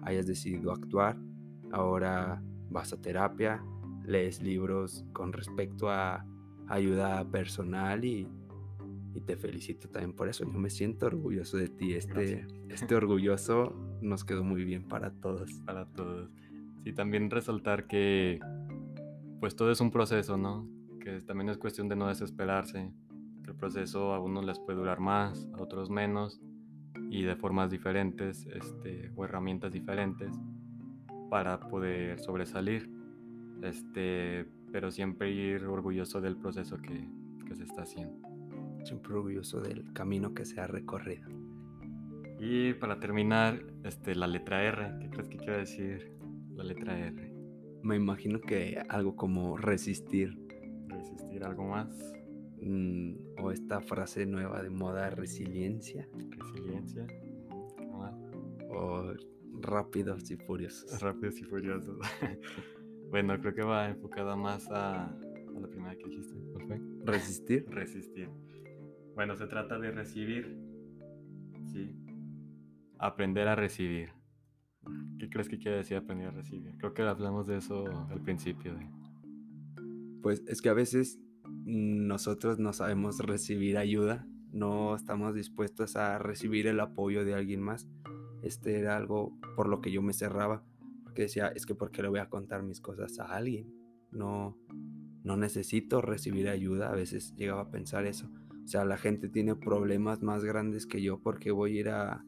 hayas 0.04 0.28
decidido 0.28 0.72
actuar. 0.72 1.18
Ahora 1.72 2.42
vas 2.70 2.94
a 2.94 3.02
terapia, 3.02 3.64
lees 4.06 4.42
libros 4.42 5.06
con 5.14 5.34
respecto 5.34 5.90
a 5.90 6.26
ayuda 6.68 7.30
personal 7.30 8.06
y, 8.06 8.28
y 9.14 9.22
te 9.22 9.36
felicito 9.36 9.90
también 9.90 10.14
por 10.14 10.30
eso. 10.30 10.46
Yo 10.46 10.60
me 10.60 10.70
siento 10.70 11.08
orgulloso 11.08 11.58
de 11.58 11.68
ti. 11.68 11.94
Este, 11.94 12.46
este 12.70 12.96
orgulloso 12.96 13.76
nos 14.02 14.24
quedó 14.24 14.44
muy 14.44 14.64
bien 14.64 14.88
para 14.88 15.12
todos. 15.12 15.52
Para 15.66 15.86
todos. 15.86 16.30
Sí, 16.84 16.94
también 16.94 17.30
resaltar 17.30 17.88
que 17.88 18.40
pues 19.40 19.56
todo 19.56 19.72
es 19.72 19.82
un 19.82 19.92
proceso, 19.92 20.38
¿no? 20.38 20.68
Que 21.00 21.22
también 21.22 21.50
es 21.50 21.58
cuestión 21.58 21.88
de 21.88 21.96
no 21.96 22.08
desesperarse. 22.08 22.92
El 23.50 23.56
proceso 23.56 24.14
a 24.14 24.20
unos 24.20 24.46
les 24.46 24.60
puede 24.60 24.78
durar 24.78 25.00
más, 25.00 25.50
a 25.56 25.62
otros 25.64 25.90
menos 25.90 26.40
y 27.10 27.24
de 27.24 27.36
formas 27.36 27.72
diferentes 27.72 28.46
este, 28.46 29.12
o 29.16 29.26
herramientas 29.26 29.72
diferentes 29.72 30.32
para 31.32 31.60
poder 31.60 32.20
sobresalir. 32.20 32.92
Este, 33.64 34.46
pero 34.72 34.92
siempre 34.92 35.32
ir 35.32 35.66
orgulloso 35.66 36.22
del 36.22 36.38
proceso 36.38 36.78
que, 36.78 37.10
que 37.48 37.56
se 37.56 37.64
está 37.64 37.82
haciendo. 37.82 38.22
Siempre 38.84 39.16
orgulloso 39.16 39.62
del 39.62 39.94
camino 39.94 40.36
que 40.36 40.46
se 40.46 40.62
ha 40.62 40.68
recorrido. 40.68 41.28
Y 42.40 42.74
para 42.74 43.00
terminar, 43.00 43.64
este, 43.84 44.14
la 44.14 44.28
letra 44.28 44.64
R, 44.64 45.00
¿qué 45.02 45.10
crees 45.10 45.28
que 45.28 45.38
quiere 45.38 45.58
decir 45.58 46.14
la 46.54 46.64
letra 46.64 47.00
R? 47.00 47.34
Me 47.82 47.96
imagino 47.96 48.40
que 48.42 48.80
algo 48.90 49.16
como 49.16 49.58
resistir. 49.58 50.38
Resistir 50.88 51.44
algo 51.44 51.64
más. 51.64 51.90
Mm, 52.62 53.16
o 53.42 53.52
esta 53.52 53.82
frase 53.82 54.26
nueva 54.26 54.62
de 54.62 54.70
moda, 54.70 55.10
resiliencia. 55.10 56.08
Resiliencia. 56.38 57.08
O 58.72 59.14
rápidos 59.62 60.30
y 60.32 60.38
furiosos. 60.38 61.02
Rápidos 61.02 61.40
y 61.40 61.44
furiosos. 61.44 61.98
bueno, 63.10 63.40
creo 63.40 63.54
que 63.54 63.64
va 63.64 63.90
enfocada 63.90 64.36
más 64.36 64.70
a, 64.70 65.06
a 65.06 65.60
la 65.60 65.68
primera 65.68 65.96
que 65.96 66.06
dijiste. 66.06 66.36
¿Cuál 66.52 66.68
fue? 66.68 66.82
Resistir. 67.06 67.66
Resistir. 67.70 68.30
Bueno, 69.16 69.36
se 69.36 69.48
trata 69.48 69.80
de 69.80 69.92
recibir. 69.92 70.58
Sí. 71.68 71.96
Aprender 72.98 73.48
a 73.48 73.56
recibir. 73.56 74.10
¿Qué 75.20 75.30
crees 75.30 75.50
que 75.50 75.58
quiere 75.58 75.78
decir 75.78 75.98
aprender 75.98 76.28
a 76.28 76.32
recibir? 76.32 76.78
Creo 76.78 76.94
que 76.94 77.02
hablamos 77.02 77.48
de 77.48 77.58
eso 77.58 77.86
al 78.10 78.22
principio. 78.22 78.74
De... 78.76 78.90
Pues 80.22 80.44
es 80.48 80.62
que 80.62 80.70
a 80.70 80.74
veces 80.74 81.20
nosotros 81.66 82.60
no 82.60 82.74
sabemos 82.74 83.20
recibir 83.20 83.78
ayuda, 83.78 84.28
no 84.52 84.96
estamos 84.96 85.36
dispuestos 85.36 85.96
a 85.96 86.18
recibir 86.18 86.68
el 86.68 86.80
apoyo 86.80 87.24
de 87.26 87.36
alguien 87.36 87.62
más. 87.62 87.88
Este 88.42 88.80
era 88.80 88.98
algo 88.98 89.38
por 89.56 89.68
lo 89.68 89.82
que 89.82 89.92
yo 89.92 90.02
me 90.02 90.14
cerraba, 90.14 90.64
porque 91.04 91.24
decía, 91.24 91.48
es 91.50 91.66
que 91.66 91.76
¿por 91.76 91.92
qué 91.92 92.02
le 92.02 92.10
voy 92.10 92.20
a 92.20 92.30
contar 92.30 92.64
mis 92.64 92.82
cosas 92.82 93.20
a 93.20 93.26
alguien? 93.26 93.74
No, 94.12 94.58
no 95.24 95.38
necesito 95.38 96.02
recibir 96.02 96.50
ayuda, 96.50 96.90
a 96.90 96.96
veces 96.96 97.36
llegaba 97.36 97.62
a 97.62 97.72
pensar 97.72 98.06
eso. 98.06 98.30
O 98.64 98.68
sea, 98.68 98.86
la 98.86 98.98
gente 98.98 99.30
tiene 99.30 99.56
problemas 99.56 100.22
más 100.22 100.44
grandes 100.44 100.86
que 100.86 101.02
yo 101.02 101.20
porque 101.20 101.52
voy 101.52 101.78
a 101.78 101.80
ir 101.80 101.90
a, 101.90 102.26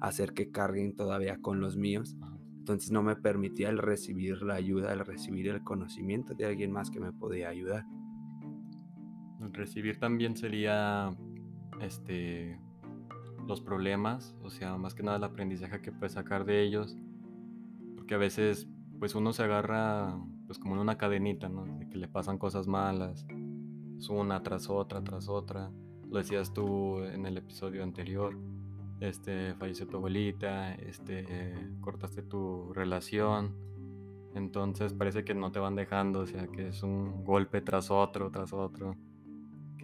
hacer 0.00 0.34
que 0.34 0.50
carguen 0.50 0.94
todavía 0.96 1.38
con 1.40 1.60
los 1.60 1.76
míos. 1.76 2.16
Entonces 2.58 2.90
no 2.90 3.02
me 3.02 3.16
permitía 3.16 3.70
el 3.70 3.78
recibir 3.78 4.42
la 4.42 4.54
ayuda, 4.54 4.92
el 4.92 5.00
recibir 5.00 5.48
el 5.48 5.62
conocimiento 5.62 6.34
de 6.34 6.46
alguien 6.46 6.72
más 6.72 6.90
que 6.90 7.00
me 7.00 7.12
podía 7.12 7.48
ayudar. 7.48 7.86
Recibir 9.54 9.98
también 9.98 10.36
sería 10.36 11.10
este 11.80 12.60
los 13.46 13.60
problemas, 13.60 14.34
o 14.42 14.50
sea, 14.50 14.76
más 14.76 14.94
que 14.94 15.02
nada 15.02 15.18
el 15.18 15.24
aprendizaje 15.24 15.80
que 15.82 15.92
puedes 15.92 16.12
sacar 16.12 16.44
de 16.44 16.62
ellos, 16.62 16.96
porque 17.94 18.14
a 18.14 18.18
veces 18.18 18.68
pues 18.98 19.14
uno 19.14 19.32
se 19.32 19.42
agarra 19.42 20.18
pues 20.46 20.58
como 20.58 20.74
en 20.74 20.80
una 20.80 20.96
cadenita, 20.96 21.48
¿no? 21.48 21.64
Que 21.90 21.98
le 21.98 22.08
pasan 22.08 22.38
cosas 22.38 22.66
malas, 22.66 23.26
una 24.08 24.42
tras 24.42 24.68
otra, 24.68 25.02
tras 25.02 25.28
otra. 25.28 25.70
Lo 26.10 26.18
decías 26.18 26.52
tú 26.52 27.00
en 27.00 27.26
el 27.26 27.36
episodio 27.36 27.82
anterior 27.82 28.36
este, 29.00 29.54
falleció 29.54 29.86
tu 29.86 29.96
abuelita, 29.98 30.74
este, 30.74 31.54
cortaste 31.80 32.22
tu 32.22 32.72
relación, 32.72 33.54
entonces 34.34 34.92
parece 34.92 35.24
que 35.24 35.34
no 35.34 35.52
te 35.52 35.58
van 35.58 35.74
dejando, 35.76 36.20
o 36.20 36.26
sea, 36.26 36.46
que 36.48 36.68
es 36.68 36.82
un 36.82 37.24
golpe 37.24 37.60
tras 37.60 37.90
otro, 37.90 38.30
tras 38.30 38.52
otro, 38.52 38.96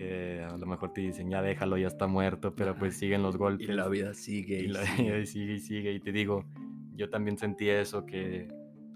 que 0.00 0.42
a 0.42 0.56
lo 0.56 0.64
mejor 0.64 0.94
te 0.94 1.02
dicen, 1.02 1.28
ya 1.28 1.42
déjalo, 1.42 1.76
ya 1.76 1.88
está 1.88 2.06
muerto, 2.06 2.54
pero 2.54 2.74
pues 2.74 2.96
siguen 2.96 3.22
los 3.22 3.36
golpes. 3.36 3.68
Y 3.68 3.72
la 3.72 3.86
vida 3.86 4.14
sigue. 4.14 4.60
Y, 4.60 4.68
la 4.68 4.80
vida 4.80 5.26
sigue 5.26 5.52
y 5.52 5.58
sigue, 5.58 5.92
y 5.92 6.00
te 6.00 6.10
digo, 6.10 6.46
yo 6.94 7.10
también 7.10 7.36
sentí 7.36 7.68
eso, 7.68 8.06
que 8.06 8.48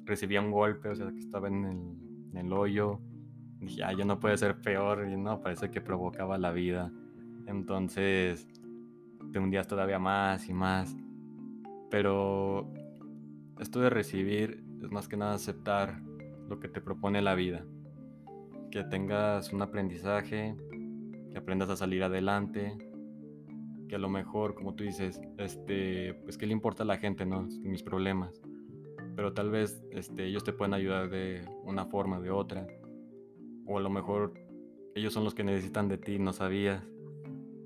recibía 0.07 0.41
un 0.41 0.51
golpe, 0.51 0.89
o 0.89 0.97
sea, 0.97 1.13
que 1.13 1.19
estaba 1.19 1.49
en 1.49 1.65
el, 1.67 2.31
en 2.31 2.37
el 2.39 2.51
hoyo, 2.55 3.01
dije, 3.61 3.85
ah, 3.85 3.93
ya 3.93 4.07
no 4.07 4.19
puede 4.19 4.39
ser 4.39 4.63
peor, 4.63 5.07
y 5.07 5.15
no, 5.15 5.43
parece 5.43 5.71
que 5.71 5.83
provocaba 5.83 6.39
la 6.39 6.53
vida. 6.53 6.91
Entonces, 7.47 8.49
te 9.31 9.39
hundías 9.39 9.69
todavía 9.69 9.99
más 9.99 10.49
y 10.49 10.55
más. 10.55 10.97
Pero 11.91 12.73
esto 13.61 13.79
de 13.83 13.91
recibir 13.91 14.65
es 14.83 14.91
más 14.91 15.07
que 15.07 15.19
nada 15.19 15.35
aceptar 15.35 16.01
lo 16.49 16.59
que 16.61 16.69
te 16.69 16.81
propone 16.81 17.21
la 17.21 17.35
vida. 17.35 17.63
Que 18.71 18.85
tengas 18.85 19.53
un 19.53 19.61
aprendizaje, 19.61 20.57
que 21.35 21.39
aprendas 21.41 21.68
a 21.68 21.74
salir 21.74 22.05
adelante, 22.05 22.78
que 23.89 23.97
a 23.97 23.99
lo 23.99 24.09
mejor, 24.09 24.55
como 24.55 24.76
tú 24.76 24.85
dices, 24.85 25.20
este, 25.37 26.14
pues 26.22 26.39
qué 26.39 26.47
le 26.47 26.53
importa 26.53 26.85
a 26.85 26.87
la 26.87 26.97
gente, 26.97 27.26
¿no? 27.26 27.43
Mis 27.61 27.82
problemas. 27.82 28.41
Pero 29.16 29.35
tal 29.35 29.51
vez 29.51 29.85
este, 29.91 30.26
ellos 30.26 30.45
te 30.45 30.53
pueden 30.53 30.74
ayudar 30.74 31.11
de 31.11 31.45
una 31.64 31.87
forma, 31.87 32.20
de 32.20 32.30
otra. 32.30 32.68
O 33.66 33.78
a 33.78 33.80
lo 33.80 33.91
mejor 33.91 34.35
ellos 34.95 35.12
son 35.12 35.24
los 35.24 35.35
que 35.35 35.43
necesitan 35.43 35.89
de 35.89 35.99
ti, 35.99 36.20
no 36.20 36.32
sabías. 36.32 36.85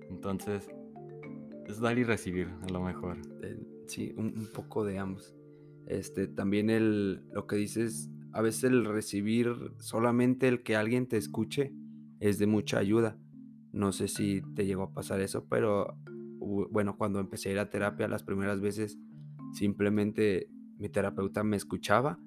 Entonces, 0.08 0.66
es 1.66 1.78
dar 1.78 1.98
y 1.98 2.04
recibir, 2.04 2.48
a 2.62 2.72
lo 2.72 2.80
mejor. 2.80 3.18
Eh, 3.42 3.60
sí, 3.86 4.14
un, 4.16 4.48
poco 4.54 4.82
de 4.86 4.96
ambos. 4.96 5.36
Este, 5.86 6.26
también 6.26 6.70
el, 6.70 7.22
lo 7.32 7.46
que 7.46 7.56
dices, 7.56 8.08
a 8.32 8.40
veces 8.40 8.64
el 8.64 8.86
recibir 8.86 9.74
solamente 9.76 10.48
el 10.48 10.62
que 10.62 10.74
alguien 10.74 11.06
te 11.06 11.18
escuche 11.18 11.74
es 12.18 12.38
de 12.38 12.46
mucha 12.46 12.78
ayuda. 12.78 13.18
No 13.72 13.92
sé 13.92 14.08
si 14.08 14.42
te 14.54 14.66
llegó 14.66 14.84
a 14.84 14.94
pasar 14.94 15.20
eso, 15.20 15.46
pero 15.48 15.96
bueno, 16.70 16.96
cuando 16.96 17.20
empecé 17.20 17.50
a 17.50 17.52
ir 17.52 17.58
a 17.58 17.70
terapia 17.70 18.08
las 18.08 18.22
primeras 18.22 18.60
veces, 18.60 18.98
simplemente 19.52 20.48
mi 20.78 20.88
terapeuta 20.88 21.44
me 21.44 21.56
escuchaba 21.56 22.18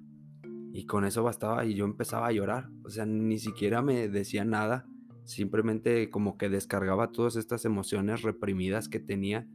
y 0.72 0.86
con 0.86 1.04
eso 1.04 1.22
bastaba 1.22 1.64
y 1.64 1.74
yo 1.74 1.84
empezaba 1.84 2.28
a 2.28 2.32
llorar. 2.32 2.70
O 2.84 2.90
sea, 2.90 3.06
ni 3.06 3.38
siquiera 3.38 3.82
me 3.82 4.08
decía 4.08 4.44
nada 4.44 4.86
Simplemente 5.24 6.10
como 6.10 6.36
que 6.36 6.48
descargaba 6.48 7.12
todas 7.12 7.36
estas 7.36 7.64
emociones 7.64 8.22
reprimidas 8.22 8.88
que 8.88 8.98
tenía 8.98 9.46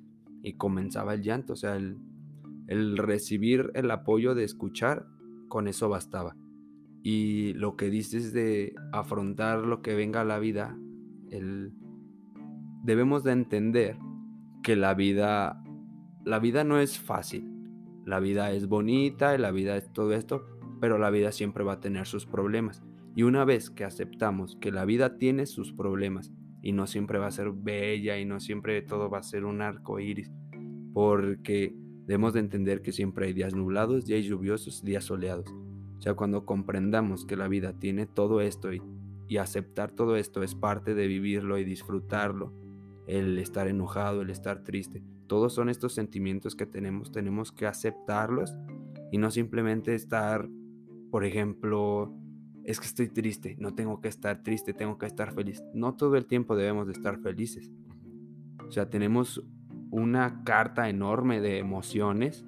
y 0.42 0.54
comenzaba 0.54 1.14
el 1.14 1.24
llanto. 1.24 1.54
O 1.54 1.56
sea, 1.56 1.76
el, 1.76 2.98
recibir 2.98 3.72
el 3.74 3.92
apoyo 3.92 4.34
de 4.34 4.44
escuchar, 4.44 5.06
con 5.50 5.68
eso 5.68 5.90
bastaba. 5.90 6.36
Y 7.04 7.54
lo 7.54 7.76
que 7.76 7.90
dices 7.90 8.34
de 8.34 8.74
afrontar 8.92 9.60
lo 9.60 9.82
que 9.82 9.96
venga 9.96 10.22
a 10.22 10.26
la 10.26 10.40
vida, 10.40 10.78
debemos 12.84 13.24
de 13.24 13.32
entender 13.32 13.98
que 14.64 14.76
la 14.76 14.94
vida, 14.94 15.64
la 16.26 16.40
vida 16.40 16.64
no 16.64 16.80
es 16.80 17.00
fácil. 17.00 17.54
La 18.06 18.20
vida 18.22 18.52
es 18.52 18.68
bonita, 18.68 19.36
y 19.36 19.38
la 19.38 19.52
vida 19.52 19.76
es 19.76 19.92
todo 19.92 20.14
esto, 20.14 20.46
pero 20.80 20.98
la 20.98 21.10
vida 21.10 21.32
siempre 21.34 21.66
va 21.66 21.74
a 21.74 21.80
tener 21.82 22.08
sus 22.08 22.26
problemas. 22.26 22.82
Y 23.16 23.24
una 23.24 23.44
vez 23.46 23.70
que 23.70 23.84
aceptamos 23.84 24.56
que 24.62 24.72
la 24.72 24.86
vida 24.86 25.18
tiene 25.18 25.46
sus 25.46 25.74
problemas 25.74 26.32
y 26.62 26.72
no 26.72 26.88
siempre 26.88 27.20
va 27.20 27.28
a 27.28 27.32
ser 27.32 27.52
bella 27.52 28.18
y 28.20 28.26
no 28.26 28.40
siempre 28.40 28.82
todo 28.82 29.10
va 29.10 29.20
a 29.20 29.24
ser 29.24 29.44
un 29.44 29.62
arco 29.62 30.00
iris, 30.00 30.32
porque 30.94 31.76
debemos 32.06 32.34
de 32.34 32.40
entender 32.40 32.82
que 32.82 32.92
siempre 32.92 33.28
hay 33.28 33.34
días 33.34 33.54
nublados, 33.54 34.06
días 34.06 34.24
lluviosos, 34.24 34.84
días 34.84 35.04
soleados. 35.04 35.54
O 35.98 36.02
sea, 36.02 36.14
cuando 36.14 36.46
comprendamos 36.46 37.26
que 37.26 37.36
la 37.36 37.48
vida 37.48 37.74
tiene 37.74 38.06
todo 38.06 38.40
esto 38.40 38.72
y, 38.72 38.82
y 39.28 39.38
aceptar 39.38 39.92
todo 39.92 40.16
esto 40.16 40.44
es 40.44 40.56
parte 40.56 40.96
de 40.96 41.08
vivirlo 41.08 41.58
y 41.58 41.64
disfrutarlo, 41.64 42.54
el 43.08 43.38
estar 43.38 43.68
enojado, 43.68 44.22
el 44.22 44.30
estar 44.30 44.64
triste, 44.64 45.04
todos 45.28 45.54
son 45.54 45.70
estos 45.70 45.94
sentimientos 45.94 46.56
que 46.56 46.66
tenemos, 46.66 47.12
tenemos 47.12 47.52
que 47.52 47.68
aceptarlos 47.68 48.56
y 49.12 49.18
no 49.18 49.30
simplemente 49.30 49.94
estar, 49.94 50.50
por 51.12 51.26
ejemplo, 51.26 52.14
es 52.64 52.80
que 52.80 52.88
estoy 52.88 53.10
triste, 53.10 53.56
no 53.60 53.76
tengo 53.76 54.02
que 54.02 54.08
estar 54.08 54.42
triste, 54.44 54.74
tengo 54.74 54.98
que 54.98 55.06
estar 55.06 55.34
feliz. 55.34 55.64
No 55.74 55.96
todo 55.96 56.16
el 56.16 56.26
tiempo 56.26 56.56
debemos 56.56 56.88
de 56.88 56.94
estar 56.94 57.20
felices. 57.20 57.72
O 58.68 58.72
sea, 58.72 58.90
tenemos 58.90 59.44
una 59.90 60.44
carta 60.44 60.90
enorme 60.90 61.40
de 61.40 61.60
emociones 61.60 62.46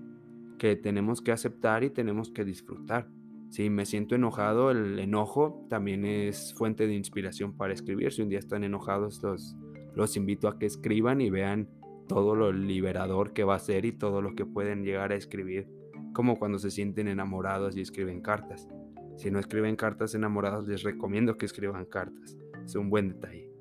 que 0.57 0.75
tenemos 0.75 1.21
que 1.21 1.31
aceptar 1.31 1.83
y 1.83 1.89
tenemos 1.89 2.31
que 2.31 2.43
disfrutar. 2.43 3.09
Si 3.49 3.69
me 3.71 3.85
siento 3.85 4.13
enojado, 4.13 4.69
el 4.69 4.99
enojo 4.99 5.65
también 5.69 6.05
es 6.05 6.53
fuente 6.53 6.85
de 6.85 6.93
inspiración 6.93 7.57
para 7.57 7.73
escribir. 7.73 8.11
Si 8.11 8.21
un 8.21 8.29
día 8.29 8.37
están 8.37 8.63
enojados, 8.63 9.23
los, 9.23 9.55
los 9.95 10.15
invito 10.17 10.47
a 10.47 10.59
que 10.59 10.67
escriban 10.67 11.19
y 11.19 11.31
vean 11.31 11.67
todo 12.07 12.35
lo 12.35 12.51
liberador 12.51 13.33
que 13.33 13.43
va 13.43 13.55
a 13.55 13.59
ser 13.59 13.85
y 13.85 13.91
todo 13.91 14.21
lo 14.21 14.35
que 14.35 14.45
pueden 14.45 14.83
llegar 14.83 15.11
a 15.11 15.15
escribir, 15.15 15.67
como 16.13 16.37
cuando 16.37 16.59
se 16.59 16.69
sienten 16.69 17.07
enamorados 17.07 17.75
y 17.75 17.81
escriben 17.81 18.21
cartas. 18.21 18.67
Si 19.15 19.31
no 19.31 19.39
escriben 19.39 19.75
cartas 19.75 20.13
enamorados, 20.13 20.67
les 20.67 20.83
recomiendo 20.83 21.35
que 21.35 21.47
escriban 21.47 21.85
cartas. 21.85 22.37
Es 22.63 22.75
un 22.75 22.89
buen 22.89 23.09
detalle. 23.09 23.51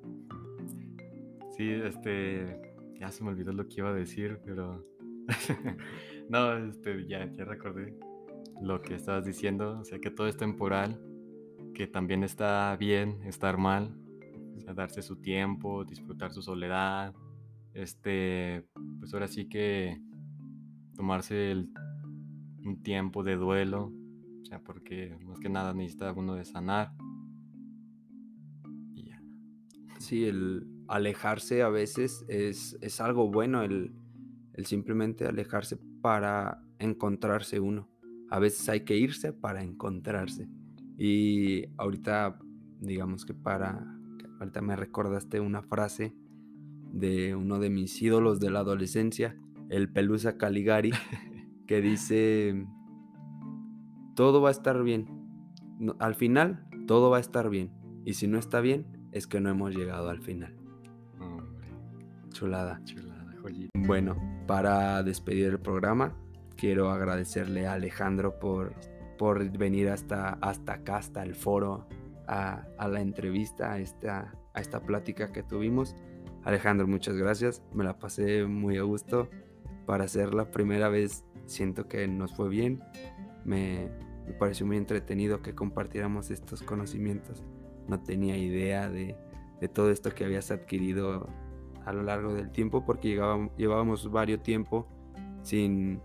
Sí, 1.57 1.71
este, 1.71 2.61
ya 3.01 3.11
se 3.11 3.25
me 3.25 3.31
olvidó 3.31 3.53
lo 3.53 3.67
que 3.67 3.77
iba 3.79 3.89
a 3.89 3.95
decir, 3.95 4.39
pero 4.45 4.87
no, 6.29 6.57
este, 6.59 7.07
ya, 7.09 7.27
ya 7.35 7.45
recordé 7.45 7.95
lo 8.61 8.83
que 8.83 8.95
estabas 8.95 9.25
diciendo, 9.25 9.79
o 9.81 9.85
sea, 9.85 9.99
que 9.99 10.11
todo 10.11 10.27
es 10.27 10.37
temporal, 10.37 11.01
que 11.75 11.87
también 11.87 12.25
está 12.25 12.77
bien 12.77 13.23
estar 13.25 13.57
mal, 13.59 13.97
o 14.57 14.61
sea, 14.61 14.75
darse 14.75 15.03
su 15.03 15.17
tiempo, 15.17 15.85
disfrutar 15.85 16.33
su 16.33 16.43
soledad, 16.43 17.15
este, 17.75 18.67
pues 18.99 19.15
ahora 19.15 19.29
sí 19.29 19.49
que 19.49 20.01
tomarse 20.97 21.55
un 22.65 22.83
tiempo 22.83 23.23
de 23.23 23.37
duelo, 23.37 23.93
o 24.43 24.45
sea, 24.45 24.61
porque 24.61 25.17
más 25.25 25.39
que 25.39 25.49
nada 25.49 25.73
necesita 25.75 26.13
uno 26.13 26.35
de 26.35 26.45
sanar. 26.45 26.93
Y 28.95 29.05
ya. 29.05 29.23
Sí, 29.99 30.25
el 30.25 30.67
alejarse 30.89 31.63
a 31.63 31.69
veces 31.69 32.25
es, 32.29 32.77
es 32.81 33.01
algo 33.01 33.31
bueno, 33.31 33.63
el, 33.63 33.93
el 34.55 34.67
simplemente 34.67 35.27
alejarse 35.27 35.79
para 36.01 36.61
encontrarse 36.79 37.61
uno. 37.61 37.88
A 38.31 38.39
veces 38.39 38.69
hay 38.69 38.81
que 38.81 38.97
irse 38.97 39.33
para 39.33 39.63
encontrarse. 39.63 40.49
Y 40.99 41.67
ahorita, 41.77 42.39
digamos 42.81 43.25
que 43.25 43.35
para, 43.35 43.87
ahorita 44.41 44.61
me 44.61 44.77
recordaste 44.77 45.41
una 45.41 45.63
frase 45.63 46.15
de 46.93 47.35
uno 47.35 47.59
de 47.59 47.71
mis 47.71 48.01
ídolos 48.03 48.41
de 48.41 48.51
la 48.51 48.61
adolescencia, 48.61 49.37
el 49.69 49.93
Pelusa 49.93 50.37
Caligari, 50.37 50.91
que 51.67 51.81
dice, 51.81 52.67
todo 54.15 54.41
va 54.41 54.49
a 54.49 54.53
estar 54.53 54.83
bien. 54.83 55.07
al 55.99 56.15
final, 56.15 56.67
todo 56.87 57.11
va 57.11 57.19
a 57.19 57.21
estar 57.21 57.51
bien. 57.51 57.73
Y 58.05 58.15
si 58.15 58.27
no 58.27 58.39
está 58.39 58.61
bien, 58.61 58.87
es 59.13 59.27
que 59.27 59.41
no 59.41 59.51
hemos 59.51 59.75
llegado 59.75 60.09
al 60.09 60.21
final. 60.23 60.57
Chulada. 62.31 62.81
Chulada, 62.85 63.35
Bueno, 63.87 64.17
para 64.47 65.03
despedir 65.03 65.47
el 65.47 65.61
programa, 65.61 66.17
quiero 66.59 66.91
agradecerle 66.91 67.67
a 67.67 67.75
Alejandro 67.75 68.39
por, 68.39 68.75
por 69.17 69.49
venir 69.57 69.89
hasta, 69.89 70.31
hasta 70.43 70.75
acá, 70.75 70.97
hasta 70.97 71.23
el 71.23 71.35
foro, 71.35 71.87
a, 72.27 72.67
la 72.87 73.01
entrevista, 73.01 73.73
a 73.73 73.79
esta, 73.79 74.35
a 74.53 74.61
esta 74.61 74.81
plática 74.81 75.33
que 75.33 75.43
tuvimos. 75.43 75.97
Alejandro, 76.45 76.87
muchas 76.87 77.17
gracias. 77.17 77.63
Me 77.73 77.85
la 77.85 77.99
pasé 77.99 78.45
muy 78.45 78.77
a 78.77 78.83
gusto. 78.83 79.31
Para 79.87 80.07
ser 80.09 80.35
la 80.35 80.51
primera 80.51 80.91
vez, 80.91 81.25
siento 81.47 81.89
que 81.89 82.07
nos 82.07 82.35
fue 82.35 82.51
bien. 82.51 82.83
Me, 83.45 83.89
me 84.27 84.35
pareció 84.35 84.67
muy 84.67 84.77
entretenido 84.77 85.41
que 85.41 85.55
compartiéramos 85.55 86.31
estos 86.31 86.63
conocimientos. 86.63 87.43
No 87.87 88.03
tenía 88.03 88.37
idea 88.37 88.91
de, 88.91 89.17
de 89.61 89.69
todo 89.69 89.91
esto 89.91 90.15
que 90.15 90.25
habías 90.25 90.51
adquirido 90.51 91.29
a 91.87 91.93
lo 91.93 92.03
largo 92.03 92.35
del 92.35 92.51
tiempo 92.51 92.85
porque 92.85 93.09
llevábamos, 93.09 93.57
llevábamos 93.57 94.11
varios 94.11 94.43
tiempo 94.43 94.87
sin, 95.43 96.03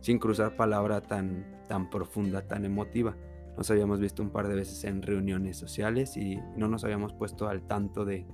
sin 0.00 0.18
cruzar 0.18 0.56
palabra 0.56 1.00
tan, 1.00 1.46
tan 1.68 1.90
profunda, 1.90 2.46
tan 2.46 2.64
emotiva. 2.64 3.16
Nos 3.56 3.70
habíamos 3.70 4.00
visto 4.00 4.22
un 4.22 4.30
par 4.30 4.48
de 4.48 4.54
veces 4.54 4.84
en 4.84 5.02
reuniones 5.02 5.56
sociales 5.56 6.16
y 6.16 6.38
no 6.56 6.68
nos 6.68 6.84
habíamos 6.84 7.14
puesto 7.14 7.48
al 7.48 7.62
tanto 7.66 8.04
de, 8.04 8.26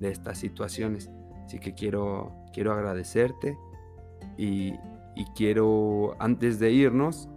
de 0.00 0.10
estas 0.10 0.38
situaciones. 0.38 1.10
Así 1.44 1.58
que 1.58 1.74
quiero, 1.74 2.32
quiero 2.52 2.72
agradecerte 2.72 3.58
y, 4.38 4.72
y 5.14 5.24
quiero, 5.36 6.16
antes 6.18 6.58
de 6.58 6.72
irnos, 6.72 7.28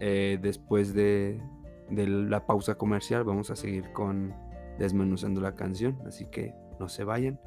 eh, 0.00 0.38
después 0.42 0.92
de, 0.92 1.40
de 1.88 2.08
la 2.08 2.46
pausa 2.46 2.74
comercial, 2.74 3.24
vamos 3.24 3.50
a 3.50 3.56
seguir 3.56 3.92
con 3.92 4.34
desmenuzando 4.78 5.40
la 5.40 5.54
canción. 5.54 5.98
Así 6.06 6.26
que 6.26 6.54
no 6.80 6.88
se 6.88 7.04
vayan. 7.04 7.38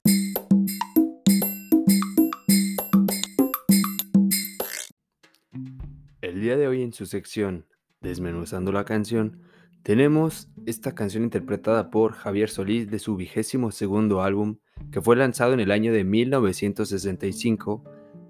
Día 6.43 6.57
de 6.57 6.67
hoy 6.67 6.83
en 6.83 6.93
su 6.93 7.05
sección 7.05 7.65
Desmenuzando 8.01 8.73
la 8.73 8.83
canción, 8.83 9.39
tenemos 9.81 10.49
esta 10.65 10.93
canción 10.93 11.23
interpretada 11.23 11.89
por 11.89 12.11
Javier 12.11 12.49
Solís 12.49 12.91
de 12.91 12.99
su 12.99 13.15
vigésimo 13.15 13.71
segundo 13.71 14.21
álbum, 14.21 14.57
que 14.91 14.99
fue 14.99 15.15
lanzado 15.15 15.53
en 15.53 15.61
el 15.61 15.71
año 15.71 15.93
de 15.93 16.03
1965, 16.03 17.81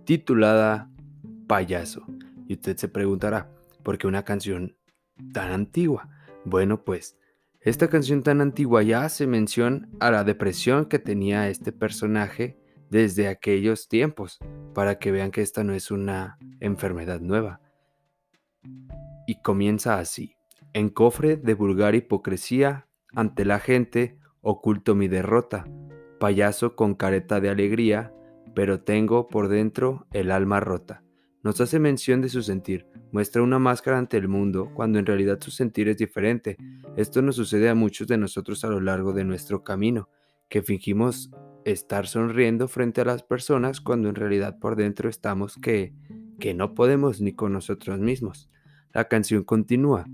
titulada 0.05 0.91
Payaso. 1.47 2.05
Y 2.47 2.53
usted 2.53 2.77
se 2.77 2.87
preguntará, 2.87 3.49
¿por 3.81 3.97
qué 3.97 4.05
una 4.05 4.23
canción 4.23 4.77
tan 5.33 5.51
antigua? 5.51 6.07
Bueno, 6.45 6.83
pues, 6.83 7.17
esta 7.61 7.87
canción 7.87 8.21
tan 8.21 8.41
antigua 8.41 8.83
ya 8.83 9.05
hace 9.05 9.25
mención 9.25 9.89
a 9.99 10.11
la 10.11 10.23
depresión 10.23 10.85
que 10.85 10.99
tenía 10.99 11.49
este 11.49 11.71
personaje 11.71 12.59
desde 12.91 13.27
aquellos 13.27 13.87
tiempos, 13.87 14.37
para 14.75 14.99
que 14.99 15.11
vean 15.11 15.31
que 15.31 15.41
esta 15.41 15.63
no 15.63 15.73
es 15.73 15.89
una 15.89 16.37
enfermedad 16.59 17.19
nueva. 17.19 17.63
Y 19.27 19.41
comienza 19.41 19.99
así. 19.99 20.35
En 20.73 20.89
cofre 20.89 21.37
de 21.37 21.53
vulgar 21.53 21.95
hipocresía, 21.95 22.87
ante 23.13 23.45
la 23.45 23.59
gente 23.59 24.17
oculto 24.41 24.95
mi 24.95 25.07
derrota, 25.07 25.65
payaso 26.19 26.75
con 26.75 26.95
careta 26.95 27.39
de 27.39 27.49
alegría, 27.49 28.13
pero 28.55 28.81
tengo 28.81 29.27
por 29.27 29.47
dentro 29.47 30.07
el 30.11 30.31
alma 30.31 30.59
rota. 30.59 31.03
Nos 31.43 31.59
hace 31.59 31.77
mención 31.77 32.21
de 32.21 32.29
su 32.29 32.41
sentir, 32.41 32.87
muestra 33.11 33.43
una 33.43 33.59
máscara 33.59 33.97
ante 33.97 34.17
el 34.17 34.27
mundo 34.27 34.71
cuando 34.73 34.97
en 34.97 35.05
realidad 35.05 35.39
su 35.41 35.51
sentir 35.51 35.89
es 35.89 35.97
diferente. 35.97 36.57
Esto 36.95 37.21
nos 37.21 37.35
sucede 37.35 37.69
a 37.69 37.75
muchos 37.75 38.07
de 38.07 38.17
nosotros 38.17 38.63
a 38.63 38.69
lo 38.69 38.79
largo 38.79 39.13
de 39.13 39.25
nuestro 39.25 39.63
camino, 39.63 40.09
que 40.49 40.61
fingimos 40.61 41.31
estar 41.65 42.07
sonriendo 42.07 42.67
frente 42.67 43.01
a 43.01 43.05
las 43.05 43.23
personas 43.23 43.81
cuando 43.81 44.09
en 44.09 44.15
realidad 44.15 44.57
por 44.59 44.75
dentro 44.75 45.09
estamos 45.09 45.57
que 45.57 45.93
que 46.39 46.53
no 46.53 46.73
podemos 46.73 47.21
ni 47.21 47.33
con 47.33 47.53
nosotros 47.53 47.99
mismos. 47.99 48.49
La 48.91 49.07
canción 49.07 49.43
continúa. 49.43 50.05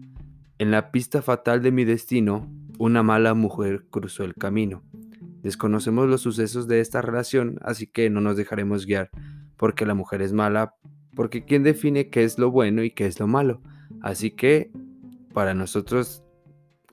En 0.57 0.71
la 0.71 0.91
pista 0.91 1.21
fatal 1.21 1.61
de 1.61 1.71
mi 1.71 1.85
destino, 1.85 2.51
una 2.77 3.03
mala 3.03 3.33
mujer 3.33 3.85
cruzó 3.89 4.23
el 4.23 4.33
camino. 4.35 4.83
Desconocemos 5.41 6.07
los 6.07 6.21
sucesos 6.21 6.67
de 6.67 6.81
esta 6.81 7.01
relación, 7.01 7.59
así 7.61 7.87
que 7.87 8.09
no 8.09 8.21
nos 8.21 8.35
dejaremos 8.35 8.85
guiar, 8.85 9.09
porque 9.57 9.85
la 9.85 9.93
mujer 9.93 10.21
es 10.21 10.33
mala, 10.33 10.75
porque 11.15 11.45
¿quién 11.45 11.63
define 11.63 12.09
qué 12.09 12.23
es 12.23 12.37
lo 12.37 12.51
bueno 12.51 12.83
y 12.83 12.91
qué 12.91 13.05
es 13.05 13.19
lo 13.19 13.27
malo? 13.27 13.61
Así 14.01 14.31
que 14.31 14.71
para 15.33 15.53
nosotros 15.53 16.23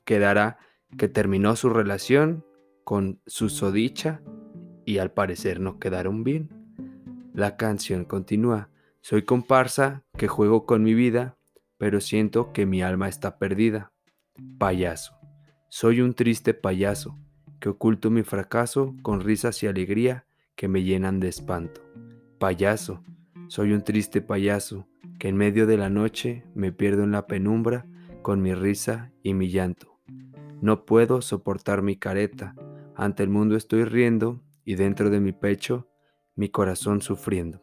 quedará 0.04 0.58
que 0.96 1.08
terminó 1.08 1.56
su 1.56 1.70
relación 1.70 2.44
con 2.84 3.20
su 3.26 3.48
sodicha 3.48 4.22
y 4.84 4.98
al 4.98 5.10
parecer 5.10 5.60
no 5.60 5.78
quedaron 5.78 6.22
bien. 6.22 6.48
La 7.34 7.56
canción 7.56 8.04
continúa. 8.04 8.70
Soy 9.08 9.22
comparsa 9.22 10.02
que 10.18 10.26
juego 10.26 10.66
con 10.66 10.82
mi 10.82 10.92
vida 10.92 11.38
pero 11.78 12.00
siento 12.00 12.52
que 12.52 12.66
mi 12.66 12.82
alma 12.82 13.08
está 13.08 13.38
perdida. 13.38 13.92
Payaso. 14.58 15.14
Soy 15.68 16.00
un 16.00 16.12
triste 16.12 16.54
payaso, 16.54 17.16
que 17.60 17.68
oculto 17.68 18.10
mi 18.10 18.24
fracaso 18.24 18.96
con 19.02 19.20
risas 19.20 19.62
y 19.62 19.68
alegría 19.68 20.26
que 20.56 20.66
me 20.66 20.82
llenan 20.82 21.20
de 21.20 21.28
espanto. 21.28 21.82
Payaso. 22.40 23.04
Soy 23.46 23.70
un 23.74 23.84
triste 23.84 24.22
payaso, 24.22 24.88
que 25.20 25.28
en 25.28 25.36
medio 25.36 25.68
de 25.68 25.76
la 25.76 25.88
noche 25.88 26.42
me 26.56 26.72
pierdo 26.72 27.04
en 27.04 27.12
la 27.12 27.28
penumbra 27.28 27.86
con 28.22 28.42
mi 28.42 28.54
risa 28.54 29.12
y 29.22 29.34
mi 29.34 29.50
llanto. 29.50 30.00
No 30.60 30.84
puedo 30.84 31.22
soportar 31.22 31.80
mi 31.80 31.94
careta, 31.94 32.56
ante 32.96 33.22
el 33.22 33.28
mundo 33.28 33.54
estoy 33.54 33.84
riendo 33.84 34.42
y 34.64 34.74
dentro 34.74 35.10
de 35.10 35.20
mi 35.20 35.30
pecho 35.30 35.86
mi 36.34 36.48
corazón 36.48 37.02
sufriendo. 37.02 37.62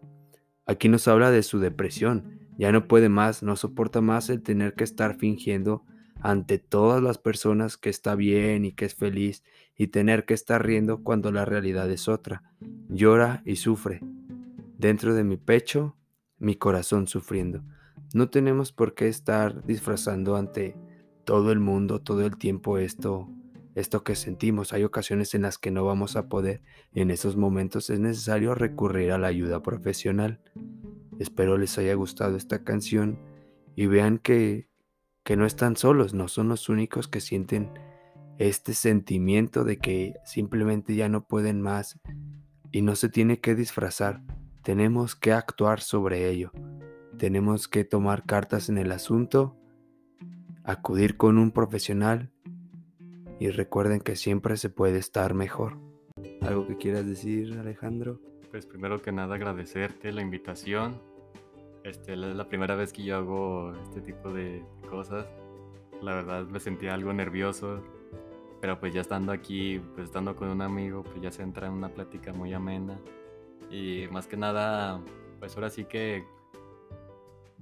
Aquí 0.65 0.89
nos 0.89 1.07
habla 1.07 1.31
de 1.31 1.43
su 1.43 1.59
depresión, 1.59 2.39
ya 2.57 2.71
no 2.71 2.87
puede 2.87 3.09
más, 3.09 3.43
no 3.43 3.55
soporta 3.55 4.01
más 4.01 4.29
el 4.29 4.41
tener 4.41 4.73
que 4.75 4.83
estar 4.83 5.15
fingiendo 5.15 5.83
ante 6.21 6.57
todas 6.57 7.03
las 7.03 7.17
personas 7.17 7.77
que 7.77 7.89
está 7.89 8.15
bien 8.15 8.63
y 8.63 8.71
que 8.71 8.85
es 8.85 8.95
feliz 8.95 9.43
y 9.75 9.87
tener 9.87 10.25
que 10.25 10.33
estar 10.33 10.65
riendo 10.65 11.03
cuando 11.03 11.31
la 11.31 11.45
realidad 11.45 11.91
es 11.91 12.07
otra. 12.07 12.43
Llora 12.87 13.41
y 13.45 13.57
sufre. 13.57 14.01
Dentro 14.77 15.13
de 15.13 15.23
mi 15.23 15.37
pecho, 15.37 15.97
mi 16.37 16.55
corazón 16.55 17.07
sufriendo. 17.07 17.63
No 18.13 18.29
tenemos 18.29 18.71
por 18.71 18.93
qué 18.93 19.07
estar 19.07 19.65
disfrazando 19.65 20.37
ante 20.37 20.75
todo 21.25 21.51
el 21.51 21.59
mundo, 21.59 21.99
todo 22.01 22.25
el 22.25 22.37
tiempo 22.37 22.77
esto, 22.77 23.29
esto 23.75 24.03
que 24.03 24.15
sentimos. 24.15 24.73
Hay 24.73 24.83
ocasiones 24.83 25.33
en 25.33 25.43
las 25.43 25.57
que 25.57 25.71
no 25.71 25.85
vamos 25.85 26.15
a 26.15 26.27
poder. 26.27 26.61
En 26.93 27.11
esos 27.11 27.35
momentos 27.35 27.89
es 27.89 27.99
necesario 27.99 28.55
recurrir 28.55 29.11
a 29.11 29.17
la 29.17 29.27
ayuda 29.27 29.61
profesional. 29.61 30.39
Espero 31.19 31.57
les 31.57 31.77
haya 31.77 31.93
gustado 31.95 32.37
esta 32.37 32.63
canción 32.63 33.19
y 33.75 33.87
vean 33.87 34.17
que, 34.17 34.69
que 35.23 35.35
no 35.37 35.45
están 35.45 35.77
solos, 35.77 36.13
no 36.13 36.27
son 36.27 36.49
los 36.49 36.69
únicos 36.69 37.07
que 37.07 37.21
sienten 37.21 37.71
este 38.37 38.73
sentimiento 38.73 39.63
de 39.63 39.77
que 39.77 40.15
simplemente 40.25 40.95
ya 40.95 41.07
no 41.09 41.25
pueden 41.27 41.61
más 41.61 41.99
y 42.71 42.81
no 42.81 42.95
se 42.95 43.09
tiene 43.09 43.39
que 43.39 43.55
disfrazar. 43.55 44.21
Tenemos 44.63 45.15
que 45.15 45.33
actuar 45.33 45.81
sobre 45.81 46.29
ello. 46.29 46.51
Tenemos 47.17 47.67
que 47.67 47.85
tomar 47.85 48.25
cartas 48.25 48.69
en 48.69 48.77
el 48.77 48.91
asunto, 48.91 49.55
acudir 50.63 51.15
con 51.15 51.37
un 51.37 51.51
profesional 51.51 52.32
y 53.39 53.49
recuerden 53.49 53.99
que 53.99 54.15
siempre 54.15 54.57
se 54.57 54.69
puede 54.69 54.97
estar 54.97 55.33
mejor. 55.33 55.77
¿Algo 56.41 56.67
que 56.67 56.77
quieras 56.77 57.07
decir, 57.07 57.57
Alejandro? 57.59 58.19
Pues 58.51 58.65
primero 58.65 59.01
que 59.01 59.11
nada 59.11 59.35
agradecerte 59.35 60.11
la 60.11 60.21
invitación. 60.21 61.01
Este, 61.83 62.13
es 62.13 62.19
la 62.19 62.47
primera 62.47 62.75
vez 62.75 62.93
que 62.93 63.03
yo 63.03 63.17
hago 63.17 63.73
este 63.83 64.01
tipo 64.01 64.31
de 64.31 64.63
cosas. 64.89 65.25
La 66.01 66.15
verdad 66.15 66.45
me 66.45 66.59
sentía 66.59 66.93
algo 66.93 67.13
nervioso, 67.13 67.83
pero 68.61 68.79
pues 68.79 68.93
ya 68.93 69.01
estando 69.01 69.31
aquí, 69.31 69.81
pues 69.95 70.05
estando 70.05 70.35
con 70.35 70.49
un 70.49 70.61
amigo, 70.61 71.03
pues 71.03 71.21
ya 71.21 71.31
se 71.31 71.43
entra 71.43 71.67
en 71.67 71.73
una 71.73 71.89
plática 71.89 72.31
muy 72.33 72.53
amena. 72.53 72.99
Y 73.69 74.07
más 74.11 74.27
que 74.27 74.37
nada, 74.37 75.01
pues 75.39 75.55
ahora 75.55 75.69
sí 75.69 75.85
que 75.85 76.23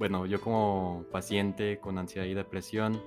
bueno, 0.02 0.26
yo 0.26 0.42
como 0.42 1.06
paciente 1.12 1.80
con 1.80 2.00
ansiedad 2.00 2.26
y 2.26 2.34
depresión, 2.34 3.00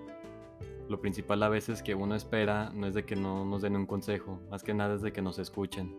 lo 0.88 1.00
principal 1.00 1.42
a 1.42 1.48
veces 1.48 1.82
que 1.82 1.94
uno 1.94 2.14
espera 2.14 2.70
no 2.74 2.86
es 2.86 2.94
de 2.94 3.04
que 3.04 3.16
no 3.16 3.44
nos 3.44 3.62
den 3.62 3.76
un 3.76 3.86
consejo, 3.86 4.40
más 4.50 4.62
que 4.62 4.74
nada 4.74 4.94
es 4.94 5.02
de 5.02 5.12
que 5.12 5.22
nos 5.22 5.38
escuchen. 5.38 5.94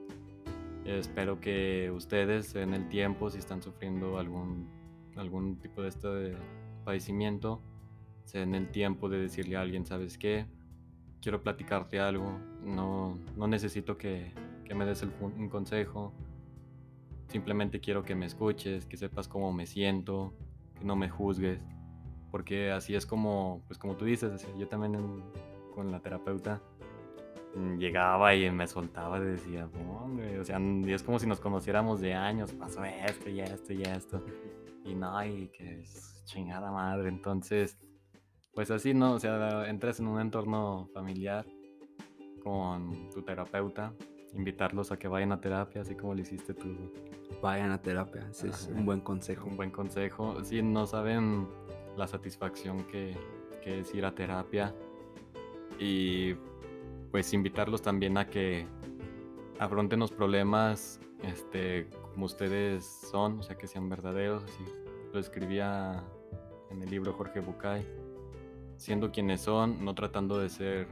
Espero 0.86 1.40
que 1.40 1.90
ustedes 1.92 2.56
en 2.56 2.74
el 2.74 2.88
tiempo, 2.90 3.32
si 3.32 3.40
están 3.40 3.62
sufriendo 3.62 4.20
algún, 4.20 4.70
algún 5.16 5.58
tipo 5.58 5.82
de 5.82 5.90
este 5.90 6.38
padecimiento, 6.84 7.62
se 8.26 8.40
den 8.40 8.54
el 8.54 8.70
tiempo 8.70 9.10
de 9.10 9.20
decirle 9.20 9.56
a 9.58 9.62
alguien, 9.62 9.86
¿sabes 9.86 10.18
qué? 10.18 10.46
Quiero 11.22 11.42
platicarte 11.42 12.00
algo, 12.00 12.40
no, 12.64 13.18
no 13.36 13.48
necesito 13.48 13.98
que, 13.98 14.32
que 14.64 14.76
me 14.76 14.86
des 14.86 15.02
un 15.02 15.50
consejo, 15.50 16.14
simplemente 17.28 17.80
quiero 17.80 18.04
que 18.04 18.14
me 18.14 18.28
escuches, 18.28 18.86
que 18.86 18.98
sepas 18.98 19.28
cómo 19.28 19.52
me 19.52 19.66
siento, 19.66 20.34
que 20.78 20.86
no 20.86 20.96
me 20.96 21.10
juzgues, 21.10 21.60
porque 22.36 22.70
así 22.70 22.94
es 22.94 23.06
como, 23.06 23.64
pues 23.66 23.80
como 23.80 23.96
tú 23.96 24.04
dices, 24.04 24.46
yo 24.58 24.68
también 24.68 25.24
con 25.74 25.90
la 25.90 26.02
terapeuta 26.02 26.62
mm, 27.56 27.78
llegaba 27.78 28.36
y 28.36 28.52
me 28.52 28.68
soltaba 28.68 29.20
y 29.20 29.24
decía, 29.24 29.70
o 29.74 30.44
sea, 30.44 30.60
es 30.86 31.02
como 31.02 31.18
si 31.18 31.28
nos 31.28 31.40
conociéramos 31.40 32.02
de 32.02 32.14
años, 32.14 32.52
pasó 32.52 32.84
esto 32.84 33.30
y 33.30 33.40
esto 33.40 33.72
y 33.72 33.84
esto, 33.84 34.22
y 34.84 34.96
no, 34.96 35.26
y 35.26 35.48
que 35.48 35.80
es 35.80 36.26
chingada 36.26 36.74
madre, 36.74 37.08
entonces, 37.08 37.78
pues 38.54 38.70
así, 38.70 38.94
¿no? 38.94 39.14
O 39.14 39.20
sea, 39.22 39.70
entras 39.70 40.02
en 40.02 40.08
un 40.08 40.20
entorno 40.20 40.90
familiar 40.94 41.46
con 42.44 43.10
tu 43.12 43.22
terapeuta, 43.22 43.94
invitarlos 44.34 44.92
a 44.92 45.00
que 45.00 45.08
vayan 45.08 45.32
a 45.32 45.40
terapia, 45.40 45.84
así 45.84 45.96
como 45.96 46.14
lo 46.14 46.20
hiciste 46.20 46.54
tú 46.54 46.92
vayan 47.42 47.72
a 47.72 47.82
terapia. 47.82 48.28
Ese 48.30 48.50
es 48.50 48.70
un 48.76 48.86
buen 48.86 49.00
consejo. 49.00 49.48
Un 49.48 49.56
buen 49.56 49.72
consejo. 49.72 50.44
Si 50.44 50.62
no 50.62 50.86
saben 50.86 51.48
la 51.98 52.08
satisfacción 52.08 52.86
que, 52.86 53.16
que 53.64 53.80
es 53.80 53.94
ir 53.94 54.06
a 54.06 54.14
terapia 54.14 54.74
y 55.80 56.36
pues 57.12 57.34
invitarlos 57.34 57.82
también 57.82 58.18
a 58.18 58.28
que 58.28 58.66
afronten 59.60 60.00
los 60.00 60.12
problemas 60.12 61.00
este, 61.24 61.90
como 62.12 62.26
ustedes 62.26 62.86
son, 62.86 63.40
o 63.40 63.44
sea, 63.44 63.58
que 63.58 63.68
sean 63.68 63.90
verdaderos. 63.90 64.44
Así 64.44 64.64
lo 65.14 65.20
escribía 65.20 66.04
en 66.70 66.82
el 66.82 66.90
libro 66.90 67.14
Jorge 67.14 67.40
Bucay, 67.40 67.86
siendo 68.78 69.12
quienes 69.12 69.42
son, 69.42 69.84
no 69.84 69.96
tratando 69.96 70.38
de 70.38 70.50
ser 70.50 70.88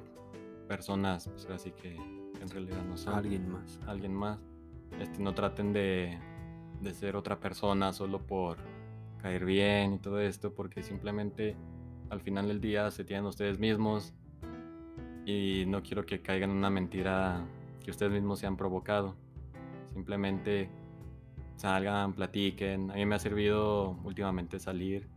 personas, 0.68 1.28
pues 1.28 1.46
así 1.50 1.72
que 1.72 1.96
en 1.96 2.50
realidad 2.50 2.84
no 2.84 2.98
son. 2.98 3.16
Alguien 3.16 3.50
más. 3.50 3.80
Alguien 3.86 4.14
más. 4.14 4.40
Este, 5.00 5.20
no 5.20 5.34
traten 5.34 5.74
de 5.74 6.18
de 6.84 6.94
ser 6.94 7.16
otra 7.16 7.40
persona 7.40 7.94
solo 7.94 8.20
por 8.20 8.58
caer 9.24 9.46
bien 9.46 9.94
y 9.94 10.00
todo 10.00 10.20
esto, 10.20 10.54
porque 10.54 10.84
simplemente 10.84 11.56
al 12.10 12.20
final 12.20 12.50
del 12.50 12.60
día 12.60 12.92
se 12.92 13.06
tienen 13.06 13.26
ustedes 13.26 13.58
mismos 13.58 14.14
y 15.26 15.64
no 15.66 15.82
quiero 15.82 16.06
que 16.06 16.22
caigan 16.22 16.52
en 16.52 16.58
una 16.58 16.70
mentira 16.70 17.46
que 17.84 17.90
ustedes 17.90 18.12
mismos 18.12 18.40
se 18.40 18.48
han 18.48 18.58
provocado. 18.58 19.16
Simplemente 19.94 20.70
salgan, 21.56 22.12
platiquen. 22.12 22.92
A 22.92 22.96
mí 22.96 23.06
me 23.06 23.16
ha 23.16 23.20
servido 23.20 23.98
últimamente 24.04 24.60
salir, 24.60 25.08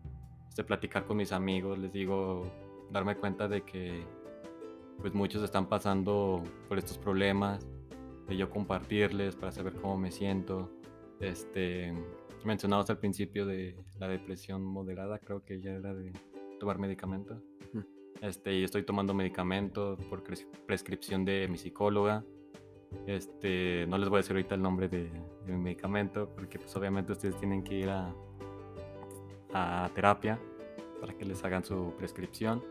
este, 0.49 0.63
platicar 0.63 1.05
con 1.05 1.17
mis 1.17 1.33
amigos, 1.33 1.77
les 1.77 1.93
digo, 1.93 2.49
darme 2.93 3.17
cuenta 3.17 3.49
de 3.49 3.63
que 3.63 4.05
pues 5.01 5.15
muchos 5.15 5.43
están 5.43 5.67
pasando 5.67 6.45
por 6.69 6.79
estos 6.79 6.97
problemas, 6.97 7.67
de 8.29 8.37
yo 8.37 8.51
compartirles 8.51 9.35
para 9.35 9.51
saber 9.51 9.75
cómo 9.75 9.99
me 9.99 10.13
siento, 10.13 10.71
este, 11.19 11.93
mencionabas 12.47 12.89
al 12.89 12.99
principio 12.99 13.45
de 13.45 13.77
la 13.99 14.09
depresión 14.09 14.65
moderada, 14.65 15.19
creo 15.19 15.45
que 15.45 15.61
ya 15.61 15.73
era 15.73 15.93
de 15.93 16.13
tomar 16.59 16.79
medicamento. 16.79 17.43
Este, 18.23 18.55
y 18.55 18.65
estoy 18.65 18.83
tomando 18.83 19.13
medicamento 19.13 19.99
por 20.09 20.23
prescripción 20.67 21.25
de 21.25 21.49
mi 21.49 21.59
psicóloga. 21.59 22.25
Este, 23.07 23.87
no 23.89 23.99
les 23.99 24.09
voy 24.09 24.17
a 24.17 24.21
decir 24.21 24.37
ahorita 24.37 24.55
el 24.55 24.63
nombre 24.63 24.89
de, 24.89 25.11
mi 25.47 25.57
medicamento 25.57 26.31
porque 26.35 26.59
pues 26.59 26.75
obviamente 26.77 27.13
ustedes 27.13 27.37
tienen 27.37 27.63
que 27.63 27.75
ir 27.75 27.91
a, 27.91 28.15
a 29.53 29.91
terapia 29.95 30.41
para 31.01 31.13
que 31.13 31.27
les 31.27 31.45
hagan 31.45 31.63
su 31.63 31.93
prescripción. 31.99 32.65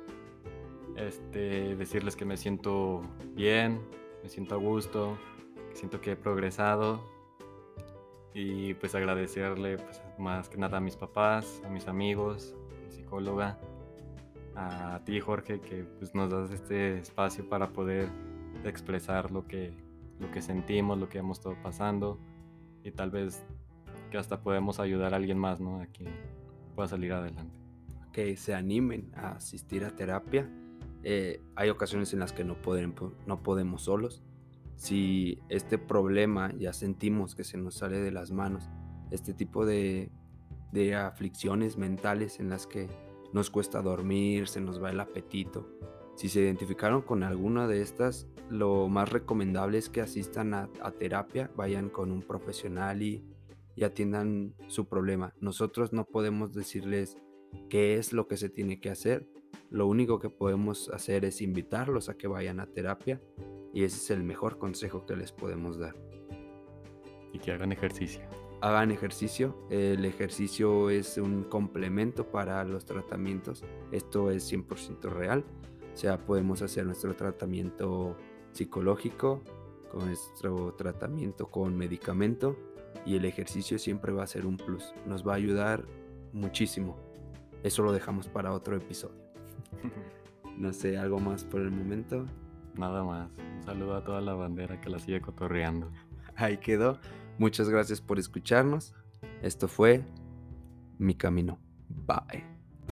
Este, 0.97 1.75
decirles 1.75 2.15
que 2.15 2.25
me 2.25 2.37
siento 2.37 3.03
bien, 3.35 3.81
me 4.23 4.29
siento 4.29 4.55
a 4.55 4.57
gusto, 4.57 5.17
siento 5.73 6.01
que 6.01 6.13
he 6.13 6.15
progresado 6.15 7.14
y 8.35 8.73
pues 8.73 8.93
agradecerle 8.93 9.77
pues, 9.77 10.01
más 10.19 10.49
que 10.49 10.57
nada 10.57 10.77
a 10.77 10.81
mis 10.81 10.97
papás, 10.97 11.61
a 11.65 11.69
mis 11.69 11.87
amigos, 11.87 12.53
a 12.53 12.85
mi 12.85 12.91
psicóloga, 12.91 13.57
a 14.55 14.99
ti 15.05 15.21
Jorge 15.21 15.61
que 15.61 15.85
pues, 15.85 16.13
nos 16.13 16.29
das 16.29 16.51
este 16.51 16.99
espacio 16.99 17.47
para 17.47 17.69
poder 17.69 18.09
expresar 18.65 19.31
lo 19.31 19.47
que, 19.47 19.73
lo 20.19 20.29
que 20.31 20.41
sentimos, 20.41 20.99
lo 20.99 21.07
que 21.07 21.19
hemos 21.19 21.39
estado 21.39 21.55
pasando 21.63 22.19
y 22.83 22.91
tal 22.91 23.09
vez 23.09 23.41
que 24.11 24.17
hasta 24.17 24.41
podemos 24.41 24.81
ayudar 24.81 25.13
a 25.13 25.17
alguien 25.17 25.37
más, 25.37 25.61
¿no? 25.61 25.79
A 25.79 25.87
que 25.87 26.05
pueda 26.75 26.89
salir 26.89 27.13
adelante. 27.13 27.57
Que 28.11 28.35
se 28.35 28.53
animen 28.53 29.11
a 29.15 29.31
asistir 29.31 29.85
a 29.85 29.95
terapia. 29.95 30.49
Eh, 31.03 31.41
hay 31.55 31.69
ocasiones 31.69 32.11
en 32.13 32.19
las 32.19 32.33
que 32.33 32.43
no, 32.43 32.55
pueden, 32.61 32.93
no 33.25 33.43
podemos 33.43 33.83
solos 33.83 34.23
si 34.75 35.39
este 35.49 35.77
problema 35.77 36.53
ya 36.57 36.73
sentimos 36.73 37.35
que 37.35 37.43
se 37.43 37.57
nos 37.57 37.75
sale 37.75 37.99
de 37.99 38.11
las 38.11 38.31
manos, 38.31 38.69
este 39.11 39.33
tipo 39.33 39.65
de, 39.65 40.11
aflicciones 40.97 41.77
mentales 41.77 42.41
en 42.41 42.49
las 42.49 42.67
que 42.67 42.89
nos 43.31 43.49
cuesta 43.49 43.81
dormir, 43.81 44.47
se 44.47 44.59
nos 44.59 44.83
va 44.83 44.89
el 44.89 44.99
apetito, 44.99 45.69
si 46.15 46.29
se 46.29 46.41
identificaron 46.41 47.01
con 47.01 47.23
alguna 47.23 47.67
de 47.67 47.81
estas, 47.81 48.27
lo 48.49 48.87
más 48.87 49.11
recomendable 49.11 49.77
es 49.77 49.89
que 49.89 50.01
asistan 50.01 50.53
a, 50.53 50.69
terapia, 50.97 51.51
vayan 51.55 51.89
con 51.89 52.11
un 52.11 52.21
profesional 52.21 53.01
y, 53.01 53.25
y, 53.75 53.83
atiendan 53.83 54.53
su 54.67 54.87
problema. 54.87 55.33
Nosotros 55.39 55.91
no 55.91 56.05
podemos 56.05 56.53
decirles 56.53 57.17
qué 57.69 57.95
es 57.95 58.13
lo 58.13 58.27
que 58.27 58.37
se 58.37 58.49
tiene 58.49 58.79
que 58.79 58.89
hacer. 58.89 59.27
Lo 59.69 59.87
único 59.87 60.19
que 60.19 60.29
podemos 60.29 60.89
hacer 60.89 61.25
es 61.25 61.41
invitarlos 61.41 62.07
a 62.07 62.15
que 62.15 62.27
vayan 62.27 62.61
a 62.61 62.67
terapia 62.67 63.21
y 63.75 63.83
ese 63.83 63.97
es 63.97 64.09
el 64.09 64.23
mejor 64.23 64.57
consejo 64.57 65.05
que 65.05 65.17
les 65.17 65.33
podemos 65.33 65.77
dar. 65.77 65.97
Y 67.33 67.39
que 67.39 67.51
hagan 67.51 67.73
ejercicio. 67.73 68.21
Hagan 68.61 68.89
ejercicio. 68.89 69.53
El 69.69 70.05
ejercicio 70.05 70.89
es 70.89 71.17
un 71.17 71.43
complemento 71.43 72.31
para 72.31 72.63
los 72.63 72.85
tratamientos. 72.85 73.65
Esto 73.91 74.31
es 74.31 74.49
100% 74.49 75.09
real. 75.09 75.43
O 75.93 75.97
sea, 75.97 76.17
podemos 76.17 76.61
hacer 76.61 76.85
nuestro 76.85 77.17
tratamiento 77.17 78.15
psicológico, 78.53 79.43
con 79.91 80.05
nuestro 80.05 80.73
tratamiento 80.75 81.51
con 81.51 81.77
medicamento 81.77 82.55
y 83.05 83.17
el 83.17 83.25
ejercicio 83.25 83.77
siempre 83.77 84.13
va 84.13 84.23
a 84.23 84.27
ser 84.27 84.45
un 84.45 84.55
plus. 84.55 84.93
Nos 85.05 85.27
va 85.27 85.33
a 85.33 85.35
ayudar 85.35 85.85
muchísimo. 86.31 86.95
Eso 87.61 87.83
lo 87.83 87.91
dejamos 87.91 88.29
para 88.29 88.53
otro 88.53 88.77
episodio. 88.77 89.21
No 90.57 90.71
sé, 90.71 90.97
algo 90.97 91.19
más 91.19 91.43
por 91.43 91.59
el 91.59 91.69
momento. 91.69 92.25
Nada 92.77 93.03
más. 93.03 93.29
Un 93.37 93.63
saludo 93.63 93.95
a 93.95 94.03
toda 94.03 94.21
la 94.21 94.33
bandera 94.33 94.79
que 94.81 94.89
la 94.89 94.99
sigue 94.99 95.21
cotorreando. 95.21 95.91
Ahí 96.35 96.57
quedó. 96.57 96.99
Muchas 97.37 97.69
gracias 97.69 98.01
por 98.01 98.19
escucharnos. 98.19 98.93
Esto 99.41 99.67
fue 99.67 100.03
Mi 100.97 101.15
Camino. 101.15 101.59
Bye. 101.89 102.54